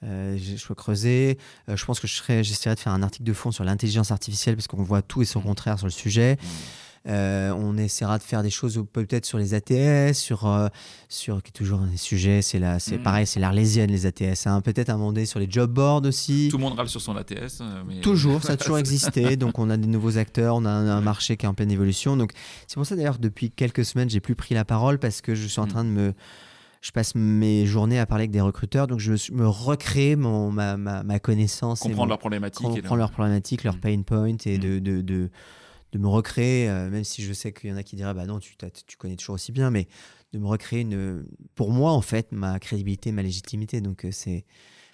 euh, 0.03 0.37
je, 0.37 0.65
peux 0.65 0.75
creuser. 0.75 1.37
Euh, 1.67 1.75
je 1.75 1.83
pense 1.85 1.99
que 1.99 2.07
je 2.07 2.13
serais, 2.13 2.41
j'essaierai 2.43 2.75
de 2.75 2.79
faire 2.79 2.93
un 2.93 3.03
article 3.03 3.25
de 3.25 3.33
fond 3.33 3.51
sur 3.51 3.65
l'intelligence 3.65 4.11
artificielle 4.11 4.55
parce 4.55 4.67
qu'on 4.67 4.81
voit 4.83 5.01
tout 5.01 5.21
et 5.21 5.25
son 5.25 5.41
contraire 5.41 5.77
sur 5.77 5.87
le 5.87 5.91
sujet. 5.91 6.37
Euh, 7.07 7.51
on 7.57 7.77
essaiera 7.77 8.19
de 8.19 8.23
faire 8.23 8.43
des 8.43 8.51
choses 8.51 8.79
peut-être 8.93 9.25
sur 9.25 9.39
les 9.39 9.55
ATS, 9.55 10.13
sur, 10.19 10.45
euh, 10.45 10.67
sur 11.09 11.41
qui 11.41 11.49
est 11.49 11.51
toujours 11.51 11.79
un 11.81 11.87
des 11.87 11.97
sujets. 11.97 12.43
C'est 12.43 12.59
là, 12.59 12.77
c'est 12.77 12.97
Mhm. 12.97 13.03
pareil, 13.03 13.25
c'est 13.25 13.39
l'arlésienne 13.39 13.89
les 13.89 14.05
ATS. 14.05 14.45
hein. 14.45 14.61
Peut-être 14.61 14.89
un 14.91 14.97
moment 14.97 15.11
donné 15.11 15.25
sur 15.25 15.39
les 15.39 15.49
job 15.49 15.71
boards 15.71 16.03
aussi. 16.05 16.49
Tout 16.51 16.57
le 16.57 16.61
monde 16.63 16.73
râle 16.73 16.89
sur 16.89 17.01
son 17.01 17.15
ATS. 17.15 17.59
euh, 17.61 17.81
Mais... 17.87 18.01
Toujours, 18.01 18.43
ça 18.43 18.53
a 18.53 18.57
toujours 18.57 18.77
existé. 18.77 19.35
Donc, 19.35 19.57
on 19.57 19.71
a 19.71 19.77
des 19.77 19.87
nouveaux 19.87 20.19
acteurs, 20.19 20.55
on 20.57 20.65
a 20.65 20.69
un, 20.69 20.87
un 20.89 21.01
marché 21.01 21.37
qui 21.37 21.47
est 21.47 21.49
en 21.49 21.55
pleine 21.55 21.71
évolution. 21.71 22.17
Donc, 22.17 22.33
c'est 22.67 22.75
pour 22.75 22.85
ça 22.85 22.95
d'ailleurs, 22.95 23.17
depuis 23.17 23.49
quelques 23.49 23.83
semaines, 23.83 24.09
j'ai 24.09 24.19
plus 24.19 24.35
pris 24.35 24.53
la 24.53 24.63
parole 24.63 24.99
parce 24.99 25.21
que 25.21 25.33
je 25.33 25.47
suis 25.47 25.59
en 25.59 25.65
Mm. 25.65 25.69
train 25.69 25.83
de 25.83 25.89
me. 25.89 26.13
Je 26.81 26.91
passe 26.91 27.13
mes 27.15 27.65
journées 27.67 27.99
à 27.99 28.05
parler 28.07 28.23
avec 28.23 28.31
des 28.31 28.41
recruteurs, 28.41 28.87
donc 28.87 28.99
je 28.99 29.13
me 29.33 29.47
recrée 29.47 30.15
mon, 30.15 30.51
ma, 30.51 30.77
ma, 30.77 31.03
ma 31.03 31.19
connaissance. 31.19 31.81
et 31.81 31.89
Comprendre 31.89 32.09
leurs 32.09 32.17
problématiques. 32.19 32.65
comprendre 32.65 32.95
leurs 32.97 33.11
problématiques, 33.11 33.63
leurs 33.63 33.75
Mm. 33.75 33.79
pain 33.79 34.01
points 34.03 34.35
et 34.45 34.57
Mm. 34.57 34.61
de, 34.61 34.79
de, 34.79 35.01
de, 35.01 35.29
de 35.91 35.97
me 35.99 36.07
recréer, 36.07 36.69
euh, 36.69 36.89
même 36.89 37.03
si 37.03 37.23
je 37.23 37.33
sais 37.33 37.51
qu'il 37.51 37.69
y 37.69 37.73
en 37.73 37.77
a 37.77 37.83
qui 37.83 37.95
diraient 37.95 38.13
bah 38.13 38.25
non, 38.25 38.39
tu, 38.39 38.55
tu 38.87 38.97
connais 38.97 39.15
toujours 39.15 39.35
aussi 39.35 39.51
bien, 39.51 39.69
mais 39.69 39.87
de 40.33 40.39
me 40.39 40.47
recréer 40.47 40.81
une, 40.81 41.25
pour 41.55 41.71
moi 41.71 41.91
en 41.91 42.01
fait 42.01 42.31
ma 42.31 42.59
crédibilité, 42.59 43.11
ma 43.11 43.23
légitimité. 43.23 43.81
Donc 43.81 44.05
euh, 44.05 44.11
c'est 44.11 44.45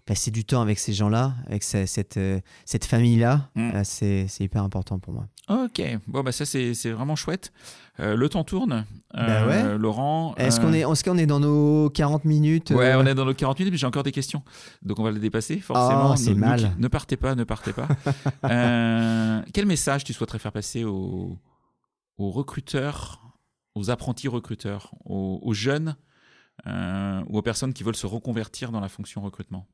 passer 0.07 0.31
du 0.31 0.45
temps 0.45 0.61
avec 0.61 0.79
ces 0.79 0.93
gens-là, 0.93 1.33
avec 1.45 1.61
cette, 1.63 2.17
euh, 2.17 2.39
cette 2.65 2.85
famille-là, 2.85 3.49
Mm. 3.55 3.71
euh, 3.75 3.81
c'est 3.83 4.27
hyper 4.39 4.63
important 4.63 4.97
pour 4.97 5.13
moi. 5.13 5.27
Ok, 5.49 5.81
bon 6.07 6.23
bah 6.23 6.31
ça 6.31 6.45
c'est 6.45 6.73
vraiment 6.91 7.15
chouette. 7.15 7.51
Euh, 7.99 8.15
le 8.15 8.29
temps 8.29 8.43
tourne. 8.43 8.85
Bah 9.13 9.45
ouais. 9.47 9.77
Laurent. 9.77 10.33
Est-ce 10.37 10.59
euh, 10.59 10.63
qu'on 10.63 10.73
est, 10.73 10.79
est, 10.81 11.03
qu'on 11.03 11.17
est 11.17 11.25
dans 11.25 11.39
nos 11.39 11.89
40 11.89 12.25
minutes 12.25 12.71
Ouais, 12.71 12.93
on 12.95 13.05
est 13.05 13.15
dans 13.15 13.25
nos 13.25 13.33
40 13.33 13.59
minutes, 13.59 13.71
mais 13.71 13.77
j'ai 13.77 13.87
encore 13.87 14.03
des 14.03 14.11
questions. 14.11 14.43
Donc 14.81 14.99
on 14.99 15.03
va 15.03 15.11
les 15.11 15.19
dépasser, 15.19 15.57
forcément. 15.59 16.11
Oh, 16.11 16.15
c'est 16.15 16.33
mal. 16.35 16.73
Ne, 16.77 16.87
partez 16.87 17.17
pas, 17.17 17.35
ne 17.35 17.43
partez 17.43 17.73
pas. 17.73 17.87
Quel 19.53 19.65
message 19.65 20.03
tu 20.03 20.13
souhaiterais 20.13 20.39
faire 20.39 20.51
passer 20.51 20.83
aux, 20.83 21.37
aux 22.17 22.31
recruteurs, 22.31 23.21
aux 23.75 23.89
apprentis 23.89 24.27
recruteurs, 24.27 24.91
aux, 25.05 25.39
aux 25.41 25.53
jeunes 25.53 25.95
ou 26.65 27.37
aux 27.37 27.41
personnes 27.41 27.73
qui 27.73 27.83
veulent 27.83 27.95
se 27.95 28.07
reconvertir 28.07 28.71
dans 28.71 28.79
la 28.79 28.89
fonction 28.89 29.21
recrutement? 29.21 29.65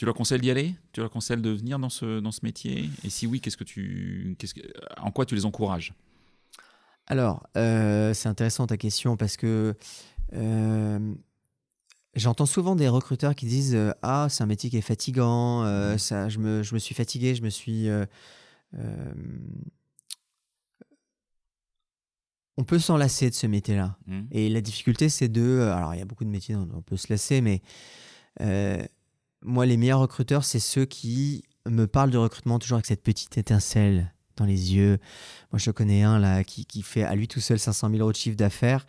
Tu 0.00 0.06
leur 0.06 0.14
conseilles 0.14 0.40
d'y 0.40 0.50
aller? 0.50 0.74
Tu 0.92 1.00
leur 1.00 1.10
conseilles 1.10 1.42
de 1.42 1.50
venir 1.50 1.78
dans 1.78 1.90
ce, 1.90 2.20
dans 2.20 2.30
ce 2.30 2.40
métier? 2.42 2.88
Et 3.04 3.10
si 3.10 3.26
oui, 3.26 3.42
qu'est-ce 3.42 3.58
que 3.58 3.64
tu, 3.64 4.34
qu'est-ce 4.38 4.54
que, 4.54 4.62
en 4.96 5.10
quoi 5.10 5.26
tu 5.26 5.34
les 5.34 5.44
encourages? 5.44 5.92
Alors, 7.06 7.46
euh, 7.58 8.14
c'est 8.14 8.30
intéressant 8.30 8.66
ta 8.66 8.78
question 8.78 9.18
parce 9.18 9.36
que 9.36 9.74
euh, 10.32 11.14
j'entends 12.14 12.46
souvent 12.46 12.76
des 12.76 12.88
recruteurs 12.88 13.34
qui 13.34 13.44
disent 13.44 13.74
euh, 13.74 13.92
Ah, 14.00 14.28
c'est 14.30 14.42
un 14.42 14.46
métier 14.46 14.70
qui 14.70 14.78
est 14.78 14.80
fatigant, 14.80 15.66
ça, 15.98 16.30
je, 16.30 16.38
me, 16.38 16.62
je 16.62 16.72
me 16.72 16.78
suis 16.78 16.94
fatigué, 16.94 17.34
je 17.34 17.42
me 17.42 17.50
suis. 17.50 17.86
on 22.56 22.64
peut 22.64 22.78
s'enlacer 22.78 23.28
de 23.28 23.34
ce 23.34 23.46
métier-là. 23.46 23.98
Hmm 24.06 24.22
Et 24.30 24.48
la 24.48 24.62
difficulté, 24.62 25.10
c'est 25.10 25.28
de. 25.28 25.70
Alors, 25.70 25.92
il 25.94 25.98
y 25.98 26.02
a 26.02 26.06
beaucoup 26.06 26.24
de 26.24 26.30
métiers 26.30 26.54
dont 26.54 26.66
on 26.72 26.80
peut 26.80 26.96
se 26.96 27.12
lasser, 27.12 27.42
mais 27.42 27.60
moi, 29.42 29.66
les 29.66 29.76
meilleurs 29.76 30.00
recruteurs, 30.00 30.44
c'est 30.44 30.60
ceux 30.60 30.84
qui 30.84 31.42
me 31.68 31.86
parlent 31.86 32.10
de 32.10 32.18
recrutement 32.18 32.58
toujours 32.58 32.76
avec 32.76 32.86
cette 32.86 33.02
petite 33.02 33.36
étincelle 33.38 34.12
dans 34.36 34.44
les 34.46 34.74
yeux. 34.74 34.98
Moi, 35.52 35.58
je 35.58 35.70
connais 35.70 36.02
un 36.02 36.18
là 36.18 36.44
qui, 36.44 36.64
qui 36.64 36.82
fait 36.82 37.02
à 37.04 37.14
lui 37.14 37.28
tout 37.28 37.40
seul 37.40 37.58
500 37.58 37.88
000 37.90 38.00
euros 38.00 38.12
de 38.12 38.16
chiffre 38.16 38.36
d'affaires. 38.36 38.86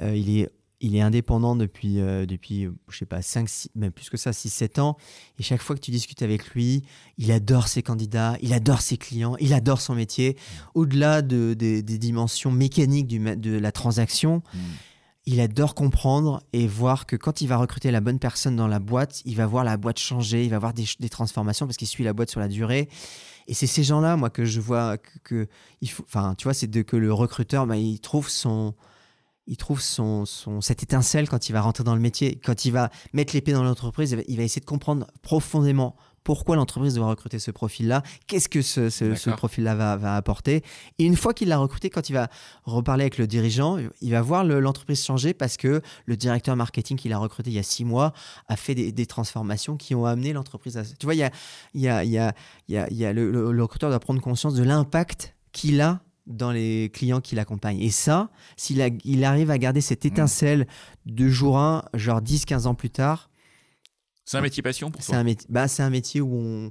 Euh, 0.00 0.16
il 0.16 0.38
est. 0.38 0.50
Il 0.84 0.96
est 0.96 1.00
indépendant 1.00 1.54
depuis, 1.54 2.00
euh, 2.00 2.26
depuis 2.26 2.68
je 2.90 2.96
sais 2.98 3.06
pas, 3.06 3.22
5, 3.22 3.48
6, 3.48 3.68
même 3.76 3.92
plus 3.92 4.10
que 4.10 4.16
ça, 4.16 4.32
6, 4.32 4.50
7 4.50 4.80
ans. 4.80 4.96
Et 5.38 5.44
chaque 5.44 5.62
fois 5.62 5.76
que 5.76 5.80
tu 5.80 5.92
discutes 5.92 6.22
avec 6.22 6.48
lui, 6.54 6.82
il 7.18 7.30
adore 7.30 7.68
ses 7.68 7.84
candidats, 7.84 8.36
il 8.42 8.52
adore 8.52 8.80
ses 8.80 8.96
clients, 8.96 9.36
il 9.38 9.54
adore 9.54 9.80
son 9.80 9.94
métier. 9.94 10.36
Au-delà 10.74 11.22
de, 11.22 11.54
des- 11.54 11.82
dimensions 11.84 12.50
mécaniques 12.50 13.06
du 13.06 13.20
de 13.20 13.56
la 13.56 13.70
transaction, 13.70 14.42
Hmm. 14.52 14.58
Il 15.24 15.40
adore 15.40 15.74
comprendre 15.74 16.42
et 16.52 16.66
voir 16.66 17.06
que 17.06 17.16
quand 17.16 17.40
il 17.40 17.46
va 17.46 17.56
recruter 17.56 17.90
la 17.90 18.00
bonne 18.00 18.18
personne 18.18 18.56
dans 18.56 18.66
la 18.66 18.80
boîte, 18.80 19.22
il 19.24 19.36
va 19.36 19.46
voir 19.46 19.62
la 19.62 19.76
boîte 19.76 19.98
changer, 19.98 20.44
il 20.44 20.50
va 20.50 20.58
voir 20.58 20.74
des, 20.74 20.84
des 20.98 21.08
transformations 21.08 21.66
parce 21.66 21.76
qu'il 21.76 21.88
suit 21.88 22.04
la 22.04 22.12
boîte 22.12 22.30
sur 22.30 22.40
la 22.40 22.48
durée. 22.48 22.88
Et 23.46 23.54
c'est 23.54 23.66
ces 23.66 23.84
gens-là, 23.84 24.16
moi, 24.16 24.30
que 24.30 24.44
je 24.44 24.60
vois 24.60 24.98
que, 24.98 25.48
il 25.80 25.90
faut, 25.90 26.04
enfin, 26.04 26.34
tu 26.36 26.44
vois, 26.44 26.54
c'est 26.54 26.68
que 26.84 26.96
le 26.96 27.12
recruteur, 27.12 27.66
bah, 27.66 27.76
il 27.76 28.00
trouve 28.00 28.28
son, 28.28 28.74
il 29.46 29.56
trouve 29.56 29.80
son, 29.80 30.24
son, 30.24 30.60
cette 30.60 30.82
étincelle 30.82 31.28
quand 31.28 31.48
il 31.48 31.52
va 31.52 31.60
rentrer 31.60 31.84
dans 31.84 31.94
le 31.94 32.00
métier, 32.00 32.40
quand 32.44 32.64
il 32.64 32.72
va 32.72 32.90
mettre 33.12 33.34
l'épée 33.34 33.52
dans 33.52 33.64
l'entreprise, 33.64 34.16
il 34.28 34.36
va 34.36 34.42
essayer 34.42 34.60
de 34.60 34.66
comprendre 34.66 35.06
profondément 35.22 35.96
pourquoi 36.24 36.56
l'entreprise 36.56 36.94
doit 36.94 37.06
recruter 37.08 37.38
ce 37.38 37.50
profil-là, 37.50 38.02
qu'est-ce 38.26 38.48
que 38.48 38.62
ce, 38.62 38.90
ce- 38.90 39.14
ce 39.14 39.24
D'accord. 39.30 39.36
profil-là 39.38 39.74
va, 39.74 39.96
va 39.96 40.16
apporter. 40.16 40.62
Et 40.98 41.04
une 41.04 41.16
fois 41.16 41.34
qu'il 41.34 41.48
l'a 41.48 41.58
recruté, 41.58 41.90
quand 41.90 42.08
il 42.08 42.12
va 42.12 42.28
reparler 42.64 43.02
avec 43.04 43.18
le 43.18 43.26
dirigeant, 43.26 43.78
il 44.00 44.10
va 44.10 44.22
voir 44.22 44.44
le- 44.44 44.60
l'entreprise 44.60 45.04
changer 45.04 45.34
parce 45.34 45.56
que 45.56 45.82
le 46.06 46.16
directeur 46.16 46.54
marketing 46.56 46.96
qu'il 46.96 47.12
a 47.12 47.18
recruté 47.18 47.50
il 47.50 47.54
y 47.54 47.58
a 47.58 47.62
six 47.64 47.84
mois 47.84 48.12
a 48.48 48.56
fait 48.56 48.74
des, 48.74 48.92
des 48.92 49.06
transformations 49.06 49.76
qui 49.76 49.94
ont 49.94 50.06
amené 50.06 50.32
l'entreprise 50.32 50.76
à... 50.76 50.84
Tu 50.84 51.06
vois, 51.06 51.14
il 51.14 51.18
y 51.18 51.24
a, 51.24 51.30
il 51.74 51.80
y 51.80 51.88
a, 51.88 52.04
il 52.04 52.10
y 52.10 52.18
a, 52.18 52.34
il 52.68 52.74
y 52.74 52.78
a, 52.78 52.88
il 52.90 52.96
y 52.96 53.04
a 53.04 53.12
le, 53.12 53.30
le- 53.30 53.50
le 53.52 53.62
recruteur 53.62 53.90
doit 53.90 54.00
prendre 54.00 54.20
conscience 54.20 54.54
de 54.54 54.62
l'impact 54.62 55.34
qu'il 55.52 55.80
a 55.80 56.00
dans 56.28 56.52
les 56.52 56.88
clients 56.94 57.20
qui 57.20 57.34
l'accompagnent. 57.34 57.80
Et 57.80 57.90
ça, 57.90 58.30
s'il 58.56 58.80
il 59.04 59.24
arrive 59.24 59.50
à 59.50 59.58
garder 59.58 59.80
cette 59.80 60.04
étincelle 60.04 60.68
de 61.04 61.26
jour 61.28 61.58
1, 61.58 61.82
genre 61.94 62.20
10-15 62.22 62.66
ans 62.68 62.74
plus 62.76 62.90
tard, 62.90 63.28
C'est 64.24 64.38
un 64.38 64.40
métier 64.42 64.62
passion 64.62 64.90
pour 64.90 65.02
c'est 65.02 65.12
toi 65.12 65.18
un, 65.18 65.24
métier, 65.24 65.46
bah, 65.50 65.68
c'est 65.68 65.82
un 65.82 65.90
métier 65.90 66.20
où 66.20 66.34
on, 66.36 66.70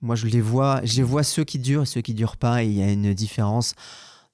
moi 0.00 0.14
je 0.16 0.26
les 0.26 0.40
vois, 0.40 0.80
je 0.84 0.96
les 0.96 1.02
vois 1.02 1.22
ceux 1.22 1.44
qui 1.44 1.58
durent 1.58 1.82
et 1.82 1.86
ceux 1.86 2.00
qui 2.02 2.14
durent 2.14 2.36
pas. 2.36 2.62
Et 2.62 2.66
il 2.68 2.74
y 2.74 2.82
a 2.82 2.90
une 2.90 3.14
différence 3.14 3.74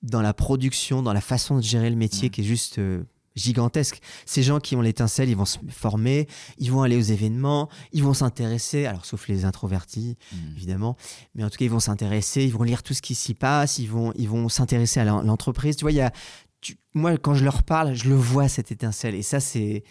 dans 0.02 0.22
la 0.22 0.32
production, 0.34 1.02
dans 1.02 1.12
la 1.12 1.20
façon 1.20 1.56
de 1.56 1.62
gérer 1.62 1.90
le 1.90 1.96
métier 1.96 2.28
Mm. 2.28 2.30
qui 2.32 2.40
est 2.40 2.44
juste 2.44 2.78
euh, 2.78 3.02
gigantesque. 3.36 4.00
Ces 4.26 4.42
gens 4.42 4.58
qui 4.60 4.74
ont 4.76 4.80
l'étincelle, 4.80 5.28
ils 5.28 5.36
vont 5.36 5.44
se 5.44 5.58
former, 5.70 6.26
ils 6.58 6.70
vont 6.72 6.82
aller 6.82 6.96
aux 6.96 7.00
événements, 7.00 7.68
ils 7.92 8.02
vont 8.02 8.12
s'intéresser, 8.12 8.86
alors 8.86 9.04
sauf 9.06 9.28
les 9.28 9.44
introvertis 9.44 10.16
Hmm. 10.32 10.56
évidemment, 10.56 10.96
mais 11.34 11.44
en 11.44 11.48
tout 11.50 11.56
cas 11.56 11.64
ils 11.64 11.70
vont 11.70 11.80
s'intéresser, 11.80 12.42
ils 12.44 12.52
vont 12.52 12.64
lire 12.64 12.82
tout 12.82 12.92
ce 12.92 13.00
qui 13.02 13.14
s'y 13.14 13.34
passe, 13.34 13.78
ils 13.78 13.86
vont, 13.88 14.12
ils 14.16 14.28
vont 14.28 14.48
s'intéresser 14.48 15.00
à 15.00 15.04
l'en- 15.04 15.22
l'entreprise. 15.22 15.76
Tu 15.76 15.84
vois, 15.84 15.92
il 15.92 15.96
y 15.98 16.00
a, 16.00 16.12
tu- 16.60 16.76
moi 16.92 17.16
quand 17.18 17.34
je 17.34 17.44
leur 17.44 17.62
parle, 17.62 17.94
je 17.94 18.08
le 18.08 18.16
vois 18.16 18.48
cette 18.48 18.72
étincelle 18.72 19.14
et 19.14 19.22
ça 19.22 19.38
c'est 19.38 19.84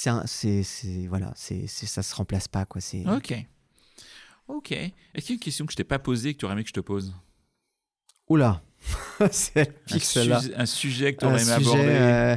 c'est 0.00 0.10
un- 0.10 1.08
voilà 1.08 1.32
c'est 1.34 1.66
ça 1.66 2.02
se 2.02 2.14
remplace 2.14 2.46
pas 2.48 2.64
quoi 2.64 2.80
c'est 2.80 3.04
Ok. 3.08 3.34
Ok. 4.46 4.72
Est-ce 4.72 4.92
qu'il 5.20 5.30
y 5.30 5.32
a 5.32 5.34
une 5.34 5.40
question 5.40 5.66
que 5.66 5.72
je 5.72 5.76
t'ai 5.76 5.84
pas 5.84 5.98
posée 5.98 6.32
que 6.34 6.38
tu 6.38 6.44
aurais 6.44 6.54
aimé 6.54 6.62
que 6.62 6.68
je 6.68 6.74
te 6.74 6.80
pose? 6.80 7.14
Oula 8.28 8.62
c'est 9.32 9.68
un, 9.92 9.98
sujet- 9.98 10.54
un 10.54 10.66
sujet 10.66 11.14
que 11.14 11.20
tu 11.20 11.26
Un 11.26 11.30
aurais 11.30 11.42
aimé 11.42 11.52
sujet, 11.58 11.70
aborder 11.70 11.88
euh, 11.88 12.36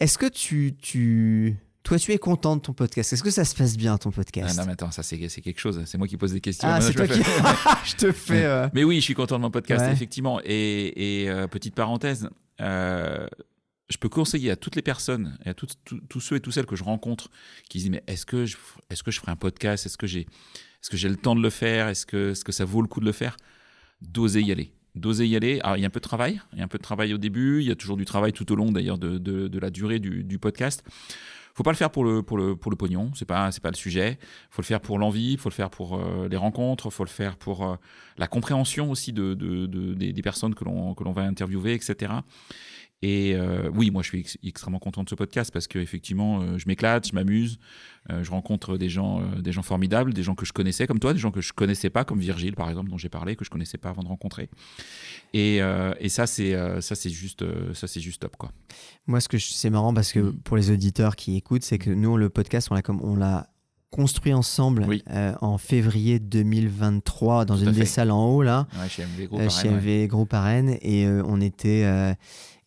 est-ce 0.00 0.18
que 0.18 0.26
tu 0.26 0.74
tu 0.82 1.56
toi 1.84 1.98
tu 2.00 2.12
es 2.12 2.18
content 2.18 2.56
de 2.56 2.60
ton 2.62 2.72
podcast? 2.72 3.12
Est-ce 3.12 3.22
que 3.22 3.30
ça 3.30 3.44
se 3.44 3.54
passe 3.54 3.76
bien 3.76 3.96
ton 3.96 4.10
Ah 4.10 4.16
podcast? 4.16 4.58
non, 4.58 4.66
mais 4.66 4.72
attends, 4.72 4.90
ça 4.90 5.02
c'est 5.04 5.16
quelque 5.18 5.60
chose. 5.60 5.80
C'est 5.86 5.96
moi 5.96 6.08
qui 6.08 6.16
pose 6.16 6.32
des 6.32 6.40
questions. 6.40 6.68
Ah, 6.68 6.80
c'est 6.80 6.92
toi 6.94 7.06
qui 7.06 7.22
faire- 7.22 7.82
je 7.86 7.94
te 7.94 8.10
fais 8.12 8.44
euh, 8.44 8.68
Mais 8.74 8.82
oui, 8.84 8.96
je 8.96 9.02
suis 9.02 9.14
content 9.14 9.36
de 9.36 9.42
mon 9.42 9.50
podcast, 9.52 9.84
Ouais. 9.84 9.92
effectivement. 9.92 10.40
Et, 10.44 11.22
et, 11.22 11.30
euh, 11.30 11.46
petite 11.46 11.74
parenthèse, 11.76 12.28
euh, 12.60 13.26
je 13.88 13.96
peux 13.96 14.08
conseiller 14.08 14.50
à 14.50 14.56
toutes 14.56 14.76
les 14.76 14.82
personnes 14.82 15.38
et 15.44 15.50
à 15.50 15.54
toutes- 15.54 15.76
tous 16.08 16.20
ceux 16.20 16.36
et 16.36 16.40
toutes 16.40 16.52
celles 16.52 16.66
que 16.66 16.76
je 16.76 16.84
rencontre 16.84 17.30
qui 17.68 17.78
se 17.78 17.84
disent 17.84 17.92
mais 17.92 18.04
est-ce 18.06 18.26
que 18.26 18.44
je, 18.46 18.56
est-ce 18.90 19.02
que 19.02 19.10
je 19.10 19.20
ferai 19.20 19.32
un 19.32 19.36
podcast? 19.36 19.86
Est-ce 19.86 19.96
que 19.98 20.06
j'ai 20.06 20.20
est-ce 20.80 20.90
que 20.90 20.96
j'ai 20.96 21.08
le 21.08 21.16
temps 21.16 21.34
de 21.34 21.42
le 21.42 21.50
faire? 21.50 21.88
Est-ce 21.88 22.06
que, 22.06 22.30
est-ce 22.30 22.44
que 22.44 22.52
ça 22.52 22.64
vaut 22.64 22.82
le 22.82 22.88
coup 22.88 23.00
de 23.00 23.04
le 23.06 23.12
faire? 23.12 23.36
D'oser 24.00 24.42
y 24.42 24.52
aller. 24.52 24.72
D'oser 24.94 25.26
y 25.26 25.34
aller. 25.34 25.58
Alors, 25.64 25.76
il 25.76 25.80
y 25.80 25.84
a 25.84 25.88
un 25.88 25.90
peu 25.90 25.98
de 25.98 26.04
travail. 26.04 26.40
Il 26.52 26.58
y 26.58 26.62
a 26.62 26.64
un 26.64 26.68
peu 26.68 26.78
de 26.78 26.82
travail 26.84 27.12
au 27.14 27.18
début. 27.18 27.60
Il 27.62 27.66
y 27.66 27.70
a 27.72 27.74
toujours 27.74 27.96
du 27.96 28.04
travail 28.04 28.32
tout 28.32 28.50
au 28.52 28.54
long, 28.54 28.70
d'ailleurs, 28.70 28.96
de, 28.98 29.18
de, 29.18 29.48
de 29.48 29.58
la 29.58 29.70
durée 29.70 29.98
du, 29.98 30.22
du 30.22 30.38
podcast. 30.38 30.84
Faut 31.54 31.64
pas 31.64 31.72
le 31.72 31.76
faire 31.76 31.90
pour 31.90 32.04
le, 32.04 32.22
pour 32.22 32.38
le, 32.38 32.54
pour 32.54 32.70
le 32.70 32.76
pognon. 32.76 33.10
C'est 33.16 33.24
pas, 33.24 33.50
c'est 33.50 33.60
pas 33.62 33.70
le 33.72 33.76
sujet. 33.76 34.20
Faut 34.50 34.62
le 34.62 34.66
faire 34.66 34.80
pour 34.80 35.00
l'envie. 35.00 35.36
Faut 35.36 35.48
le 35.48 35.54
faire 35.54 35.68
pour 35.70 35.96
euh, 35.98 36.28
les 36.28 36.36
rencontres. 36.36 36.90
Faut 36.90 37.02
le 37.04 37.10
faire 37.10 37.36
pour 37.36 37.66
euh, 37.68 37.74
la 38.18 38.28
compréhension 38.28 38.88
aussi 38.92 39.12
de, 39.12 39.34
de- 39.34 39.66
des, 39.94 40.12
des 40.12 40.22
personnes 40.22 40.54
que 40.54 40.62
l'on, 40.64 40.94
que 40.94 41.02
l'on 41.02 41.12
va 41.12 41.22
interviewer, 41.22 41.74
etc. 41.74 42.12
Et 43.00 43.34
euh, 43.36 43.70
oui, 43.72 43.92
moi, 43.92 44.02
je 44.02 44.08
suis 44.08 44.18
ex- 44.20 44.38
extrêmement 44.42 44.80
content 44.80 45.04
de 45.04 45.08
ce 45.08 45.14
podcast 45.14 45.52
parce 45.52 45.68
que 45.68 45.78
effectivement, 45.78 46.40
euh, 46.40 46.58
je 46.58 46.66
m'éclate, 46.66 47.06
je 47.06 47.14
m'amuse, 47.14 47.60
euh, 48.10 48.24
je 48.24 48.30
rencontre 48.32 48.76
des 48.76 48.88
gens, 48.88 49.20
euh, 49.20 49.40
des 49.40 49.52
gens 49.52 49.62
formidables, 49.62 50.12
des 50.12 50.24
gens 50.24 50.34
que 50.34 50.44
je 50.44 50.52
connaissais 50.52 50.88
comme 50.88 50.98
toi, 50.98 51.12
des 51.12 51.20
gens 51.20 51.30
que 51.30 51.40
je 51.40 51.52
connaissais 51.52 51.90
pas, 51.90 52.04
comme 52.04 52.18
Virgile 52.18 52.56
par 52.56 52.68
exemple, 52.68 52.90
dont 52.90 52.98
j'ai 52.98 53.08
parlé, 53.08 53.36
que 53.36 53.44
je 53.44 53.50
connaissais 53.50 53.78
pas 53.78 53.90
avant 53.90 54.02
de 54.02 54.08
rencontrer. 54.08 54.50
Et, 55.32 55.58
et 56.00 56.08
ça, 56.08 56.26
c'est 56.26 56.56
ça, 56.80 56.94
c'est 56.96 57.10
juste, 57.10 57.44
ça, 57.74 57.86
c'est 57.86 58.00
juste 58.00 58.22
top, 58.22 58.36
quoi. 58.36 58.50
Moi, 59.06 59.20
ce 59.20 59.28
que 59.28 59.38
c'est 59.38 59.70
marrant 59.70 59.94
parce 59.94 60.12
que 60.12 60.18
Mm. 60.20 60.36
pour 60.42 60.56
les 60.56 60.70
auditeurs 60.72 61.14
qui 61.14 61.36
écoutent, 61.36 61.62
c'est 61.62 61.78
que 61.78 61.90
nous, 61.90 62.16
le 62.16 62.28
podcast, 62.30 62.68
on 62.70 62.74
l'a 62.74 62.82
comme 62.82 63.00
on 63.02 63.14
l'a 63.14 63.48
construit 63.90 64.34
ensemble 64.34 64.84
Oui. 64.88 65.02
euh, 65.10 65.32
en 65.40 65.56
février 65.56 66.18
2023 66.18 67.44
dans 67.44 67.56
Tout 67.56 67.64
une 67.64 67.72
des 67.72 67.86
salles 67.86 68.10
en 68.10 68.26
haut 68.28 68.42
là, 68.42 68.66
Ouais, 68.78 68.88
chez 68.88 69.02
MV 69.04 69.26
Group, 69.28 69.40
euh, 69.40 69.46
pareil, 69.46 69.62
chez 69.62 69.68
ouais. 69.68 70.02
MV 70.02 70.08
Group 70.08 70.34
Arène, 70.34 70.76
et 70.82 71.06
euh, 71.06 71.22
on 71.26 71.40
était 71.40 71.84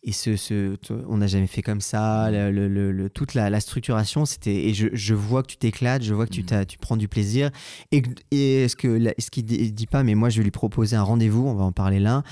et 0.04 0.12
ce, 0.12 0.36
ce, 0.36 0.76
on 1.08 1.18
n'a 1.18 1.26
jamais 1.28 1.46
fait 1.46 1.62
comme 1.62 1.80
ça. 1.80 2.30
Le, 2.30 2.50
le, 2.50 2.90
le, 2.90 3.08
toute 3.10 3.34
la, 3.34 3.50
la 3.50 3.60
structuration, 3.60 4.24
c'était. 4.24 4.54
Et 4.68 4.74
je, 4.74 4.88
je, 4.92 5.14
vois 5.14 5.42
que 5.42 5.48
tu 5.48 5.56
t'éclates, 5.56 6.02
je 6.02 6.12
vois 6.12 6.26
que 6.26 6.32
tu, 6.32 6.42
Mhm. 6.42 6.66
tu 6.66 6.78
prends 6.78 6.96
du 6.96 7.06
plaisir. 7.08 7.50
Et, 7.92 8.02
et 8.32 8.66
ce 8.68 8.74
que 8.74 8.98
ce 9.18 9.30
qu'il 9.30 9.44
dit, 9.44 9.70
dit 9.72 9.86
pas, 9.86 10.02
mais 10.02 10.14
moi 10.14 10.28
je 10.28 10.38
vais 10.38 10.44
lui 10.44 10.50
proposer 10.50 10.96
un 10.96 11.02
rendez-vous. 11.02 11.46
On 11.46 11.54
va 11.54 11.64
en 11.64 11.72
parler 11.72 12.00
là. 12.00 12.24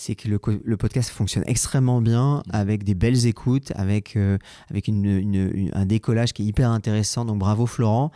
C'est 0.00 0.14
que 0.14 0.28
le, 0.28 0.76
podcast 0.76 1.10
fonctionne 1.10 1.42
extrêmement 1.48 2.00
bien, 2.00 2.44
avec 2.50 2.84
des 2.84 2.94
belles 2.94 3.26
écoutes, 3.26 3.72
avec 3.74 4.14
euh, 4.14 4.38
avec 4.70 4.86
une, 4.86 5.04
une- 5.04 5.50
une- 5.52 5.70
un 5.74 5.86
décollage 5.86 6.32
qui 6.32 6.42
est 6.42 6.46
hyper 6.46 6.70
intéressant. 6.70 7.24
Donc 7.24 7.38
bravo 7.40 7.66
Florent. 7.66 8.12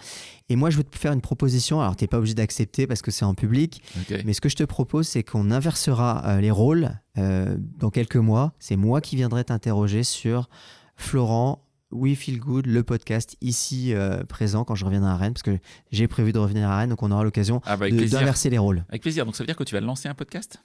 Et 0.48 0.54
moi 0.54 0.70
je 0.70 0.76
veux 0.76 0.84
te 0.84 0.96
faire 0.96 1.12
une 1.12 1.20
proposition. 1.20 1.80
Alors 1.80 1.96
t'es 1.96 2.06
pas 2.06 2.18
obligé 2.18 2.34
d'accepter 2.34 2.86
parce 2.86 3.02
que 3.02 3.10
c'est 3.10 3.24
en 3.24 3.34
public. 3.34 3.82
Mais 4.24 4.32
ce 4.32 4.40
que 4.40 4.48
je 4.48 4.54
te 4.54 4.62
propose, 4.62 5.08
c'est 5.08 5.24
qu'on 5.24 5.50
inversera 5.50 6.22
euh, 6.26 6.40
les 6.40 6.52
rôles 6.52 7.00
euh, 7.18 7.56
dans 7.78 7.90
quelques 7.90 8.14
mois. 8.16 8.52
C'est 8.60 8.76
moi 8.76 9.00
qui 9.00 9.16
viendrai 9.16 9.42
t'interroger 9.42 10.04
sur 10.04 10.48
Florent, 10.96 11.64
We 11.90 12.16
Feel 12.16 12.38
Good, 12.38 12.66
le 12.66 12.82
podcast 12.84 13.36
ici 13.40 13.92
euh, 13.92 14.22
présent 14.24 14.64
quand 14.64 14.74
je 14.76 14.84
reviendrai 14.84 15.10
à 15.10 15.16
Rennes, 15.16 15.32
parce 15.34 15.42
que 15.42 15.58
j'ai 15.90 16.06
prévu 16.08 16.32
de 16.32 16.38
revenir 16.38 16.68
à 16.70 16.78
Rennes, 16.78 16.90
donc 16.90 17.02
on 17.02 17.10
aura 17.10 17.24
l'occasion 17.24 17.60
Ah 17.64 17.76
bah 17.76 17.90
d'inverser 17.90 18.50
les 18.50 18.58
rôles. 18.58 18.84
Avec 18.88 19.02
plaisir. 19.02 19.26
Donc 19.26 19.36
ça 19.36 19.42
veut 19.42 19.46
dire 19.48 19.56
que 19.56 19.64
tu 19.64 19.74
vas 19.74 19.80
lancer 19.80 20.08
un 20.08 20.14
podcast? 20.14 20.62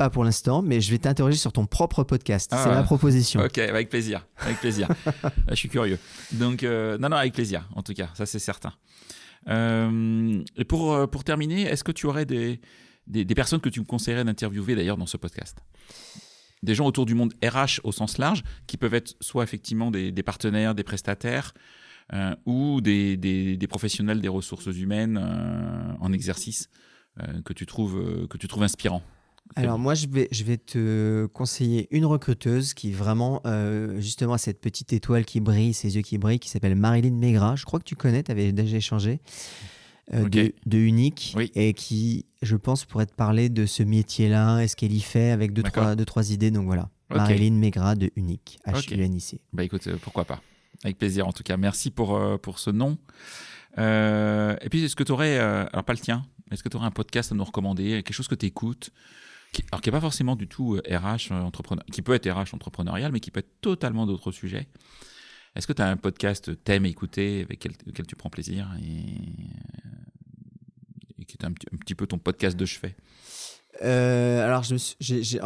Pas 0.00 0.08
pour 0.08 0.24
l'instant, 0.24 0.62
mais 0.62 0.80
je 0.80 0.90
vais 0.90 0.96
t'interroger 0.96 1.36
sur 1.36 1.52
ton 1.52 1.66
propre 1.66 2.04
podcast. 2.04 2.50
Ah 2.54 2.64
c'est 2.64 2.70
ma 2.70 2.82
proposition. 2.82 3.38
Ok, 3.44 3.58
avec 3.58 3.90
plaisir, 3.90 4.26
avec 4.38 4.58
plaisir. 4.58 4.88
Euh, 5.06 5.30
je 5.50 5.56
suis 5.56 5.68
curieux. 5.68 5.98
Donc, 6.32 6.62
euh, 6.62 6.96
non, 6.96 7.10
non, 7.10 7.16
avec 7.16 7.34
plaisir, 7.34 7.68
en 7.76 7.82
tout 7.82 7.92
cas, 7.92 8.08
ça 8.14 8.24
c'est 8.24 8.38
certain. 8.38 8.72
Euh, 9.48 10.42
et 10.56 10.64
pour, 10.64 10.94
euh, 10.94 11.06
pour 11.06 11.22
terminer, 11.22 11.64
est-ce 11.64 11.84
que 11.84 11.92
tu 11.92 12.06
aurais 12.06 12.24
des, 12.24 12.62
des, 13.08 13.26
des 13.26 13.34
personnes 13.34 13.60
que 13.60 13.68
tu 13.68 13.78
me 13.78 13.84
conseillerais 13.84 14.24
d'interviewer 14.24 14.74
d'ailleurs 14.74 14.96
dans 14.96 15.04
ce 15.04 15.18
podcast? 15.18 15.58
Des 16.62 16.74
gens 16.74 16.86
autour 16.86 17.04
du 17.04 17.14
monde 17.14 17.34
RH 17.44 17.82
au 17.84 17.92
sens 17.92 18.16
large, 18.16 18.42
qui 18.66 18.78
peuvent 18.78 18.94
être 18.94 19.16
soit 19.20 19.44
effectivement 19.44 19.90
des, 19.90 20.12
des 20.12 20.22
partenaires, 20.22 20.74
des 20.74 20.82
prestataires, 20.82 21.52
euh, 22.14 22.34
ou 22.46 22.80
des, 22.80 23.18
des, 23.18 23.68
professionnels 23.68 24.22
des 24.22 24.28
ressources 24.28 24.64
humaines 24.64 25.18
en 26.00 26.10
exercice 26.10 26.70
que, 27.44 27.52
tu 27.52 27.66
trouves, 27.66 28.26
que 28.28 28.38
tu 28.38 28.48
trouves 28.48 28.62
inspirants. 28.62 29.02
Alors 29.56 29.78
moi, 29.78 29.94
je 29.94 30.06
vais, 30.06 30.28
je 30.30 30.44
vais 30.44 30.56
te 30.56 31.26
conseiller 31.26 31.88
une 31.90 32.06
recruteuse 32.06 32.72
qui 32.74 32.92
vraiment, 32.92 33.40
euh, 33.46 34.00
justement, 34.00 34.34
a 34.34 34.38
cette 34.38 34.60
petite 34.60 34.92
étoile 34.92 35.24
qui 35.24 35.40
brille, 35.40 35.74
ses 35.74 35.96
yeux 35.96 36.02
qui 36.02 36.18
brillent, 36.18 36.38
qui 36.38 36.48
s'appelle 36.48 36.76
Marilyn 36.76 37.14
Maigrat. 37.16 37.56
Je 37.56 37.64
crois 37.64 37.78
que 37.80 37.84
tu 37.84 37.96
connais, 37.96 38.22
tu 38.22 38.30
avais 38.30 38.52
déjà 38.52 38.76
échangé. 38.76 39.20
euh, 40.14 40.28
de, 40.28 40.52
de 40.66 40.78
Unique 40.78 41.34
Oui. 41.36 41.50
et 41.54 41.72
qui, 41.74 42.26
je 42.42 42.56
pense, 42.56 42.84
pourrait 42.84 43.06
te 43.06 43.14
parler 43.14 43.48
de 43.48 43.66
ce 43.66 43.82
métier-là 43.82 44.60
et 44.60 44.68
ce 44.68 44.76
qu'elle 44.76 44.92
y 44.92 45.00
fait 45.00 45.30
avec 45.30 45.52
deux 45.52 45.62
trois, 45.62 45.94
deux, 45.96 46.04
trois 46.04 46.32
idées. 46.32 46.50
Donc 46.50 46.66
voilà. 46.66 46.88
Marilyn 47.10 47.54
Maigrat 47.54 47.96
de 47.96 48.10
Unique, 48.16 48.58
Ok. 48.68 48.74
H-U-N-I-C. 48.88 49.40
Bah 49.52 49.64
écoute, 49.64 49.86
euh, 49.88 49.96
pourquoi 50.00 50.24
pas. 50.24 50.40
Avec 50.84 50.96
plaisir 50.96 51.26
en 51.26 51.32
tout 51.32 51.42
cas. 51.42 51.56
Merci 51.56 51.90
pour, 51.90 52.16
euh, 52.16 52.38
pour 52.38 52.58
ce 52.60 52.70
nom. 52.70 52.98
Et 53.76 54.68
puis, 54.70 54.84
est-ce 54.84 54.96
que 54.96 55.02
tu 55.04 55.12
aurais, 55.12 55.38
alors 55.38 55.84
pas 55.84 55.92
le 55.92 55.98
tien, 55.98 56.24
est-ce 56.50 56.62
que 56.62 56.68
tu 56.68 56.76
aurais 56.76 56.86
un 56.86 56.90
podcast 56.90 57.32
à 57.32 57.34
nous 57.34 57.44
recommander, 57.44 58.02
quelque 58.02 58.12
chose 58.12 58.28
que 58.28 58.34
tu 58.34 58.46
écoutes, 58.46 58.90
qui, 59.52 59.64
alors 59.72 59.80
qui 59.80 59.88
n'est 59.88 59.92
pas 59.92 60.00
forcément 60.00 60.36
du 60.36 60.46
tout 60.48 60.76
euh, 60.76 60.82
RH 60.96 61.32
euh, 61.32 61.40
entrepreneur, 61.40 61.84
qui 61.92 62.02
peut 62.02 62.14
être 62.14 62.28
RH 62.30 62.54
entrepreneurial, 62.54 63.10
mais 63.12 63.20
qui 63.20 63.30
peut 63.30 63.40
être 63.40 63.60
totalement 63.60 64.06
d'autres 64.06 64.30
sujets. 64.32 64.68
Est-ce 65.56 65.66
que 65.66 65.72
tu 65.72 65.82
as 65.82 65.88
un 65.88 65.96
podcast 65.96 66.62
thème 66.62 66.86
écouter 66.86 67.42
avec 67.42 67.58
quel- 67.58 67.72
auquel 67.88 68.06
tu 68.06 68.14
prends 68.14 68.30
plaisir 68.30 68.70
et, 68.80 69.00
et 71.20 71.24
qui 71.24 71.36
est 71.36 71.44
un, 71.44 71.52
petit- 71.52 71.66
un 71.72 71.76
petit 71.78 71.94
peu 71.96 72.06
ton 72.06 72.18
podcast 72.18 72.56
de 72.56 72.64
chevet? 72.66 72.94
Euh, 73.82 74.44
alors, 74.44 74.62
je 74.62 74.76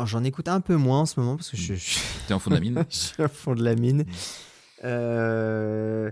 j'en 0.07 0.25
écoute 0.25 0.49
un 0.49 0.61
peu 0.61 0.77
moins 0.77 1.01
en 1.03 1.07
ce 1.07 1.19
moment 1.21 1.37
parce 1.37 1.51
que 1.51 1.57
je, 1.57 1.75
je- 1.75 1.99
Tu 2.27 2.31
es 2.31 2.33
en 2.33 2.39
fond 2.39 2.51
de 2.51 2.57
la 2.57 2.61
mine? 2.61 2.85
Je 2.91 2.97
suis 2.97 3.23
au 3.23 3.29
fond 3.29 3.55
de 3.55 3.63
la 3.65 3.75
mine. 3.75 4.05
Euh, 4.83 6.11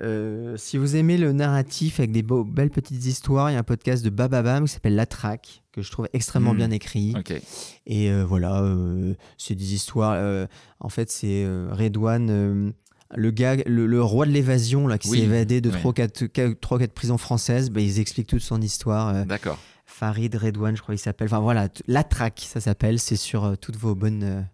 euh, 0.00 0.56
si 0.56 0.76
vous 0.76 0.96
aimez 0.96 1.16
le 1.16 1.32
narratif 1.32 2.00
avec 2.00 2.12
des 2.12 2.22
beaux- 2.22 2.44
belles 2.44 2.70
petites 2.70 3.04
histoires, 3.06 3.50
il 3.50 3.54
y 3.54 3.56
a 3.56 3.60
un 3.60 3.62
podcast 3.64 4.04
de 4.04 4.10
Bababam 4.10 4.64
qui 4.66 4.72
s'appelle 4.72 4.94
La 4.94 5.06
Traque, 5.06 5.62
que 5.72 5.82
je 5.82 5.90
trouve 5.90 6.08
extrêmement 6.12 6.52
Mm. 6.54 6.56
bien 6.58 6.70
écrit. 6.70 7.14
Et 7.86 8.10
euh, 8.10 8.24
voilà, 8.24 8.62
euh, 8.62 9.14
c'est 9.38 9.54
des 9.54 9.74
histoires. 9.74 10.46
en 10.80 10.88
fait, 10.88 11.10
c'est 11.10 11.46
Redouane, 11.70 12.72
le 13.14 13.30
gars, 13.30 13.56
le, 13.66 13.86
le 13.86 14.02
roi 14.02 14.26
de 14.26 14.32
l'évasion 14.32 14.86
là, 14.86 14.98
qui 14.98 15.08
Oui, 15.08 15.18
s'est 15.20 15.24
évadé 15.24 15.60
de 15.60 15.70
ouais. 15.70 15.78
3 15.80 15.92
4, 15.94 16.92
prisons 16.92 17.18
françaises. 17.18 17.70
Bah, 17.70 17.80
ils 17.80 17.98
expliquent 18.00 18.26
toute 18.28 18.42
son 18.42 18.60
histoire. 18.60 19.24
D'accord. 19.26 19.58
Farid 19.86 20.34
Redouane, 20.34 20.76
je 20.76 20.82
crois 20.82 20.94
qu'il 20.94 21.02
s'appelle. 21.02 21.28
Enfin 21.28 21.38
voilà, 21.40 21.68
La 21.86 22.02
Traque, 22.04 22.44
ça 22.46 22.60
s'appelle. 22.60 22.98
C'est 22.98 23.16
sur 23.16 23.56
toutes 23.58 23.76
vos 23.76 23.94
bonnes 23.94 24.46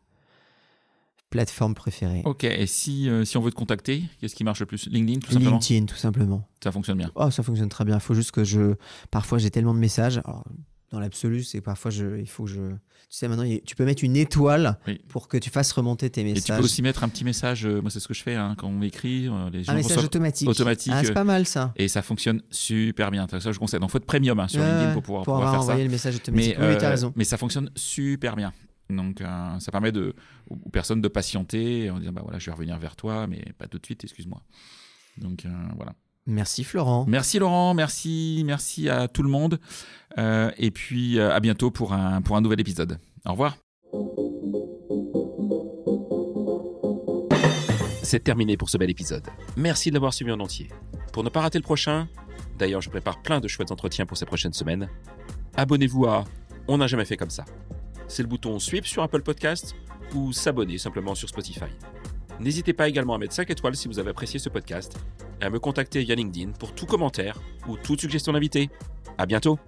euh, 1.32 1.38
plateformes 1.38 1.74
préférées. 1.74 2.22
Ok. 2.24 2.44
Et 2.44 2.66
si, 2.66 3.08
euh, 3.08 3.24
si 3.24 3.36
on 3.36 3.40
veut 3.40 3.50
te 3.50 3.56
contacter, 3.56 4.04
qu'est-ce 4.20 4.34
qui 4.34 4.44
marche 4.44 4.60
le 4.60 4.66
plus? 4.66 4.88
LinkedIn, 4.90 5.20
tout 5.20 5.32
simplement? 5.32 5.50
LinkedIn, 5.52 5.86
tout 5.86 5.96
simplement. 5.96 6.46
Ça 6.62 6.70
fonctionne 6.72 6.98
bien. 6.98 7.10
Oh, 7.14 7.30
ça 7.30 7.42
fonctionne 7.42 7.68
très 7.68 7.84
bien. 7.84 7.96
Il 7.96 8.00
faut 8.00 8.14
juste 8.14 8.30
que 8.30 8.44
je. 8.44 8.74
Parfois, 9.10 9.38
j'ai 9.38 9.50
tellement 9.50 9.74
de 9.74 9.78
messages. 9.80 10.18
Alors, 10.24 10.44
dans 10.90 11.00
l'absolu, 11.00 11.42
c'est 11.42 11.58
que 11.58 11.64
parfois, 11.64 11.90
je... 11.90 12.18
il 12.20 12.28
faut 12.28 12.44
que 12.44 12.50
je. 12.50 12.60
Tu 13.10 13.18
sais, 13.18 13.28
maintenant, 13.28 13.44
il- 13.44 13.60
tu 13.62 13.74
peux 13.76 13.84
mettre 13.84 14.04
une 14.04 14.16
étoile 14.16 14.78
Oui. 14.86 14.98
pour 15.08 15.28
que 15.28 15.36
tu 15.36 15.50
fasses 15.50 15.70
remonter 15.72 16.08
tes 16.08 16.22
Et 16.22 16.24
messages. 16.24 16.44
tu 16.44 16.52
peux 16.52 16.64
aussi 16.64 16.80
mettre 16.80 17.04
un 17.04 17.08
petit 17.10 17.24
message, 17.24 17.66
euh, 17.66 17.82
moi 17.82 17.90
c'est 17.90 18.00
ce 18.00 18.08
que 18.08 18.14
je 18.14 18.22
fais 18.22 18.34
hein, 18.36 18.54
quand 18.56 18.68
on 18.68 18.72
m'écrit, 18.72 19.28
euh, 19.28 19.50
les 19.50 19.64
gens 19.64 19.72
un 19.72 19.74
message 19.76 20.02
automatique. 20.02 20.48
automatique, 20.48 20.92
Ah, 20.96 21.02
c'est 21.04 21.10
euh, 21.10 21.14
pas 21.14 21.24
mal 21.24 21.44
ça. 21.46 21.74
et 21.76 21.88
ça 21.88 22.00
fonctionne 22.00 22.40
super 22.50 23.10
bien. 23.10 23.26
Ça 23.38 23.52
je 23.52 23.58
conseille. 23.58 23.80
Donc 23.80 23.90
faut 23.90 23.98
être 23.98 24.06
premium 24.06 24.40
hein, 24.40 24.48
sur 24.48 24.62
LinkedIn 24.62 24.92
pour 24.94 25.02
pouvoir, 25.02 25.24
pour 25.24 25.34
pouvoir 25.34 25.48
avoir 25.48 25.52
faire 25.60 25.66
ça. 25.66 25.72
envoyé 25.72 25.84
le 25.84 25.90
message 25.90 26.16
automatique. 26.16 26.56
Mais, 26.58 26.66
oui, 26.66 26.78
tu 26.78 26.84
as 26.84 26.88
euh, 26.88 26.90
raison. 26.90 27.12
mais 27.14 27.24
ça 27.24 27.36
fonctionne 27.36 27.70
super 27.76 28.34
bien. 28.34 28.50
Donc 28.96 29.20
euh, 29.20 29.58
ça 29.58 29.72
permet 29.72 29.92
de, 29.92 30.14
aux 30.50 30.70
personnes 30.70 31.00
de 31.00 31.08
patienter 31.08 31.90
en 31.90 31.98
disant 31.98 32.12
bah 32.12 32.22
voilà 32.22 32.38
je 32.38 32.46
vais 32.46 32.52
revenir 32.52 32.78
vers 32.78 32.96
toi 32.96 33.26
mais 33.26 33.42
pas 33.58 33.66
tout 33.66 33.78
de 33.78 33.84
suite 33.84 34.04
excuse-moi. 34.04 34.42
Donc 35.18 35.44
euh, 35.44 35.50
voilà. 35.76 35.94
Merci 36.26 36.62
Florent. 36.62 37.04
Merci 37.08 37.38
Laurent, 37.40 37.74
merci 37.74 38.42
merci 38.46 38.88
à 38.88 39.08
tout 39.08 39.22
le 39.22 39.28
monde 39.28 39.58
Euh, 40.18 40.50
et 40.58 40.70
puis 40.70 41.18
euh, 41.18 41.34
à 41.34 41.40
bientôt 41.40 41.70
pour 41.70 41.94
un 41.94 42.20
pour 42.22 42.36
un 42.36 42.42
nouvel 42.42 42.60
épisode. 42.60 42.98
Au 43.24 43.30
revoir. 43.32 43.56
C'est 48.02 48.22
terminé 48.22 48.56
pour 48.58 48.68
ce 48.68 48.76
bel 48.76 48.90
épisode. 48.90 49.26
Merci 49.56 49.88
de 49.88 49.94
l'avoir 49.94 50.12
suivi 50.12 50.30
en 50.30 50.40
entier. 50.40 50.68
Pour 51.14 51.24
ne 51.24 51.30
pas 51.30 51.40
rater 51.40 51.58
le 51.58 51.62
prochain, 51.64 52.08
d'ailleurs 52.58 52.82
je 52.82 52.90
prépare 52.90 53.22
plein 53.22 53.40
de 53.40 53.48
chouettes 53.48 53.70
entretiens 53.72 54.04
pour 54.06 54.18
ces 54.18 54.26
prochaines 54.26 54.52
semaines, 54.52 54.88
abonnez-vous 55.56 56.04
à 56.06 56.24
On 56.68 56.78
n'a 56.78 56.86
jamais 56.86 57.06
fait 57.06 57.16
comme 57.16 57.30
ça. 57.30 57.44
C'est 58.12 58.22
le 58.22 58.28
bouton 58.28 58.58
Sweep 58.58 58.84
sur 58.84 59.02
Apple 59.02 59.22
Podcast 59.22 59.74
ou 60.14 60.34
s'abonner 60.34 60.76
simplement 60.76 61.14
sur 61.14 61.30
Spotify. 61.30 61.70
N'hésitez 62.40 62.74
pas 62.74 62.86
également 62.86 63.14
à 63.14 63.18
mettre 63.18 63.32
5 63.32 63.48
étoiles 63.48 63.74
si 63.74 63.88
vous 63.88 63.98
avez 63.98 64.10
apprécié 64.10 64.38
ce 64.38 64.50
podcast 64.50 64.98
et 65.40 65.44
à 65.46 65.48
me 65.48 65.58
contacter 65.58 66.02
via 66.04 66.14
LinkedIn 66.14 66.52
pour 66.52 66.74
tout 66.74 66.84
commentaire 66.84 67.40
ou 67.66 67.78
toute 67.78 68.02
suggestion 68.02 68.34
d'invité. 68.34 68.68
À 69.16 69.24
bientôt! 69.24 69.58